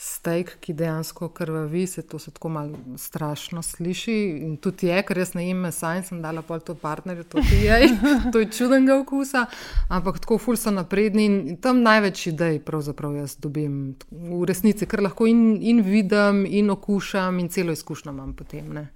steak, 0.00 0.54
ki 0.64 0.72
dejansko 0.72 1.28
krvavi, 1.28 1.86
se 1.86 2.02
to 2.02 2.18
se 2.18 2.30
tako 2.30 2.48
malo 2.48 2.78
strašno 2.96 3.62
sliši. 3.62 4.14
In 4.46 4.56
tudi 4.56 4.86
je, 4.86 5.02
ker 5.04 5.18
jaz 5.18 5.34
ne 5.36 5.44
jem 5.44 5.60
mesa 5.66 5.92
in 5.96 6.04
sem 6.06 6.22
dala 6.22 6.40
pol 6.42 6.62
to 6.64 6.74
partnerju, 6.74 7.24
to 7.28 7.42
ti 7.44 7.58
je, 7.66 7.90
to 8.32 8.40
je 8.40 8.48
čudenega 8.52 8.96
okusa, 9.02 9.44
ampak 9.88 10.22
tako 10.24 10.38
ful 10.40 10.56
so 10.56 10.72
napredni 10.72 11.26
in 11.26 11.58
tam 11.60 11.82
največ 11.84 12.26
idej 12.32 12.62
pravzaprav 12.64 13.18
jaz 13.20 13.36
dobim 13.36 13.74
v 14.10 14.40
resnici, 14.48 14.88
ker 14.88 15.04
lahko 15.04 15.28
in, 15.28 15.58
in 15.60 15.84
vidim, 15.84 16.46
in 16.48 16.72
okušam, 16.72 17.38
in 17.38 17.52
celo 17.52 17.76
izkušnjo 17.76 18.16
imam 18.16 18.32
potem. 18.36 18.72
Ne. 18.72 18.88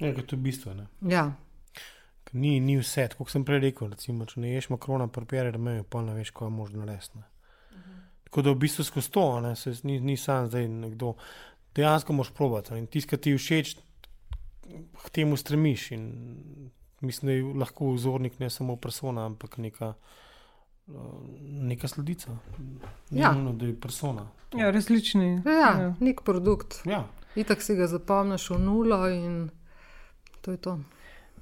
Ja, 0.00 0.12
to 0.12 0.36
je 0.36 0.42
bistvo. 0.42 0.76
Ja. 1.00 1.30
Ni, 2.32 2.60
ni 2.60 2.78
vse, 2.80 3.08
kot 3.18 3.30
sem 3.30 3.44
prej 3.44 3.60
rekel. 3.66 3.90
Recimo, 3.92 4.24
če 4.28 4.40
ne 4.40 4.54
ješ 4.54 4.70
makrona, 4.72 5.08
prepere, 5.12 5.52
da 5.52 5.60
me 5.60 5.78
je 5.80 5.84
pa 5.84 6.00
ne 6.04 6.14
veš, 6.16 6.32
kaj 6.36 6.48
je 6.48 6.56
možno 6.56 6.88
resno. 6.88 7.24
Tako 8.24 8.42
da 8.42 8.52
v 8.54 8.62
bistvu 8.62 8.84
skozi 8.88 9.10
to, 9.12 9.24
ne, 9.44 9.56
se, 9.56 9.74
ni, 9.84 9.98
ni 10.00 10.16
sam 10.16 10.46
zdaj 10.48 10.68
nekdo. 10.68 11.14
Dejansko 11.76 12.12
moš 12.16 12.30
probati 12.36 12.76
in 12.80 12.86
tiskati 12.86 13.30
ti 13.30 13.36
všeč, 13.36 13.74
k 15.04 15.10
temu 15.12 15.36
stremiš. 15.36 15.90
In 15.92 16.06
mislim, 17.00 17.28
da 17.28 17.32
je 17.32 17.54
lahko 17.60 17.92
vzornik 17.92 18.38
ne 18.40 18.50
samo 18.50 18.76
persona, 18.76 19.26
ampak 19.26 19.58
neka, 19.58 19.92
neka 21.40 21.88
sledica. 21.88 22.36
Ja, 23.10 23.32
nujno, 23.32 23.52
da 23.52 23.66
je 23.66 23.80
persona. 23.80 24.28
Ja, 24.54 24.70
različni. 24.70 25.42
Ja, 25.44 25.52
ja. 25.52 25.94
nek 26.00 26.22
produkt. 26.24 26.80
Ja. 26.84 27.04
Itak 27.36 27.62
si 27.62 27.76
ga 27.76 27.86
zapomniš 27.86 28.50
v 28.50 28.58
nulo 28.58 29.08
in 29.08 29.50
to 30.40 30.52
je 30.52 30.56
to. 30.56 30.78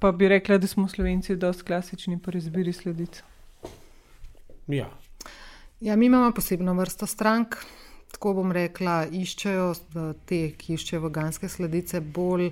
Pa 0.01 0.11
bi 0.11 0.27
rekla, 0.27 0.57
da 0.57 0.67
smo 0.67 0.87
slovenci 0.87 1.35
dosti 1.35 1.63
klasični 1.63 2.19
pri 2.19 2.37
izbiri 2.37 2.73
sledic. 2.73 3.21
Ja. 4.67 4.89
Ja, 5.79 5.95
mi 5.95 6.05
imamo 6.05 6.31
posebno 6.31 6.73
vrsto 6.73 7.05
strank. 7.05 7.55
Tako 8.11 8.33
bom 8.33 8.51
rekla, 8.51 9.05
iščejo 9.13 9.67
te, 10.25 10.39
ki 10.57 10.73
iščejo 10.73 11.03
veganske 11.05 11.49
sledice, 11.49 12.01
bolj 12.01 12.49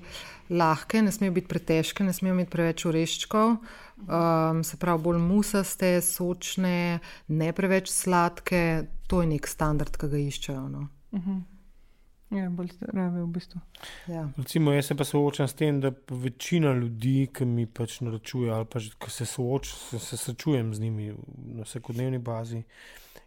lahke, 0.53 1.01
ne 1.01 1.11
smejo 1.11 1.33
biti 1.39 1.49
pretežke, 1.49 2.05
ne 2.05 2.13
smejo 2.13 2.37
imeti 2.37 2.53
preveč 2.53 2.85
oreščkov, 2.85 3.55
um, 3.57 4.63
se 4.63 4.77
pravi, 4.77 5.03
bolj 5.09 5.19
musaste, 5.25 5.95
sočne, 6.05 6.99
ne 7.27 7.53
preveč 7.53 7.89
sladke. 7.89 8.85
to 9.09 9.21
je 9.21 9.27
nek 9.33 9.47
standard, 9.47 9.97
ki 9.97 10.07
ga 10.07 10.17
iščejo. 10.17 10.67
No. 10.69 10.87
Uh 11.11 11.19
-huh. 11.19 11.41
Ja, 12.29 12.49
bolj 12.49 12.67
zdrave 12.75 13.23
v 13.23 13.27
bistvu. 13.33 13.59
Ja. 14.07 14.27
Recimo, 14.37 14.71
jaz 14.71 14.85
se 14.85 14.95
pa 14.95 15.05
soočam 15.05 15.47
s 15.47 15.53
tem, 15.57 15.79
da 15.81 15.89
večina 16.09 16.73
ljudi, 16.77 17.29
ki 17.33 17.45
mi 17.45 17.65
pač 17.65 17.99
naročuje, 18.05 18.51
ali 18.53 18.67
pa 18.69 18.79
ki 18.79 19.11
se, 19.11 19.25
sooč, 19.25 19.71
se, 19.97 20.17
srečujem 20.17 20.73
z 20.77 20.79
njimi 20.85 21.13
na 21.57 21.65
vsakodnevni 21.65 22.19
bazi, 22.21 22.61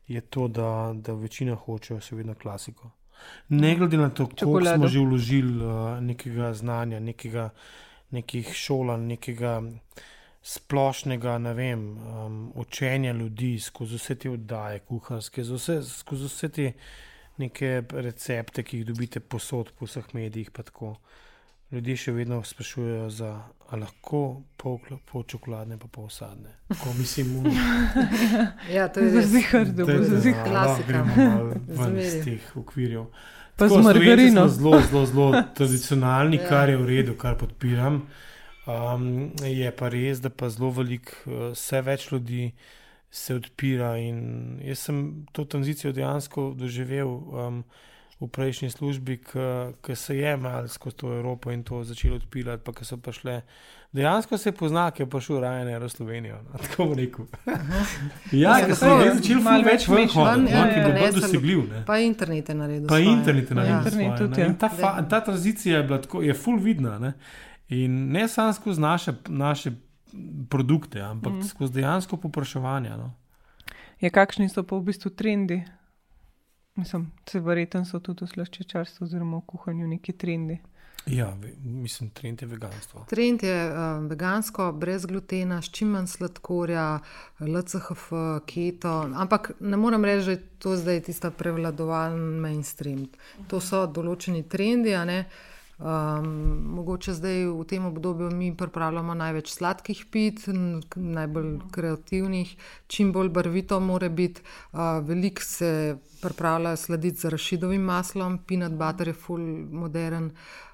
je 0.06 0.20
to, 0.20 0.46
da, 0.48 0.92
da 0.94 1.14
večina 1.18 1.58
hočejo 1.58 2.00
seveda 2.00 2.34
klasiko. 2.34 2.92
Ne 3.48 3.74
glede 3.76 3.96
na 3.96 4.10
to, 4.10 4.28
koliko 4.38 4.76
smo 4.76 4.88
že 4.88 5.00
vložili 5.00 5.64
uh, 5.64 5.98
nekega 6.00 6.54
znanja, 6.54 7.00
nekega, 7.00 7.50
nekih 8.10 8.54
šolanj, 8.54 9.06
nekega 9.06 9.60
splošnega 10.42 11.36
vem, 11.54 11.98
um, 11.98 12.52
učenja 12.54 13.12
ljudi 13.12 13.58
skozi 13.58 13.98
vse 13.98 14.14
te 14.14 14.30
oddaje, 14.30 14.78
kuharske, 14.78 15.42
vse, 15.42 15.82
skozi 15.82 16.30
vse 16.30 16.48
te 16.48 16.72
neke 17.38 17.82
recepte, 17.92 18.62
ki 18.62 18.78
jih 18.78 18.86
dobite 18.86 19.20
posod 19.20 19.72
po 19.78 19.86
vseh 19.86 20.04
medijih. 20.14 20.50
Ljudje 21.72 21.96
še 21.96 22.12
vedno 22.12 22.42
sprašujejo, 22.44 23.10
za, 23.10 23.30
ali 23.70 23.80
lahko 23.80 24.42
pol, 24.60 24.74
pol 25.08 25.22
čokoladne, 25.24 25.78
pa 25.80 25.88
pol 25.88 26.10
sadne. 26.12 26.50
Ko 26.68 26.92
mislim, 26.98 27.46
ja, 28.76 28.88
to 28.92 29.00
je 29.00 29.10
zelo 29.10 29.22
zihar, 29.22 29.64
da 29.66 29.86
bo 29.86 29.96
zelo 30.04 30.20
zihar. 30.20 30.48
klasika. 30.48 31.04
Ven 31.68 31.96
iz 31.98 32.18
teh 32.24 32.50
okvirjev. 32.56 33.06
Pa 33.56 33.64
Tako, 33.64 33.80
z 33.80 33.84
margarino. 33.84 34.44
Zelo, 34.48 34.80
zelo, 34.80 35.06
zelo 35.06 35.42
tradicionalni, 35.54 36.36
Ja. 36.36 36.48
kar 36.48 36.68
je 36.68 36.76
v 36.76 36.86
redu, 36.86 37.16
kar 37.16 37.38
podpiram. 37.40 38.02
Um, 38.66 39.32
je 39.40 39.72
pa 39.72 39.88
res, 39.88 40.20
da 40.20 40.28
pa 40.30 40.48
zelo 40.48 40.70
veliko, 40.70 41.16
uh, 41.26 41.50
vse 41.56 41.80
več 41.82 42.10
ljudi 42.12 42.52
se 43.12 43.34
odpira. 43.34 43.92
In 43.98 44.22
jaz 44.62 44.78
sem 44.80 45.02
to 45.30 45.44
tranzicijo 45.44 45.92
dejansko 45.92 46.54
doživel 46.54 47.08
um, 47.08 47.64
v 48.18 48.28
prejšnji 48.28 48.70
službi, 48.70 49.18
ki 49.78 49.94
se 49.96 50.16
je 50.16 50.36
malo 50.36 50.68
skozi 50.68 50.96
to 50.96 51.12
Evropo 51.12 51.50
in 51.50 51.62
to 51.62 51.82
začelo 51.82 52.16
odpirati, 52.16 52.62
pa 52.62 52.72
ki 52.72 52.84
so 52.84 52.96
pa 52.96 53.12
šle. 53.12 53.40
Dejansko 53.92 54.38
se 54.38 54.52
pozna, 54.52 54.86
ki 54.90 55.02
je 55.02 55.06
prišel 55.06 55.36
Ryanair 55.38 55.82
v 55.82 55.90
Slovenijo. 55.90 56.38
No, 56.44 56.58
tako 56.62 56.84
bom 56.84 56.94
rekel. 56.94 57.26
ja, 58.32 58.54
Ja, 58.54 58.66
ker 58.66 58.76
se 58.76 58.86
je 58.86 59.10
začel 59.14 59.40
malo 59.40 59.64
več 59.64 59.84
več 59.84 59.88
ven 59.88 60.08
hoditi, 60.08 60.52
Ja, 60.52 60.60
no, 60.60 60.70
ki 60.70 60.78
ja, 60.78 60.84
bo 60.84 60.92
bolj 60.92 61.02
nesel- 61.02 61.20
dosegljiv. 61.20 61.60
ne. 61.68 61.82
Pa 61.84 61.98
internet 62.00 62.48
je 62.48 62.54
naredil. 62.54 62.86
Pa 62.86 62.94
svoje. 62.94 63.12
internet 63.12 63.50
je 63.50 63.54
naredil 63.54 63.74
Ja. 63.74 63.78
Internet 63.80 64.06
svoje, 64.06 64.18
tudi, 64.20 64.32
ne. 64.32 64.42
ja. 64.42 64.46
In 64.46 64.56
ta, 64.56 64.68
fa, 64.70 65.02
ta 65.04 65.20
tranzicija 65.20 65.76
je 65.76 65.84
bila 65.84 66.00
tako, 66.00 66.22
je 66.22 66.34
full 66.34 66.58
vidna. 66.60 66.98
Ne? 66.98 67.12
In 67.70 68.08
ne 68.08 68.28
samo 68.28 68.52
skozi 68.52 68.80
naše, 68.80 69.12
naše 69.28 69.72
produkte, 70.50 71.00
ampak 71.00 71.32
mm. 71.32 71.42
skozi 71.42 71.72
dejansko 71.72 72.16
popraševanje. 72.16 72.96
No. 72.96 73.12
Ja, 74.00 74.10
kakšni 74.10 74.48
so 74.48 74.64
pa 74.66 74.76
v 74.76 74.90
bistvu 74.90 75.10
trendi? 75.10 75.62
Mislim, 76.74 77.10
se 77.28 77.40
verjetno 77.40 77.84
so 77.84 78.00
tudi 78.00 78.24
v 78.24 78.32
slaščičarstvu 78.32 79.04
oziroma 79.04 79.42
v 79.42 79.48
kuhanju 79.52 79.88
neki 79.88 80.12
trendi. 80.16 80.58
Ja, 81.06 81.36
mislim, 81.64 82.10
trend 82.10 82.42
je 82.42 82.48
veganstvo. 82.48 83.04
Trend 83.10 83.42
je 83.42 83.56
uh, 83.70 84.04
vegansko, 84.10 84.72
brez 84.72 85.06
glutena, 85.06 85.62
s 85.62 85.70
čim 85.70 85.88
manj 85.96 86.06
sladkorja, 86.06 87.00
LCHF, 87.40 88.12
keto. 88.46 88.92
Ampak 89.14 89.50
ne 89.60 89.76
morem 89.76 90.04
reči, 90.04 90.24
da 90.24 90.32
je 90.32 90.42
to 90.58 90.76
zdaj 90.76 91.00
tista 91.08 91.30
prevladovalen 91.30 92.38
mainstream. 92.40 93.08
To 93.50 93.60
so 93.60 93.86
določeni 93.86 94.46
trendi. 94.48 94.94
a 94.94 95.04
ne. 95.04 95.24
Um, 95.78 96.26
mogoče 96.76 97.12
zdaj 97.12 97.46
v 97.46 97.64
tem 97.66 97.86
obdobju 97.86 98.30
mi 98.30 98.52
pripravljamo 98.56 99.14
največ 99.14 99.50
sladkih 99.50 100.04
pit, 100.10 100.44
najbolj 100.94 101.58
kreativnih, 101.72 102.56
čim 102.86 103.12
bolj 103.12 103.28
barvito 103.28 103.80
mora 103.80 104.08
biti. 104.08 104.42
Uh, 104.72 104.78
Veliko 105.02 105.42
se 105.42 105.96
pripravlja 106.22 106.76
sladiti 106.76 107.18
z 107.18 107.32
rašidovim 107.34 107.82
maslom, 107.82 108.38
peanut 108.38 108.72
butter 108.72 109.08
je 109.08 109.14
full 109.14 109.48
modern. 109.70 110.30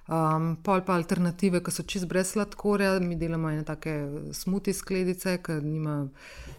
Um, 0.09 0.57
pol 0.65 0.81
pa 0.81 0.95
alternative, 0.97 1.61
ki 1.61 1.73
so 1.73 1.85
čist 1.85 2.07
brez 2.09 2.31
sladkorja, 2.33 2.95
mi 3.05 3.17
delamo 3.21 3.51
ene 3.53 3.65
take 3.69 3.93
smuti 4.33 4.73
skledice, 4.73 5.35
ki 5.45 5.59
nima 5.61 5.99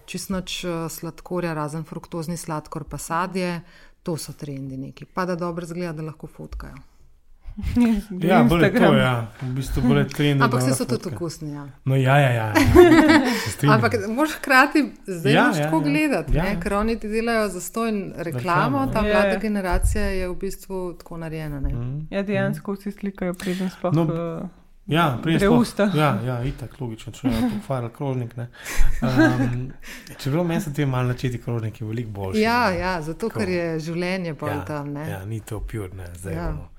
čist 0.05 0.29
nič 0.29 0.59
eh, 0.69 0.83
sladkorja, 0.89 1.55
razen 1.57 1.81
fruktozni 1.81 2.37
sladkor, 2.37 2.85
pa 2.85 3.01
sadje. 3.01 3.63
To 4.05 4.15
so 4.17 4.33
trendi 4.37 4.77
neki. 4.77 5.05
Pa 5.05 5.25
da 5.25 5.35
dobro 5.35 5.65
zgleda, 5.65 5.97
da 5.97 6.05
lahko 6.11 6.29
fotkajo. 6.29 6.77
Ja, 8.21 8.43
bolj 8.43 8.63
je 8.63 8.73
to, 8.73 8.93
ja. 8.95 9.27
v 9.41 9.53
bistvu 9.53 9.81
bolj 9.81 9.97
je 9.97 10.07
trend. 10.07 10.41
Ampak 10.41 10.61
se 10.61 10.73
so 10.73 10.85
tudi 10.85 11.09
okusni. 11.09 11.51
Ja. 11.51 11.65
No, 11.85 11.95
ja, 11.95 12.17
ja, 12.17 12.29
ja. 12.31 12.53
ja. 13.61 13.71
Ampak 13.73 13.93
moraš 14.07 14.31
hkrati 14.33 14.83
zdaj 15.07 15.33
Ja, 15.33 15.41
ja, 15.41 15.47
ja, 15.49 15.63
tako 15.63 15.77
ja. 15.77 15.83
gledati, 15.83 16.35
Ja, 16.35 16.45
ja, 16.45 16.59
ker 16.59 16.73
oni 16.73 16.99
ti 16.99 17.07
delajo 17.07 17.49
za 17.49 17.61
stojn 17.61 18.13
reklamo, 18.17 18.87
ta 18.87 18.99
ja. 18.99 19.03
mlada 19.03 19.27
Ja, 19.27 19.33
ja. 19.33 19.39
generacija 19.39 20.03
je 20.05 20.29
v 20.29 20.35
bistvu 20.35 20.93
tako 20.93 21.17
narejena. 21.17 21.59
Ne? 21.59 21.69
Mm. 21.69 22.07
Ja, 22.09 22.23
dejansko 22.23 22.73
vsi 22.73 22.91
slikajo, 22.91 23.33
preden 23.33 23.69
sploh. 23.69 23.93
No, 23.93 24.05
No, 24.05 24.49
Ja, 24.87 25.19
prej 25.23 25.37
Gre 25.37 25.47
sploh- 25.47 25.61
usta. 25.61 25.91
Ja, 25.93 26.17
ja 26.25 26.43
itak, 26.43 26.79
logično, 26.81 27.11
če 27.11 27.27
je 27.27 27.49
pokvaril 27.51 27.89
krožnik. 27.89 28.31
ne. 28.35 28.47
Um, 29.01 29.71
čeprav 30.17 30.43
meni 30.43 30.61
so 30.61 30.71
ti 30.71 30.85
malo 30.85 31.07
načeti 31.07 31.37
krožniki 31.37 31.85
veliko 31.85 32.09
boljši. 32.11 32.41
Ja, 32.41 32.69
ne. 32.69 32.79
ja, 32.79 33.01
zato 33.01 33.27
Tako. 33.27 33.39
ker 33.39 33.49
je 33.49 33.79
življenje 33.79 34.33
pol 34.33 34.49
ja, 34.49 34.65
tam. 34.65 34.89
Ne? 34.93 35.09
Ja, 35.09 35.25
ni 35.25 35.39
to 35.39 35.59
pure, 35.61 35.89
ne, 35.93 36.07
zdaj. 36.15 36.33
Ja. 36.33 36.41
Ja. 36.43 36.69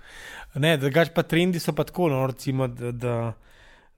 Ne, 0.54 0.74
drugač 0.80 1.12
pa 1.14 1.22
trendi 1.22 1.60
so 1.62 1.74
pa 1.76 1.84
tako, 1.86 2.08
no, 2.10 2.24
recimo, 2.26 2.66
da, 2.66 2.90
da, 2.90 3.16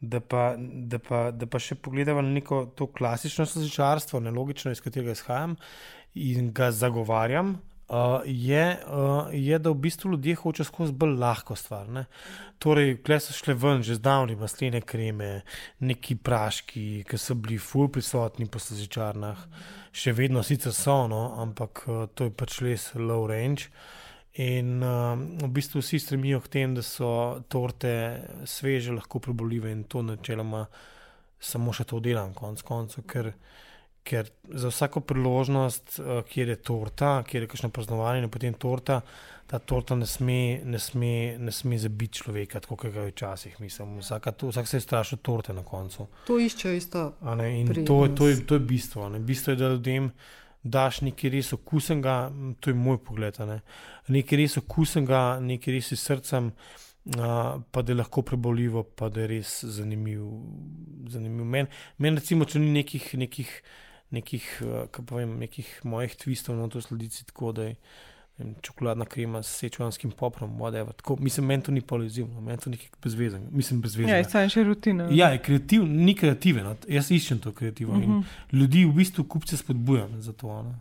da, 0.01 0.21
pa, 0.21 0.55
da, 0.59 0.99
pa, 0.99 1.31
da 1.33 1.49
pa 1.49 1.61
še 1.63 1.79
pogledamo 1.81 2.21
na 2.21 2.35
neko 2.35 2.67
to 2.77 2.91
klasično 2.93 3.47
slazičarstvo, 3.49 4.21
nelogično, 4.21 4.73
iz 4.75 4.83
katerega 4.85 5.17
izhajam 5.17 5.57
in 6.15 6.51
ga 6.53 6.71
zagovarjam. 6.77 7.57
Uh, 7.93 8.23
je, 8.25 8.79
uh, 8.89 9.29
je, 9.37 9.59
da 9.59 9.71
v 9.71 9.77
bistvu 9.85 10.15
ljudje 10.15 10.35
hočejo 10.41 10.65
skozi 10.65 10.95
bolj 10.97 11.17
lahko 11.21 11.57
stvar. 11.57 11.89
Ne? 11.93 12.07
Torej, 12.63 12.95
kle 13.05 13.19
so 13.21 13.35
šle 13.37 13.53
ven 13.59 13.83
že 13.85 13.99
zdavni 13.99 14.37
maslene 14.41 14.81
kreme, 14.81 15.43
neki 15.85 16.17
praški, 16.17 17.03
ki 17.05 17.21
so 17.21 17.37
bili 17.37 17.59
ful 17.61 17.91
prisotni 17.93 18.47
po 18.49 18.63
slazičarnah, 18.63 19.45
še 19.93 20.15
vedno 20.17 20.41
sicer 20.47 20.73
so, 20.73 21.03
no, 21.11 21.35
ampak 21.43 21.85
uh, 21.85 22.07
to 22.17 22.31
je 22.31 22.33
pač 22.33 22.63
res 22.65 22.89
low 22.97 23.27
range. 23.29 23.69
In 24.41 24.81
uh, 24.81 25.13
v 25.43 25.49
bistvu 25.53 25.83
vsi 25.83 25.99
stremijo 26.01 26.41
k 26.41 26.49
temu, 26.49 26.79
da 26.79 26.83
so 26.83 27.43
torte 27.53 27.93
sveže, 28.49 28.95
lahko 28.97 29.21
preboljive 29.21 29.73
in 29.73 29.85
to 29.85 30.01
načeloma 30.03 30.65
samo 31.43 31.75
še 31.77 31.85
to 31.91 32.01
delam, 32.01 32.33
konc 32.33 32.63
koncev, 32.65 33.05
ker, 33.05 33.29
ker 34.09 34.31
za 34.49 34.71
vsako 34.73 35.03
priložnost, 35.05 35.99
uh, 36.01 36.23
kjer 36.25 36.55
je 36.55 36.57
torta, 36.65 37.19
kjer 37.29 37.45
je 37.45 37.53
kakšno 37.53 37.69
praznovanje, 37.77 38.25
in 38.25 38.33
potem 38.33 38.57
torta, 38.57 39.03
ta 39.53 39.61
torta 39.61 39.99
ne 40.01 40.09
sme, 40.09 40.63
ne 40.65 40.81
sme, 40.81 41.37
ne 41.37 41.53
sme 41.53 41.77
zabiti 41.77 42.23
človeka, 42.23 42.63
tako 42.65 42.79
kot 42.81 42.97
je 42.97 43.11
včasih. 43.11 43.61
Mislim, 43.61 43.99
vsaka, 44.01 44.33
to, 44.33 44.49
vsak 44.49 44.71
se 44.71 44.79
je 44.79 44.87
strašil 44.87 45.21
torte 45.21 45.53
na 45.53 45.61
koncu. 45.61 46.09
To 46.25 46.39
iščejo 46.41 46.79
isto. 46.79 47.03
Ne, 47.37 47.51
to, 47.85 48.07
to, 48.17 48.33
je, 48.33 48.47
to 48.49 48.57
je 48.57 48.65
bistvo. 48.65 49.11
Ne. 49.13 49.21
Bistvo 49.21 49.53
je, 49.53 49.61
da 49.61 49.75
ljudem 49.75 50.09
daš 50.63 51.01
nekaj 51.03 51.31
res 51.31 51.53
okusenega, 51.53 52.17
to 52.61 52.71
je 52.71 52.79
moj 52.79 53.01
pogled. 53.05 53.39
Ne. 53.49 53.61
Nekaj 54.15 54.39
res 54.39 54.57
okusenega, 54.61 55.23
nekaj 55.43 55.75
res 55.75 55.93
iz 55.97 56.05
srcem, 56.07 56.53
a, 57.19 57.59
pa 57.71 57.83
da 57.83 57.93
je 57.93 57.99
lahko 57.99 58.23
preboljivo, 58.23 58.85
pa 58.85 59.09
da 59.09 59.25
je 59.25 59.33
res 59.37 59.57
zanimiv. 59.65 60.23
zanimiv. 61.11 61.45
Meni, 61.45 61.69
men, 61.99 62.21
recimo, 62.21 62.47
če 62.47 62.63
ni 62.63 62.71
nekih, 62.79 63.13
nekih, 63.19 63.51
nekih, 64.15 64.49
a, 64.63 64.87
kaj 64.93 65.07
pa 65.09 65.21
vem, 65.21 65.37
nekih 65.43 65.75
mojih 65.85 66.17
twistov 66.17 66.59
na 66.59 66.71
to 66.71 66.83
sledici, 66.85 67.27
tako 67.27 67.53
da 67.57 67.71
je. 67.71 67.77
Vem, 68.39 68.55
Čokoladna 68.61 69.05
krema 69.05 69.43
s 69.43 69.59
sečuanskim 69.59 70.11
poprom, 70.11 70.51
whatever. 70.53 70.93
Tako, 70.93 71.17
mislim, 71.17 71.47
meni 71.47 71.63
to 71.63 71.73
ni 71.73 71.81
polizivno, 71.81 72.41
meni 72.41 72.59
to 72.59 72.71
nekaj 72.71 72.89
brezvezen. 73.03 73.49
Mislim, 73.51 73.81
brezvezen. 73.81 74.17
ja, 74.17 74.25
samo 74.25 74.49
še 74.49 74.65
rutina. 74.65 75.09
Ja, 75.11 75.29
je 75.29 75.39
kreativ, 75.39 75.83
ni 75.85 76.15
kreativen. 76.15 76.65
no. 76.65 76.77
Jaz 76.89 77.11
iščem 77.11 77.39
to 77.39 77.53
kreativno. 77.53 77.95
Uh 77.95 78.01
Mhm. 78.01 78.13
-huh. 78.13 78.25
Ljudi 78.53 78.85
v 78.85 78.93
bistvu 78.93 79.25
kupce 79.25 79.57
spodbujam 79.57 80.23
za 80.23 80.33
to. 80.33 80.47
no. 80.49 80.63
Ne? 80.63 80.75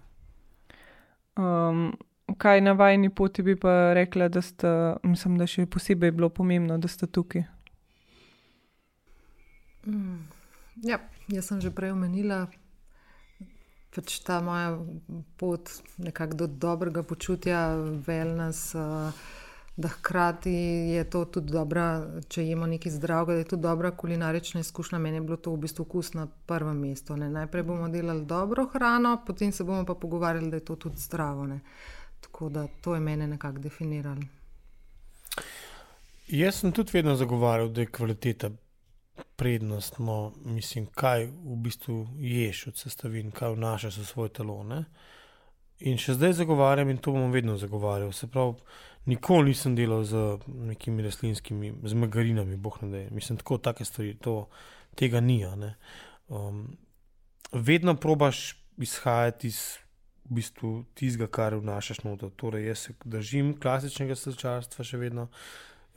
Um, 1.38 1.98
kaj 2.38 2.62
na 2.62 2.72
vajni 2.72 3.10
poti 3.10 3.42
bi 3.44 3.56
pa 3.56 3.94
rekla, 3.94 4.28
da 4.28 4.42
ste, 4.42 4.68
mislim, 5.04 5.38
da 5.38 5.48
še 5.48 5.66
posebej 5.66 6.12
bilo 6.12 6.30
pomembno, 6.30 6.78
da 6.78 6.88
ste 6.88 7.08
tukaj. 7.08 7.44
Mm. 9.86 10.28
Ja, 10.78 11.00
jaz 11.28 11.46
sem 11.46 11.62
že 11.62 11.72
prej 11.72 11.92
omenila, 11.92 12.48
pač 13.96 14.20
ta 14.24 14.40
moja 14.42 14.78
pot 15.38 15.70
nekako 15.98 16.34
do 16.44 16.48
dobrega 16.48 17.04
počutja, 17.04 17.76
wellness, 18.08 18.76
uh, 18.76 19.14
da 19.78 19.88
hkrati 19.88 20.52
je 20.96 21.04
to 21.10 21.26
tudi 21.26 21.52
dobra, 21.52 21.86
če 22.28 22.44
jemo 22.46 22.68
nekaj 22.68 22.92
zdravega, 22.92 23.34
da 23.34 23.40
je 23.40 23.50
to 23.54 23.58
dobra 23.58 23.92
kulinarična 23.92 24.60
izkušnja. 24.62 25.00
Meni 25.00 25.18
je 25.18 25.22
bilo 25.22 25.38
to 25.38 25.54
v 25.54 25.62
bistvu 25.66 25.86
okus 25.88 26.14
na 26.14 26.28
prvem 26.46 26.78
mestu. 26.80 27.16
Ne. 27.18 27.30
Najprej 27.30 27.64
bomo 27.64 27.90
delali 27.90 28.26
dobro 28.26 28.66
hrano, 28.74 29.18
potem 29.28 29.52
se 29.52 29.64
bomo 29.64 29.86
pa 29.86 29.96
pogovarjali, 29.96 30.50
da 30.52 30.60
je 30.60 30.66
to 30.66 30.76
tudi 30.76 31.00
zdravo. 31.00 31.48
Ne. 31.48 31.60
Tako 32.22 32.50
da 32.50 32.68
to 32.82 32.96
je 32.96 33.00
mene 33.00 33.28
nekako 33.28 33.60
definiralo. 33.60 34.22
Jaz 36.28 36.56
sem 36.56 36.72
tudi 36.72 36.92
vedno 36.94 37.16
zagovarjal, 37.16 37.70
da 37.70 37.82
je 37.82 37.92
kvaliteta 37.92 38.50
prednost. 39.36 40.00
No, 40.00 40.34
mislim, 40.46 40.86
kaj 40.86 41.26
v 41.30 41.58
bistvu 41.66 42.08
ješ 42.18 42.68
od 42.68 42.78
sestavin, 42.78 43.32
kaj 43.32 43.56
vnašaš 43.56 43.98
v 43.98 44.06
svoje 44.06 44.34
telo. 44.40 44.64
Ne? 44.64 44.86
in 45.82 45.98
še 45.98 46.16
zdaj 46.18 46.36
zagovarjam, 46.42 46.92
in 46.94 47.00
to 47.02 47.14
bom 47.16 47.34
vedno 47.34 47.58
zagovarjal. 47.58 48.12
Se 48.14 48.30
pravi, 48.30 48.62
nikoli 49.10 49.52
nisem 49.52 49.76
delal 49.78 50.06
z 50.08 50.38
nekimi 50.70 51.04
rastlinskimi, 51.06 51.74
z 51.84 51.98
margarinami, 51.98 52.58
boh 52.58 52.78
ne 52.84 52.92
da. 52.92 53.04
Mislim, 53.16 53.40
tako 53.42 53.58
take 53.64 53.86
stvari, 53.88 54.16
to, 54.22 54.46
tega 55.00 55.22
ni. 55.24 55.42
Um, 56.30 56.78
vedno 57.52 57.96
probaš 57.98 58.52
izhajati 58.82 59.50
iz 59.50 59.62
v 60.30 60.38
bistvu 60.38 60.70
tistega, 60.96 61.28
kar 61.28 61.58
vnašaš 61.60 62.04
noter. 62.06 62.30
Torej, 62.40 62.70
jaz 62.70 62.86
se 62.86 62.94
držim 63.04 63.56
klasičnega 63.60 64.16
slačarstva 64.16 64.86
še 64.88 65.00
vedno 65.02 65.28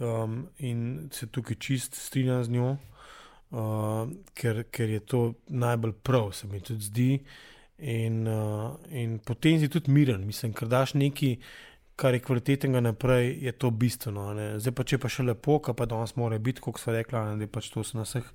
um, 0.01 0.47
in 0.59 1.11
se 1.15 1.29
tukaj 1.31 1.61
čist 1.61 2.01
strinjam 2.01 2.43
z 2.43 2.57
njo, 2.57 2.73
uh, 3.55 4.09
ker, 4.35 4.65
ker 4.71 4.91
je 4.91 5.01
to 5.01 5.25
najbolj 5.49 5.95
prav, 6.03 6.33
se 6.33 6.51
mi 6.51 6.61
tudi 6.61 6.91
zdi. 6.91 7.11
In, 7.79 8.27
uh, 8.31 8.75
in 8.95 9.19
potem 9.19 9.59
si 9.61 9.69
tudi 9.69 9.91
miren, 9.93 10.27
mislim, 10.27 10.53
ker 10.55 10.71
daš 10.71 10.95
nekaj, 10.95 11.39
kar 11.99 12.15
je 12.15 12.21
kvalitetnega 12.23 12.81
naprej, 12.81 13.29
je 13.45 13.53
to 13.53 13.71
bistveno. 13.71 14.29
Ne? 14.35 14.47
Zdaj 14.59 14.75
pa 14.75 14.85
če 14.87 14.99
pa 15.03 15.11
še 15.11 15.27
lepo, 15.27 15.59
kar 15.63 15.77
pa 15.79 15.87
danes 15.91 16.15
mora 16.19 16.39
biti, 16.43 16.63
kot 16.63 16.79
so 16.83 16.95
rekla, 16.95 17.23
ne? 17.29 17.37
da 17.39 17.47
je 17.47 17.51
pač 17.51 17.69
to 17.75 17.85
na 17.95 18.07
vseh 18.07 18.27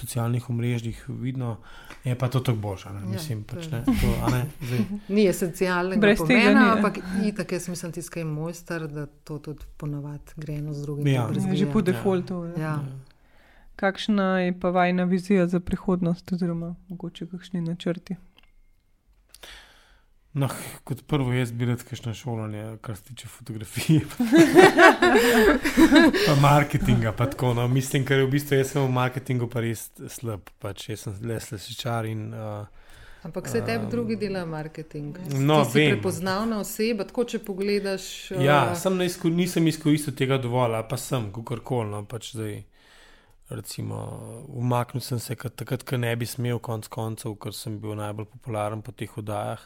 socialnih 0.00 0.48
omrežjih 0.52 1.02
vidno, 1.20 1.58
je 2.04 2.16
pa 2.16 2.28
to 2.32 2.40
tako 2.40 2.60
božje. 2.64 2.92
Ja, 2.92 3.04
Mislim, 3.04 3.44
to 3.44 3.56
pač, 3.56 3.68
ne, 3.72 3.82
to, 3.88 4.12
a 4.24 4.32
ne, 4.32 4.42
zdaj, 4.64 4.84
Ni 5.16 5.28
esencialnega 5.28 6.04
Brez 6.04 6.20
tega 6.20 6.28
pomena, 6.28 6.52
ni, 6.52 6.66
ja. 6.68 6.74
ampak 6.78 7.00
itak 7.32 7.56
jaz 7.56 7.68
mislim, 7.72 7.96
tiskaj 7.96 8.28
mojster, 8.28 8.88
da 8.88 9.08
to 9.28 9.40
tudi 9.44 9.68
ponavadi 9.80 10.36
gre 10.36 10.60
eno 10.62 10.76
z 10.76 10.86
drugim. 10.86 11.12
Ja. 11.12 11.28
Ja, 11.32 11.56
že 11.56 11.68
po 11.72 11.84
defaultu. 11.84 12.44
Ja. 12.56 12.76
Ja. 12.76 13.11
Kakšna 13.76 14.40
je 14.40 14.60
pa 14.60 14.70
vajna 14.70 15.04
vizija 15.04 15.46
za 15.46 15.60
prihodnost, 15.60 16.32
oziroma 16.32 16.74
mogoče 16.88 17.26
kakšni 17.26 17.60
načrti? 17.60 18.16
No, 20.34 20.48
kot 20.84 21.02
prvo, 21.06 21.32
jaz 21.32 21.52
bi 21.52 21.64
rad 21.64 21.82
kakšno 21.84 22.14
šolanje, 22.14 22.76
kar 22.80 22.96
se 22.96 23.02
tiče 23.04 23.28
fotografije, 23.28 24.00
pa 26.26 26.34
marketinga. 26.48 27.12
Pa 27.12 27.26
tako, 27.26 27.54
no. 27.54 27.68
Mislim, 27.68 28.04
ker 28.04 28.22
v 28.24 28.30
bistvu 28.30 28.56
jaz 28.56 28.70
sem 28.72 28.82
v 28.82 28.90
marketingu 28.90 29.48
pa 29.48 29.60
res 29.60 29.90
slab. 30.08 30.48
Pač 30.58 30.88
jaz 30.88 31.04
sem 31.04 31.18
le 31.22 31.36
slesičar 31.40 32.08
in 32.08 32.30
uh, 32.32 32.64
Ampak 33.22 33.48
se 33.48 33.60
tebi 33.60 33.84
Um, 33.84 33.90
drugi 33.90 34.16
delajo 34.16 34.46
marketing. 34.46 35.18
no, 35.38 35.64
Ti 35.64 35.70
si 35.70 35.78
vem. 35.78 35.90
prepoznavna 35.92 36.58
oseba, 36.58 37.04
tako 37.04 37.24
če 37.24 37.38
pogledaš. 37.38 38.30
ja, 38.32 38.70
uh, 38.72 38.78
sem 38.78 38.96
ne 38.96 39.06
izko, 39.06 39.28
nisem 39.28 39.66
izkoristil 39.66 40.14
tega 40.14 40.38
dovolj, 40.38 40.80
pa 40.88 40.96
sem, 40.96 41.28
kakorkoli. 41.32 41.90
No, 41.90 42.04
pač 42.04 42.32
zdaj, 42.32 42.62
recimo, 43.56 43.96
umaknil 44.48 45.00
sem 45.00 45.18
se 45.18 45.34
takrat, 45.36 45.82
ko 45.82 45.96
ne 45.96 46.16
bi 46.16 46.26
smel, 46.26 46.58
konc 46.58 46.88
koncev, 46.88 47.36
ker 47.38 47.52
sem 47.52 47.78
bil 47.80 47.94
najbolj 47.98 48.26
popularen 48.26 48.82
po 48.82 48.92
teh 48.92 49.10
oddajah. 49.18 49.60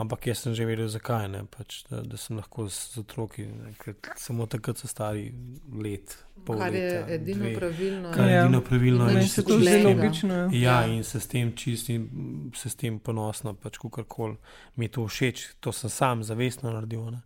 Ampak 0.00 0.24
jaz 0.26 0.38
sem 0.40 0.54
že 0.56 0.64
vedel, 0.64 0.88
zakaj 0.88 1.26
ne, 1.28 1.42
pač, 1.44 1.82
da, 1.90 1.98
da 2.00 2.16
sem 2.16 2.38
lahko 2.38 2.64
z, 2.64 2.78
z 2.94 2.98
otroki, 3.02 3.44
ne, 3.44 3.74
samo 4.16 4.46
takrat 4.48 4.78
so 4.80 4.88
stari 4.88 5.34
let. 5.82 6.14
kar 6.46 6.72
je 6.74 6.80
leta, 6.80 7.12
edino 7.12 7.44
dve. 7.44 7.54
pravilno. 7.56 8.12
Kar 8.12 8.28
je 8.28 8.32
Ja. 8.34 8.44
edino 8.44 8.60
pravilno. 8.60 9.10
In 9.10 9.18
in 9.18 9.28
se 9.28 9.42
to 9.42 9.52
zgubljenega. 9.52 9.88
logično. 9.88 10.34
Ja. 10.34 10.48
Ja, 10.52 10.80
Ja. 10.80 10.86
in 10.86 11.04
se 11.04 11.20
s 11.20 11.26
tem 11.26 11.52
čistim, 11.52 12.08
se 12.54 12.70
s 12.70 12.74
tem 12.74 12.98
ponosno, 12.98 13.52
pač 13.54 13.76
kakorkoli 13.78 14.36
mi 14.76 14.84
je 14.84 14.88
to 14.90 15.04
všeč, 15.04 15.54
to 15.60 15.72
sem 15.72 15.90
sam 15.90 16.22
zavestno 16.24 16.72
naredil. 16.72 17.10
Ne. 17.10 17.20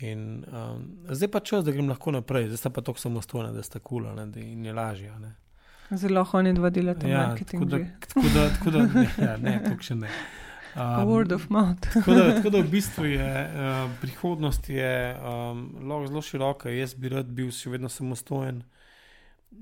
In 0.00 0.44
um, 0.50 0.98
zdaj 1.08 1.30
pa 1.30 1.40
čas, 1.40 1.64
da 1.64 1.70
grem 1.70 1.88
lahko 1.88 2.10
naprej, 2.10 2.48
zdaj 2.50 2.56
sta 2.56 2.70
pa 2.70 2.82
tako 2.82 2.98
samostojna, 2.98 3.52
da 3.52 3.62
sta 3.62 3.78
kula 3.78 4.14
cool, 4.14 4.42
in 4.42 4.64
je 4.64 4.72
lažje. 4.72 5.12
Ne. 5.18 5.34
Zelo 5.96 6.26
oni 6.32 6.52
dva 6.52 6.70
delata 6.70 7.08
Ja, 7.08 7.26
marketing. 7.28 7.62
tako 7.62 7.64
da, 7.64 7.78
tako 8.00 8.28
da, 8.34 8.48
tako 8.50 8.70
da 8.70 8.82
ne, 8.86 9.08
ja, 9.28 9.36
ne, 9.36 9.60
tako 9.64 9.82
še 9.82 9.94
ne. 9.94 10.10
Pa 10.74 11.04
Word 11.06 11.34
of 11.34 11.48
mouth. 11.48 11.92
Tako 11.92 12.14
da, 12.14 12.34
tako 12.34 12.50
da 12.50 12.58
v 12.58 12.70
bistvu 12.74 13.04
je 13.04 13.28
uh, 13.46 13.90
prihodnost 14.00 14.68
je, 14.68 15.18
um, 15.22 15.68
zelo 16.06 16.22
široka. 16.22 16.70
Jaz 16.70 16.94
bi 16.94 17.08
rad 17.08 17.30
bil 17.30 17.52
še 17.54 17.70
vedno 17.70 17.88
samostojen, 17.88 18.64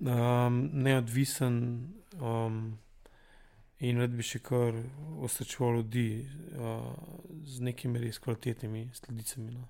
um, 0.01 0.63
neodvisen 0.73 1.59
um, 2.17 2.63
in 3.85 4.01
rad 4.01 4.17
bi 4.17 4.25
še 4.25 4.41
kar 4.41 4.79
osrečeval 5.21 5.83
ljudi 5.83 6.25
uh, 6.57 6.89
z 7.45 7.61
nekimi 7.61 8.01
res 8.01 8.23
kvalitetnimi 8.23 8.89
sledicami. 8.97 9.53
No. 9.53 9.69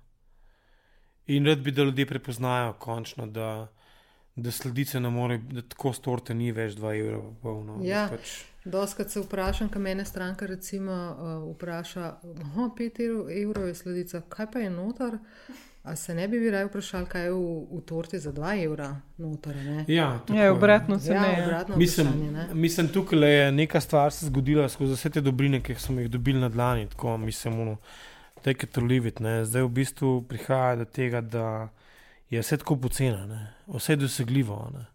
In 1.27 1.45
rad 1.45 1.59
bi, 1.59 1.71
da 1.71 1.83
ljudje 1.83 2.05
prepoznajo 2.05 2.73
končno, 2.73 3.27
da, 3.27 3.67
da 4.35 4.51
sledice 4.51 4.99
ne 4.99 5.09
more, 5.09 5.37
da 5.39 5.61
tako 5.61 5.93
storte 5.93 6.33
ni 6.33 6.51
več 6.51 6.73
2 6.73 6.99
evra. 6.99 7.19
pa 7.19 7.35
Pol, 7.41 7.63
no, 7.63 7.77
da 7.77 7.85
Ja. 7.85 8.07
pač, 8.09 8.33
Doskrat 8.65 9.09
se 9.09 9.19
vprašam, 9.19 9.69
kaj 9.69 9.81
mene 9.81 10.05
stranka 10.05 10.45
recimo 10.45 10.91
uh, 10.91 11.55
vpraša, 11.55 12.13
oh, 12.55 12.69
5 12.69 12.99
evrov, 13.01 13.29
evrov 13.31 13.67
je 13.67 13.75
sledica, 13.75 14.21
kaj 14.29 14.51
pa 14.51 14.59
je 14.59 14.69
notar? 14.69 15.17
A 15.83 15.95
se 15.95 16.15
ne 16.15 16.27
bi 16.27 16.37
vi 16.37 16.51
raje 16.51 16.65
vprašali, 16.65 17.05
kaj 17.05 17.23
je 17.23 17.31
v, 17.31 17.39
v 17.71 17.81
torti 17.81 18.19
za 18.19 18.31
2 18.31 18.63
evra 18.63 18.87
notar? 19.17 19.55
Ne? 19.57 19.85
ja, 19.89 20.19
tako 20.19 20.39
Ja, 20.39 20.43
je. 20.43 20.51
obratno 20.51 20.99
se 20.99 21.11
Ja, 21.11 21.21
ne. 21.21 21.33
ja. 21.33 21.43
obratno 21.45 21.75
Mislim. 21.77 22.07
Ne? 22.33 22.47
mislim, 22.53 22.87
tukaj 22.87 23.35
je 23.35 23.51
neka 23.51 23.81
stvar 23.81 24.11
se 24.11 24.25
zgodila 24.25 24.69
skozi 24.69 24.93
vse 24.93 25.09
te 25.09 25.21
dobrine, 25.21 25.59
ki 25.61 25.75
smo 25.75 25.99
jih 25.99 26.09
dobili 26.09 26.39
na 26.39 26.49
dlani. 26.49 26.87
Tako, 26.89 27.17
mislim, 27.17 27.59
ono, 27.59 27.77
take 28.43 28.65
it 28.65 28.77
or 28.77 28.83
leave 28.83 29.07
it, 29.07 29.19
ne. 29.19 29.45
Zdaj 29.45 29.63
v 29.63 29.69
bistvu 29.71 30.21
prihaja 30.23 30.75
do 30.75 30.85
tega, 30.85 31.21
da 31.21 31.69
je 32.29 32.39
vse 32.39 32.57
tako 32.57 32.75
poceni, 32.77 33.27
ne. 33.27 33.41
vse 33.69 33.93
je 33.93 33.97
dosegljivo. 33.97 34.71
Ne. 34.73 34.85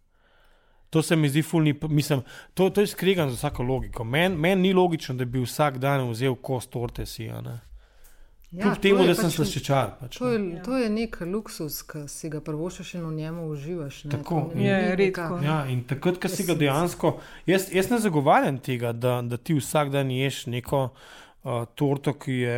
To 0.90 1.02
se 1.02 1.16
mi 1.16 1.28
zdi 1.28 1.42
fulni, 1.42 1.74
mislim, 1.82 2.22
to, 2.54 2.70
to 2.70 2.80
je 2.80 2.86
skregan 2.88 3.30
z 3.30 3.34
vsako 3.34 3.62
logiko. 3.62 4.04
Meni 4.04 4.36
men 4.36 4.60
ni 4.60 4.72
logično, 4.72 5.14
da 5.14 5.24
bi 5.24 5.40
vsak 5.40 5.78
dan 5.78 6.10
vzel 6.10 6.34
kos 6.34 6.66
torte 6.66 7.06
si. 7.06 7.28
a 7.28 7.40
Ne. 7.40 7.58
Ja, 8.50 8.62
Kljub 8.62 8.74
to 8.74 8.80
temu, 8.80 9.04
da 9.04 9.14
sem 9.14 9.24
pač- 9.24 9.34
slaščečar. 9.34 9.90
Pač, 10.00 10.16
To 10.18 10.24
ne. 10.30 10.32
je, 10.48 10.62
to 10.62 10.76
je 10.78 10.90
nek 10.90 11.18
luksus, 11.20 11.82
ki 11.82 12.06
si 12.08 12.30
ga 12.30 12.40
prvošaš 12.40 12.94
in 12.94 13.02
v 13.02 13.12
njemu 13.12 13.42
uživaš. 13.46 14.04
Ne? 14.04 14.10
Tako. 14.10 14.38
To 14.46 14.56
ni 14.56 14.64
Je, 14.64 14.96
redko. 14.96 15.36
Ja, 15.44 15.66
in 15.66 15.82
takrat, 15.84 16.16
ko 16.16 16.28
si 16.28 16.44
ga 16.44 16.54
dejansko, 16.54 17.10
jaz, 17.46 17.68
jaz 17.68 17.90
ne 17.90 17.98
zagovarjam 17.98 18.56
tega, 18.58 18.92
da, 18.94 19.18
da 19.22 19.36
ti 19.36 19.52
vsak 19.54 19.90
dan 19.90 20.08
ješ 20.10 20.46
neko 20.46 20.88
torto, 21.78 22.14
ki 22.18 22.32
je 22.32 22.56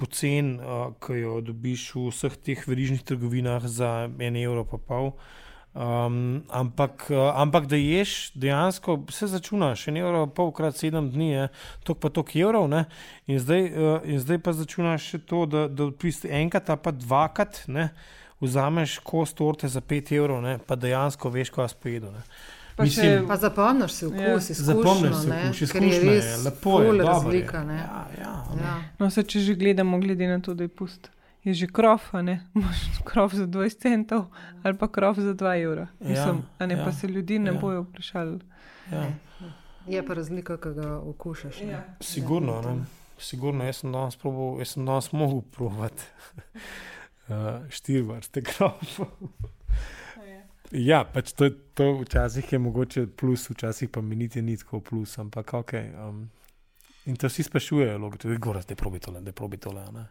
pocen, 0.00 0.56
uh, 0.60 0.90
ki 1.02 1.20
jo 1.20 1.40
dobiš 1.44 1.86
v 1.94 2.08
vseh 2.08 2.36
teh 2.40 2.64
verižnih 2.68 3.04
trgovinah 3.04 3.66
za 3.68 4.08
en 4.08 4.36
evro 4.40 4.64
pa 4.64 4.78
pol. 4.78 5.12
Um, 5.70 6.42
ampak, 6.50 7.06
uh, 7.14 7.30
ampak 7.38 7.68
da 7.70 7.78
ješ 7.78 8.32
dejansko, 8.34 9.04
se 9.14 9.28
začunaš, 9.30 9.86
en 9.88 10.00
evro, 10.02 10.24
pa 10.26 10.34
pol 10.40 10.50
krat 10.56 10.78
sedem 10.80 11.12
dni, 11.12 11.46
tok 11.86 12.00
pa 12.02 12.10
tok 12.10 12.34
evrov, 12.34 12.66
in 13.30 13.38
zdaj, 13.38 13.68
uh, 13.70 14.00
in 14.02 14.18
zdaj 14.18 14.40
pa 14.42 14.54
začunaš 14.56 15.12
še 15.12 15.22
to, 15.30 15.44
da, 15.46 15.68
da 15.68 15.86
odpisi 15.86 16.32
enkrat 16.40 16.72
pa 16.82 16.90
dvakrat, 16.90 17.64
ne? 17.68 17.90
vzameš 18.40 18.98
kos 19.04 19.34
torte 19.36 19.68
za 19.68 19.82
pet 19.84 20.10
evrov, 20.16 20.40
ne? 20.42 20.56
pa 20.58 20.74
dejansko 20.74 21.30
veš, 21.30 21.52
kaj 21.54 21.70
si 21.70 21.78
pojedel. 21.78 22.16
Pa 22.80 22.84
Mislim, 22.84 23.06
še- 23.12 23.26
Pa 23.28 23.36
zapomniš 23.38 23.92
si 23.92 24.04
Ja. 24.04 24.10
vkus, 24.10 24.50
ja. 24.50 24.54
Zapomniš 24.56 24.88
izkušnjo, 25.02 25.14
si 25.14 25.28
ne, 25.28 25.40
okus, 25.42 25.60
je 25.60 25.64
izkušnja 25.64 25.98
res 26.02 26.24
je, 26.24 26.36
lepo 26.40 26.80
je, 26.80 26.92
razlika. 27.02 27.58
je. 27.58 27.64
ne. 27.66 27.76
Ja, 27.76 28.00
ja. 28.18 28.34
Ja. 28.58 28.74
No, 28.98 29.10
se, 29.10 29.22
če 29.24 29.40
že 29.40 29.54
gledamo, 29.54 29.98
glede 29.98 30.26
na 30.26 30.38
to, 30.40 30.54
da 30.54 30.64
je 30.64 30.68
pust, 30.70 31.10
je 31.44 31.54
že 31.54 31.66
krov, 31.68 32.00
a 32.10 32.22
ne? 32.22 32.38
Imaš 32.54 32.80
krov 33.04 33.30
za 33.32 33.44
20 33.46 33.78
centov 33.78 34.26
ali 34.62 34.74
pa 34.74 34.88
krov 34.88 35.14
za 35.16 35.34
2 35.34 35.62
evra. 35.62 35.88
Mislim, 36.00 36.40
a 36.58 36.66
ne 36.66 36.74
ja, 36.74 36.84
pa 36.84 36.92
se 36.92 37.06
ljudi 37.06 37.38
ne 37.38 37.50
ja. 37.50 37.58
bojo 37.58 37.82
vprašali. 37.82 38.40
Ja. 38.90 39.04
Je 39.86 40.00
pa 40.00 40.14
razlika, 40.14 40.56
ki 40.56 40.68
ga 40.70 40.98
okušaš. 40.98 41.60
ne. 41.62 41.84
Sigurno, 42.00 42.52
Ja, 42.56 42.72
ne. 42.72 42.84
Sigurno, 43.18 43.64
jaz 43.64 43.76
sem 43.76 43.92
danes, 43.92 44.16
probal, 44.16 44.58
jaz 44.58 44.68
sem 44.70 44.86
danes 44.86 45.12
mogel 45.12 45.42
provat 45.42 45.92
uh, 47.28 47.36
štiri 47.70 48.00
vrste 48.02 48.40
krofov. 48.42 49.06
Ja, 50.70 51.04
pač 51.04 51.32
to, 51.32 51.50
to 51.74 51.92
včasih 52.04 52.52
je 52.52 52.58
mogoče 52.58 53.06
plus, 53.06 53.48
včasih 53.50 53.88
pa 53.88 54.00
mi 54.00 54.16
niti 54.16 54.42
ni 54.42 54.56
tako 54.56 54.80
plus, 54.80 55.18
ampak 55.18 55.54
ok. 55.54 55.72
Um, 55.74 56.30
in 57.06 57.16
to 57.16 57.26
vsi 57.26 57.42
sprašujejo, 57.42 57.98
da 57.98 58.30
je 58.30 58.38
gore, 58.38 58.60
da 58.60 58.72
je 58.72 58.76
probi 58.76 58.98
tole, 58.98 59.20
da 59.20 59.28
je 59.28 59.32
probi 59.32 59.56
tole. 59.56 59.84
ne. 59.92 60.06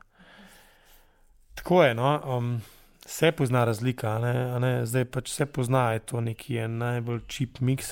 Tako 1.56 1.84
je, 1.84 1.96
no. 1.96 2.38
Um, 2.38 2.62
Vse 3.10 3.32
pozna 3.32 3.64
razlika, 3.66 4.10
a 4.10 4.20
ne, 4.20 4.34
a 4.56 4.60
ne, 4.60 4.86
zdaj 4.86 5.06
pač 5.10 5.32
vse 5.32 5.46
pozna, 5.50 5.92
je 5.96 6.00
to 6.00 6.22
neki 6.22 6.54
je 6.54 6.68
najbolj 6.68 7.22
čip 7.28 7.58
mix, 7.66 7.90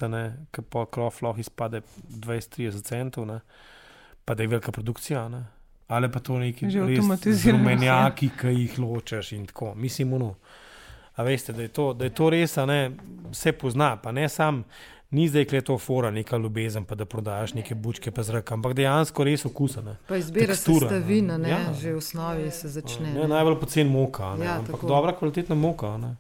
ki 0.52 0.62
pa 0.70 0.84
krof 0.86 1.22
lahko 1.26 1.42
izpade 1.42 1.82
20-30 2.10 2.84
centov, 2.86 3.26
ne, 3.26 3.40
pa 4.26 4.36
da 4.36 4.44
je 4.44 4.52
velika 4.52 4.72
produkcija, 4.72 5.24
ne. 5.30 5.46
ali 5.88 6.12
pa 6.12 6.20
to 6.20 6.38
neki 6.38 6.70
Že 6.70 6.80
res 6.80 7.00
avtomatizirano, 7.00 7.64
rumenjaki, 7.64 8.30
ki 8.30 8.48
jih 8.48 8.80
ločeš 8.80 9.32
in 9.32 9.46
tako. 9.48 9.74
Mislim, 9.76 10.14
ono, 10.14 10.36
a 11.18 11.24
veste, 11.24 11.54
da 11.54 11.62
je 11.62 11.68
to, 11.70 11.94
da 11.94 12.06
je 12.06 12.14
to 12.14 12.30
res, 12.30 12.56
ne, 12.58 12.92
vse 13.32 13.52
pozna, 13.52 13.96
pa 13.98 14.12
ne 14.12 14.30
sam, 14.30 14.62
ni 15.10 15.26
zdaj 15.28 15.46
kle 15.46 15.62
to 15.62 15.78
fora, 15.78 16.12
neka 16.12 16.38
ljubezen, 16.38 16.86
pa 16.86 16.96
da 16.96 17.06
prodajaš 17.06 17.54
neke 17.54 17.76
bučke 17.76 18.12
pa 18.12 18.24
zrak, 18.24 18.52
ampak 18.52 18.74
dejansko 18.74 19.24
res 19.24 19.46
okusane. 19.46 19.96
Pa 20.08 20.18
izbira 20.18 20.54
Tekstura, 20.54 20.90
sestavina, 20.90 21.38
ne, 21.38 21.50
Ja. 21.50 21.74
že 21.74 21.94
v 21.94 21.98
osnovi 21.98 22.52
se 22.52 22.68
začne. 22.70 23.14
Ne, 23.14 23.20
ne. 23.20 23.28
najbolj 23.28 23.60
pocen 23.60 23.88
moka, 23.88 24.36
ne, 24.36 24.46
Ja, 24.46 24.58
ampak 24.60 24.76
tako. 24.76 24.88
dobra 24.88 25.14
kvalitetna 25.14 25.56
moka. 25.56 25.98
Ne. 25.98 26.16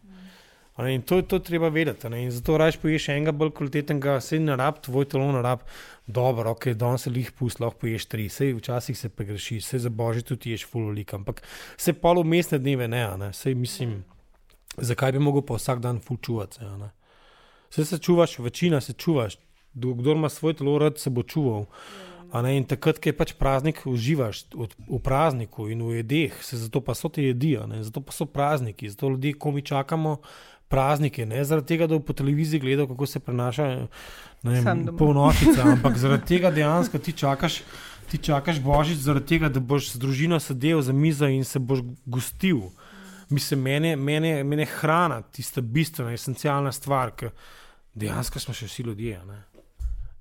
Ne, 0.77 0.95
in 0.95 1.01
to 1.01 1.15
je 1.15 1.23
to 1.23 1.39
treba 1.39 1.69
vedeti. 1.69 2.09
Ne, 2.09 2.23
in 2.23 2.31
zato 2.31 2.57
raje 2.57 2.77
poješ 2.81 3.09
enega 3.09 3.31
bolj 3.31 3.51
kvalitetnega, 3.51 4.19
se 4.21 4.39
ne 4.39 4.55
rab, 4.55 4.75
tvoj 4.81 5.05
telo 5.05 5.31
ne 5.31 5.41
rab. 5.41 5.59
Dobro, 6.07 6.51
ok, 6.51 6.67
danes 6.67 7.01
se 7.01 7.11
jih 7.11 7.31
pusti, 7.31 7.63
lahko 7.63 7.79
poješ 7.79 8.05
tri, 8.05 8.29
sej 8.29 8.53
včasih 8.53 8.97
se 8.97 9.09
pregreši, 9.09 9.61
se 9.61 9.79
za 9.79 9.89
božje 9.89 10.21
tudi 10.23 10.51
ješ 10.51 10.65
fulolik, 10.65 11.13
ampak 11.13 11.41
se 11.77 11.93
polo 11.93 12.23
mestne 12.23 12.57
dneve 12.57 12.87
ne, 12.87 13.17
ne, 13.17 13.33
sej 13.33 13.55
mislim, 13.55 14.03
zakaj 14.77 15.11
bi 15.11 15.19
mogel 15.19 15.41
pa 15.41 15.55
vsak 15.55 15.79
dan 15.79 15.99
fulčuvati. 15.99 16.59
Se 17.69 17.85
se 17.85 17.97
čuvaš, 17.97 18.39
večina 18.39 18.81
se 18.81 18.93
čuvaš, 18.93 19.37
kdo 19.73 20.11
ima 20.11 20.29
svoj 20.29 20.53
telo, 20.53 20.77
rad 20.79 20.99
se 20.99 21.09
bo 21.09 21.23
čuval. 21.23 21.65
In 22.55 22.65
takrat, 22.67 22.99
ko 22.99 23.09
je 23.09 23.15
pač 23.15 23.33
praznik, 23.39 23.81
uživaš 23.87 24.45
v 24.87 24.99
prazniku 25.03 25.69
in 25.71 25.81
v 25.81 26.01
jedeh, 26.01 26.33
se 26.43 26.57
zato 26.57 26.81
pa 26.81 26.95
so 26.95 27.09
te 27.09 27.23
jedi, 27.23 27.55
zato 27.81 28.01
pa 28.01 28.11
so 28.11 28.25
prazniki, 28.25 28.89
zato 28.89 29.09
ljudje, 29.09 29.33
ko 29.33 29.51
mi 29.51 29.61
čakamo 29.61 30.17
praznike, 30.67 31.25
ne 31.25 31.43
zaradi 31.43 31.67
tega, 31.67 31.87
da 31.87 31.95
bo 31.95 32.03
po 32.03 32.13
televiziji 32.13 32.59
gledal, 32.59 32.87
kako 32.87 33.05
se 33.05 33.19
prenaša 33.19 33.87
polnočica, 34.97 35.63
ampak 35.73 35.97
zaradi 35.97 36.25
tega 36.25 36.51
dejansko 36.51 36.99
ti 36.99 37.13
čakaš. 37.13 37.61
Ti 38.07 38.17
čakaš 38.23 38.61
božič, 38.63 39.01
zaradi 39.03 39.27
tega, 39.27 39.49
da 39.51 39.59
boš 39.59 39.89
z 39.91 39.99
družino 39.99 40.39
sedel 40.39 40.79
za 40.81 40.93
mizo 40.95 41.27
in 41.27 41.43
se 41.43 41.59
boš 41.59 41.81
gostil. 42.05 42.69
Mislim, 43.29 43.61
mene, 43.61 43.95
mene, 43.95 44.43
mene 44.43 44.65
hrana, 44.65 45.21
tista 45.21 45.61
bistvena, 45.61 46.13
esencialna 46.15 46.71
stvar, 46.71 47.11
ki 47.15 47.31
dejansko 47.93 48.39
smo 48.39 48.55
še 48.55 48.69
vsi 48.69 48.85
ljudje. 48.87 49.19
Ne? 49.27 49.41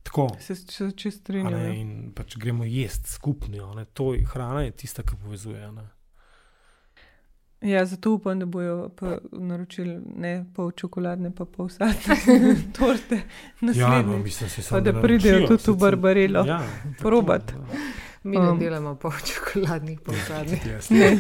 Tako. 0.07 0.29
Se 0.41 0.91
če 0.97 1.11
strinjamo. 1.11 1.57
Ja. 1.57 1.75
In 1.75 2.11
pač 2.15 2.39
gremo 2.39 2.67
jesti 2.67 3.11
skupno. 3.11 3.75
Hrana 4.33 4.67
je 4.67 4.75
tista, 4.83 5.03
ki 5.07 5.19
povezuje. 5.23 5.71
Ne? 5.75 5.87
Ja, 7.61 7.85
zato 7.87 8.13
upam, 8.13 8.39
da 8.39 8.47
bojo 8.47 8.91
naročili 9.33 10.01
ne 10.17 10.45
pol 10.55 10.71
čokoladne, 10.77 11.31
pa 11.35 11.45
pol 11.45 11.69
sadne 11.73 12.17
torte. 12.77 13.23
Ja, 13.75 14.03
no, 14.03 14.19
mislim, 14.19 14.51
pa, 14.71 14.81
da 14.81 14.93
pridejo 15.03 15.47
tudi 15.49 15.71
v 15.73 15.77
Barbarelo. 15.81 16.45
Ja, 16.47 16.61
probat. 16.99 17.55
Mi 18.27 18.39
ne 18.39 18.51
um, 18.51 18.59
delamo 18.59 18.95
po 18.95 19.12
čokoladnih, 19.24 20.01
po 20.01 20.12
sadnih. 20.12 20.64
ne. 20.91 21.18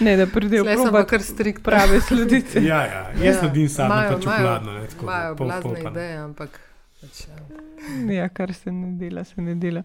ne, 0.00 0.16
da 0.16 0.26
pridejo 0.26 0.64
Barbarelo, 0.64 1.04
kar 1.08 1.22
strik 1.22 1.62
prave 1.64 2.00
sledice. 2.00 2.60
ja, 2.64 2.82
ja, 2.86 3.12
jaz 3.22 3.40
sedim 3.40 3.68
sam 3.68 3.88
na 3.88 4.10
čokoladno. 4.20 4.74
Imajo 5.02 5.34
blazne 5.34 5.80
ideje, 5.90 6.16
ampak. 6.16 6.60
Pač, 7.00 7.22
ja. 7.28 8.12
ja, 8.12 8.28
kar 8.28 8.52
se 8.54 8.72
ne 8.72 8.92
dela, 9.00 9.24
se 9.24 9.40
ne 9.42 9.54
dela. 9.54 9.82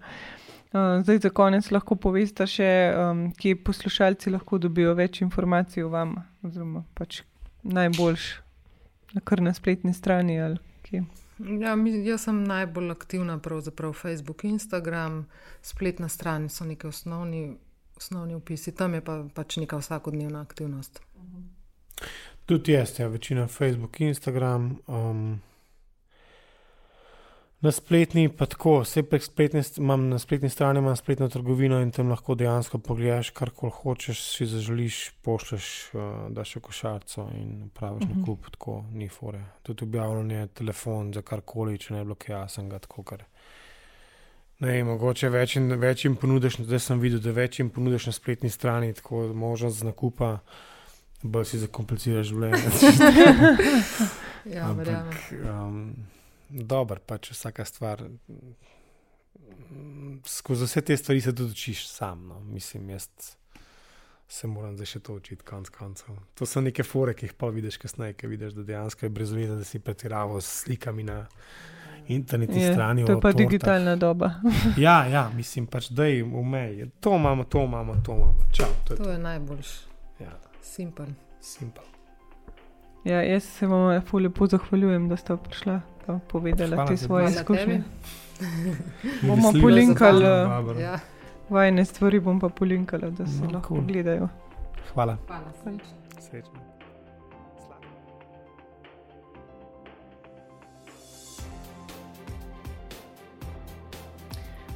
Uh, 0.73 0.99
zdaj, 1.03 1.21
za 1.23 1.31
konec 1.31 1.71
lahko 1.71 1.95
poveste 1.95 2.47
še, 2.47 2.69
um, 2.99 3.23
kje 3.39 3.55
poslušalci 3.63 4.35
lahko 4.35 4.59
dobijo 4.59 4.91
več 4.99 5.21
informacij 5.23 5.87
o 5.87 5.93
vam, 5.95 6.17
oziroma 6.43 6.83
pač 6.99 7.23
najboljš, 7.63 8.27
na 9.15 9.23
kar 9.23 9.41
na 9.41 9.55
spletni 9.55 9.95
strani. 9.95 10.35
Ja, 11.39 11.75
jaz 12.03 12.23
sem 12.23 12.43
najbolj 12.43 12.91
aktivna, 12.91 13.37
pravzaprav 13.39 13.93
Facebook, 13.93 14.43
Instagram, 14.43 15.25
spletna 15.61 16.09
stran 16.09 16.49
so 16.49 16.65
neki 16.65 16.87
osnovni, 16.87 17.57
osnovni 17.97 18.35
opisi, 18.35 18.75
tam 18.75 18.93
je 18.93 19.01
pa, 19.01 19.23
pač 19.33 19.57
neka 19.57 19.79
vsakodnevna 19.79 20.41
aktivnost. 20.41 21.01
Tudi 22.45 22.71
jaz, 22.71 22.99
ja, 22.99 23.07
večina 23.07 23.47
Facebook, 23.47 24.01
Instagram. 24.01 24.77
Um, 24.87 25.39
Na 27.61 27.71
spletni, 27.71 28.29
pa 28.31 28.45
tako, 28.47 28.77
vse 28.85 29.01
prek 29.03 29.23
spletne, 29.23 29.61
imam 29.77 30.05
na 30.09 30.19
spletni 30.19 30.49
strani 30.49 30.79
imam 30.79 30.95
spletno 30.95 31.27
trgovino 31.29 31.81
in 31.83 31.89
tam 31.91 32.07
lahko 32.09 32.35
dejansko 32.39 32.79
pogledaš, 32.79 33.33
kar 33.35 33.49
koli 33.51 33.73
hočeš, 33.75 34.21
si 34.31 34.45
zaželiš, 34.47 34.99
pošleš, 35.27 35.65
uh, 35.91 36.03
daš 36.31 36.55
v 36.55 36.61
košarico 36.69 37.25
in 37.35 37.69
praviš 37.75 38.03
uh 38.03 38.09
-huh. 38.09 38.19
na 38.19 38.25
kup, 38.25 38.49
tako 38.51 38.83
ni 38.93 39.09
fore. 39.09 39.43
Tudi 39.63 39.83
objavljen 39.83 40.31
je 40.31 40.47
telefon 40.47 41.13
za 41.13 41.21
karkoli, 41.21 41.77
če 41.77 41.93
ne 41.93 42.05
bloke 42.05 42.31
jasnega, 42.31 42.79
tako 42.79 43.03
kar. 43.03 43.23
Ne, 44.59 44.83
mogoče 44.83 45.29
več 45.29 45.55
in 45.55 45.73
več 45.79 46.05
jim 46.05 46.15
ponudiš, 46.15 46.57
zdaj 46.57 46.79
sem 46.79 46.99
videl, 46.99 47.19
da 47.19 47.31
več 47.31 47.59
jim 47.59 47.69
ponudiš 47.69 48.05
na 48.05 48.11
spletni 48.11 48.49
strani, 48.49 48.93
tako 48.93 49.27
možnost 49.33 49.83
nakupa, 49.83 50.37
bolj 51.23 51.45
si 51.45 51.59
zakompliciraš 51.59 52.27
življenje. 52.27 52.71
ja, 54.55 54.71
verjamem 54.71 56.18
dobro, 56.49 56.99
pač 57.05 57.31
vsaka 57.31 57.65
stvar. 57.65 58.03
Skozi 60.25 60.65
vse 60.65 60.81
te 60.81 60.97
stvari 60.97 61.21
se 61.21 61.35
tudi 61.35 61.51
učiš 61.51 61.87
sam. 61.87 62.27
No. 62.27 62.39
Mislim, 62.39 62.89
jaz 62.89 63.07
se 64.29 64.47
moram 64.47 64.75
zdaj 64.77 64.85
še 64.85 64.99
to 64.99 65.15
učiti, 65.17 65.43
konc 65.45 65.69
koncev. 65.73 66.17
To 66.37 66.45
so 66.45 66.61
neke 66.61 66.83
fore, 66.85 67.15
ki 67.17 67.25
jih 67.25 67.33
pa 67.37 67.49
vidiš 67.53 67.79
kasneje, 67.81 68.13
ki 68.13 68.29
vidiš, 68.29 68.53
da 68.59 68.65
dejansko 68.67 69.07
je 69.07 69.09
brez 69.09 69.33
veze, 69.33 69.55
da 69.57 69.65
si 69.65 69.81
pretiraval 69.81 70.41
s 70.41 70.63
slikami 70.63 71.03
na 71.03 71.23
internetni 72.07 72.61
je, 72.61 72.73
strani. 72.73 73.05
To 73.05 73.11
je 73.11 73.17
pa 73.17 73.29
portah. 73.29 73.37
digitalna 73.37 73.95
doba. 73.95 74.31
ja, 74.85 74.99
ja, 75.09 75.29
mislim 75.35 75.65
pač, 75.67 75.89
da 75.89 76.05
je 76.05 76.23
v 76.23 76.43
meji. 76.45 76.89
To 77.01 77.15
imamo, 77.17 77.43
to 77.43 77.65
imamo, 77.65 77.97
to 78.05 78.17
imamo. 78.17 78.49
Čau, 78.53 78.69
to 78.85 78.93
je, 78.93 79.03
to 79.03 79.11
je 79.11 79.19
najboljš. 79.25 79.73
Ja. 80.21 80.37
Simpel. 80.61 81.13
Simpel. 81.41 81.85
Ja, 83.05 83.23
jaz 83.23 83.43
se 83.43 83.67
vam 83.67 83.89
lepo 84.13 84.47
zahvaljujem, 84.47 85.09
da 85.09 85.17
ste 85.17 85.37
prišli 85.37 85.79
in 86.13 86.19
povedali 86.19 86.77
te 86.87 86.97
svoje 86.97 87.29
izkušnje. 87.29 87.81
bomo 89.21 89.51
polinkali 89.61 90.25
ja. 90.81 90.99
vajne 91.49 91.85
stvari, 91.85 92.19
bom 92.19 92.39
pa 92.39 92.49
polinkala, 92.49 93.09
da 93.09 93.27
se 93.27 93.43
no, 93.43 93.49
lahko 93.53 93.67
cool. 93.67 93.81
gledajo. 93.81 94.27
Hvala. 94.93 95.17
Hvala. 95.27 95.51
Srečno. 96.19 96.59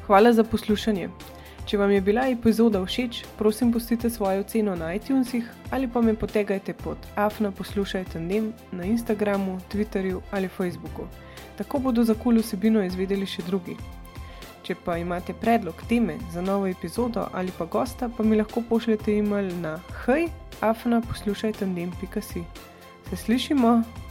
Hvala 0.07 0.33
za 0.33 0.43
poslušanje. 0.43 1.09
Če 1.65 1.77
vam 1.79 1.91
je 1.91 2.01
bila 2.03 2.25
epizoda 2.27 2.81
všeč, 2.83 3.21
prosim, 3.37 3.71
pustite 3.71 4.09
svojo 4.09 4.43
oceno 4.43 4.75
na 4.75 4.93
iTunesih 4.93 5.47
ali 5.71 5.87
pa 5.87 6.01
me 6.01 6.13
potegajte 6.13 6.73
pod 6.73 6.97
afna 7.15 7.51
poslušajte 7.51 8.19
dnem 8.19 8.51
na 8.71 8.83
Instagramu, 8.83 9.59
Twitterju 9.71 10.19
ali 10.31 10.47
Facebooku. 10.47 11.07
Tako 11.57 11.79
bodo 11.79 12.03
za 12.03 12.15
kul 12.15 12.39
vsebino 12.41 12.83
izvedeli 12.83 13.25
še 13.25 13.45
drugi. 13.47 13.77
Če 14.63 14.75
pa 14.85 14.97
imate 14.97 15.33
predlog 15.33 15.81
teme 15.89 16.15
za 16.31 16.41
novo 16.41 16.67
epizodo 16.67 17.27
ali 17.33 17.51
pa 17.57 17.65
gosta, 17.65 18.09
pa 18.09 18.23
mi 18.23 18.39
lahko 18.39 18.63
pošljete 18.69 19.17
e-mail 19.17 19.51
na 19.61 19.79
hej, 20.05 20.29
afna 20.61 21.01
poslušajte 21.01 21.65
dnem.si. 21.65 22.45
Se 23.09 23.15
slišimo! 23.25 24.02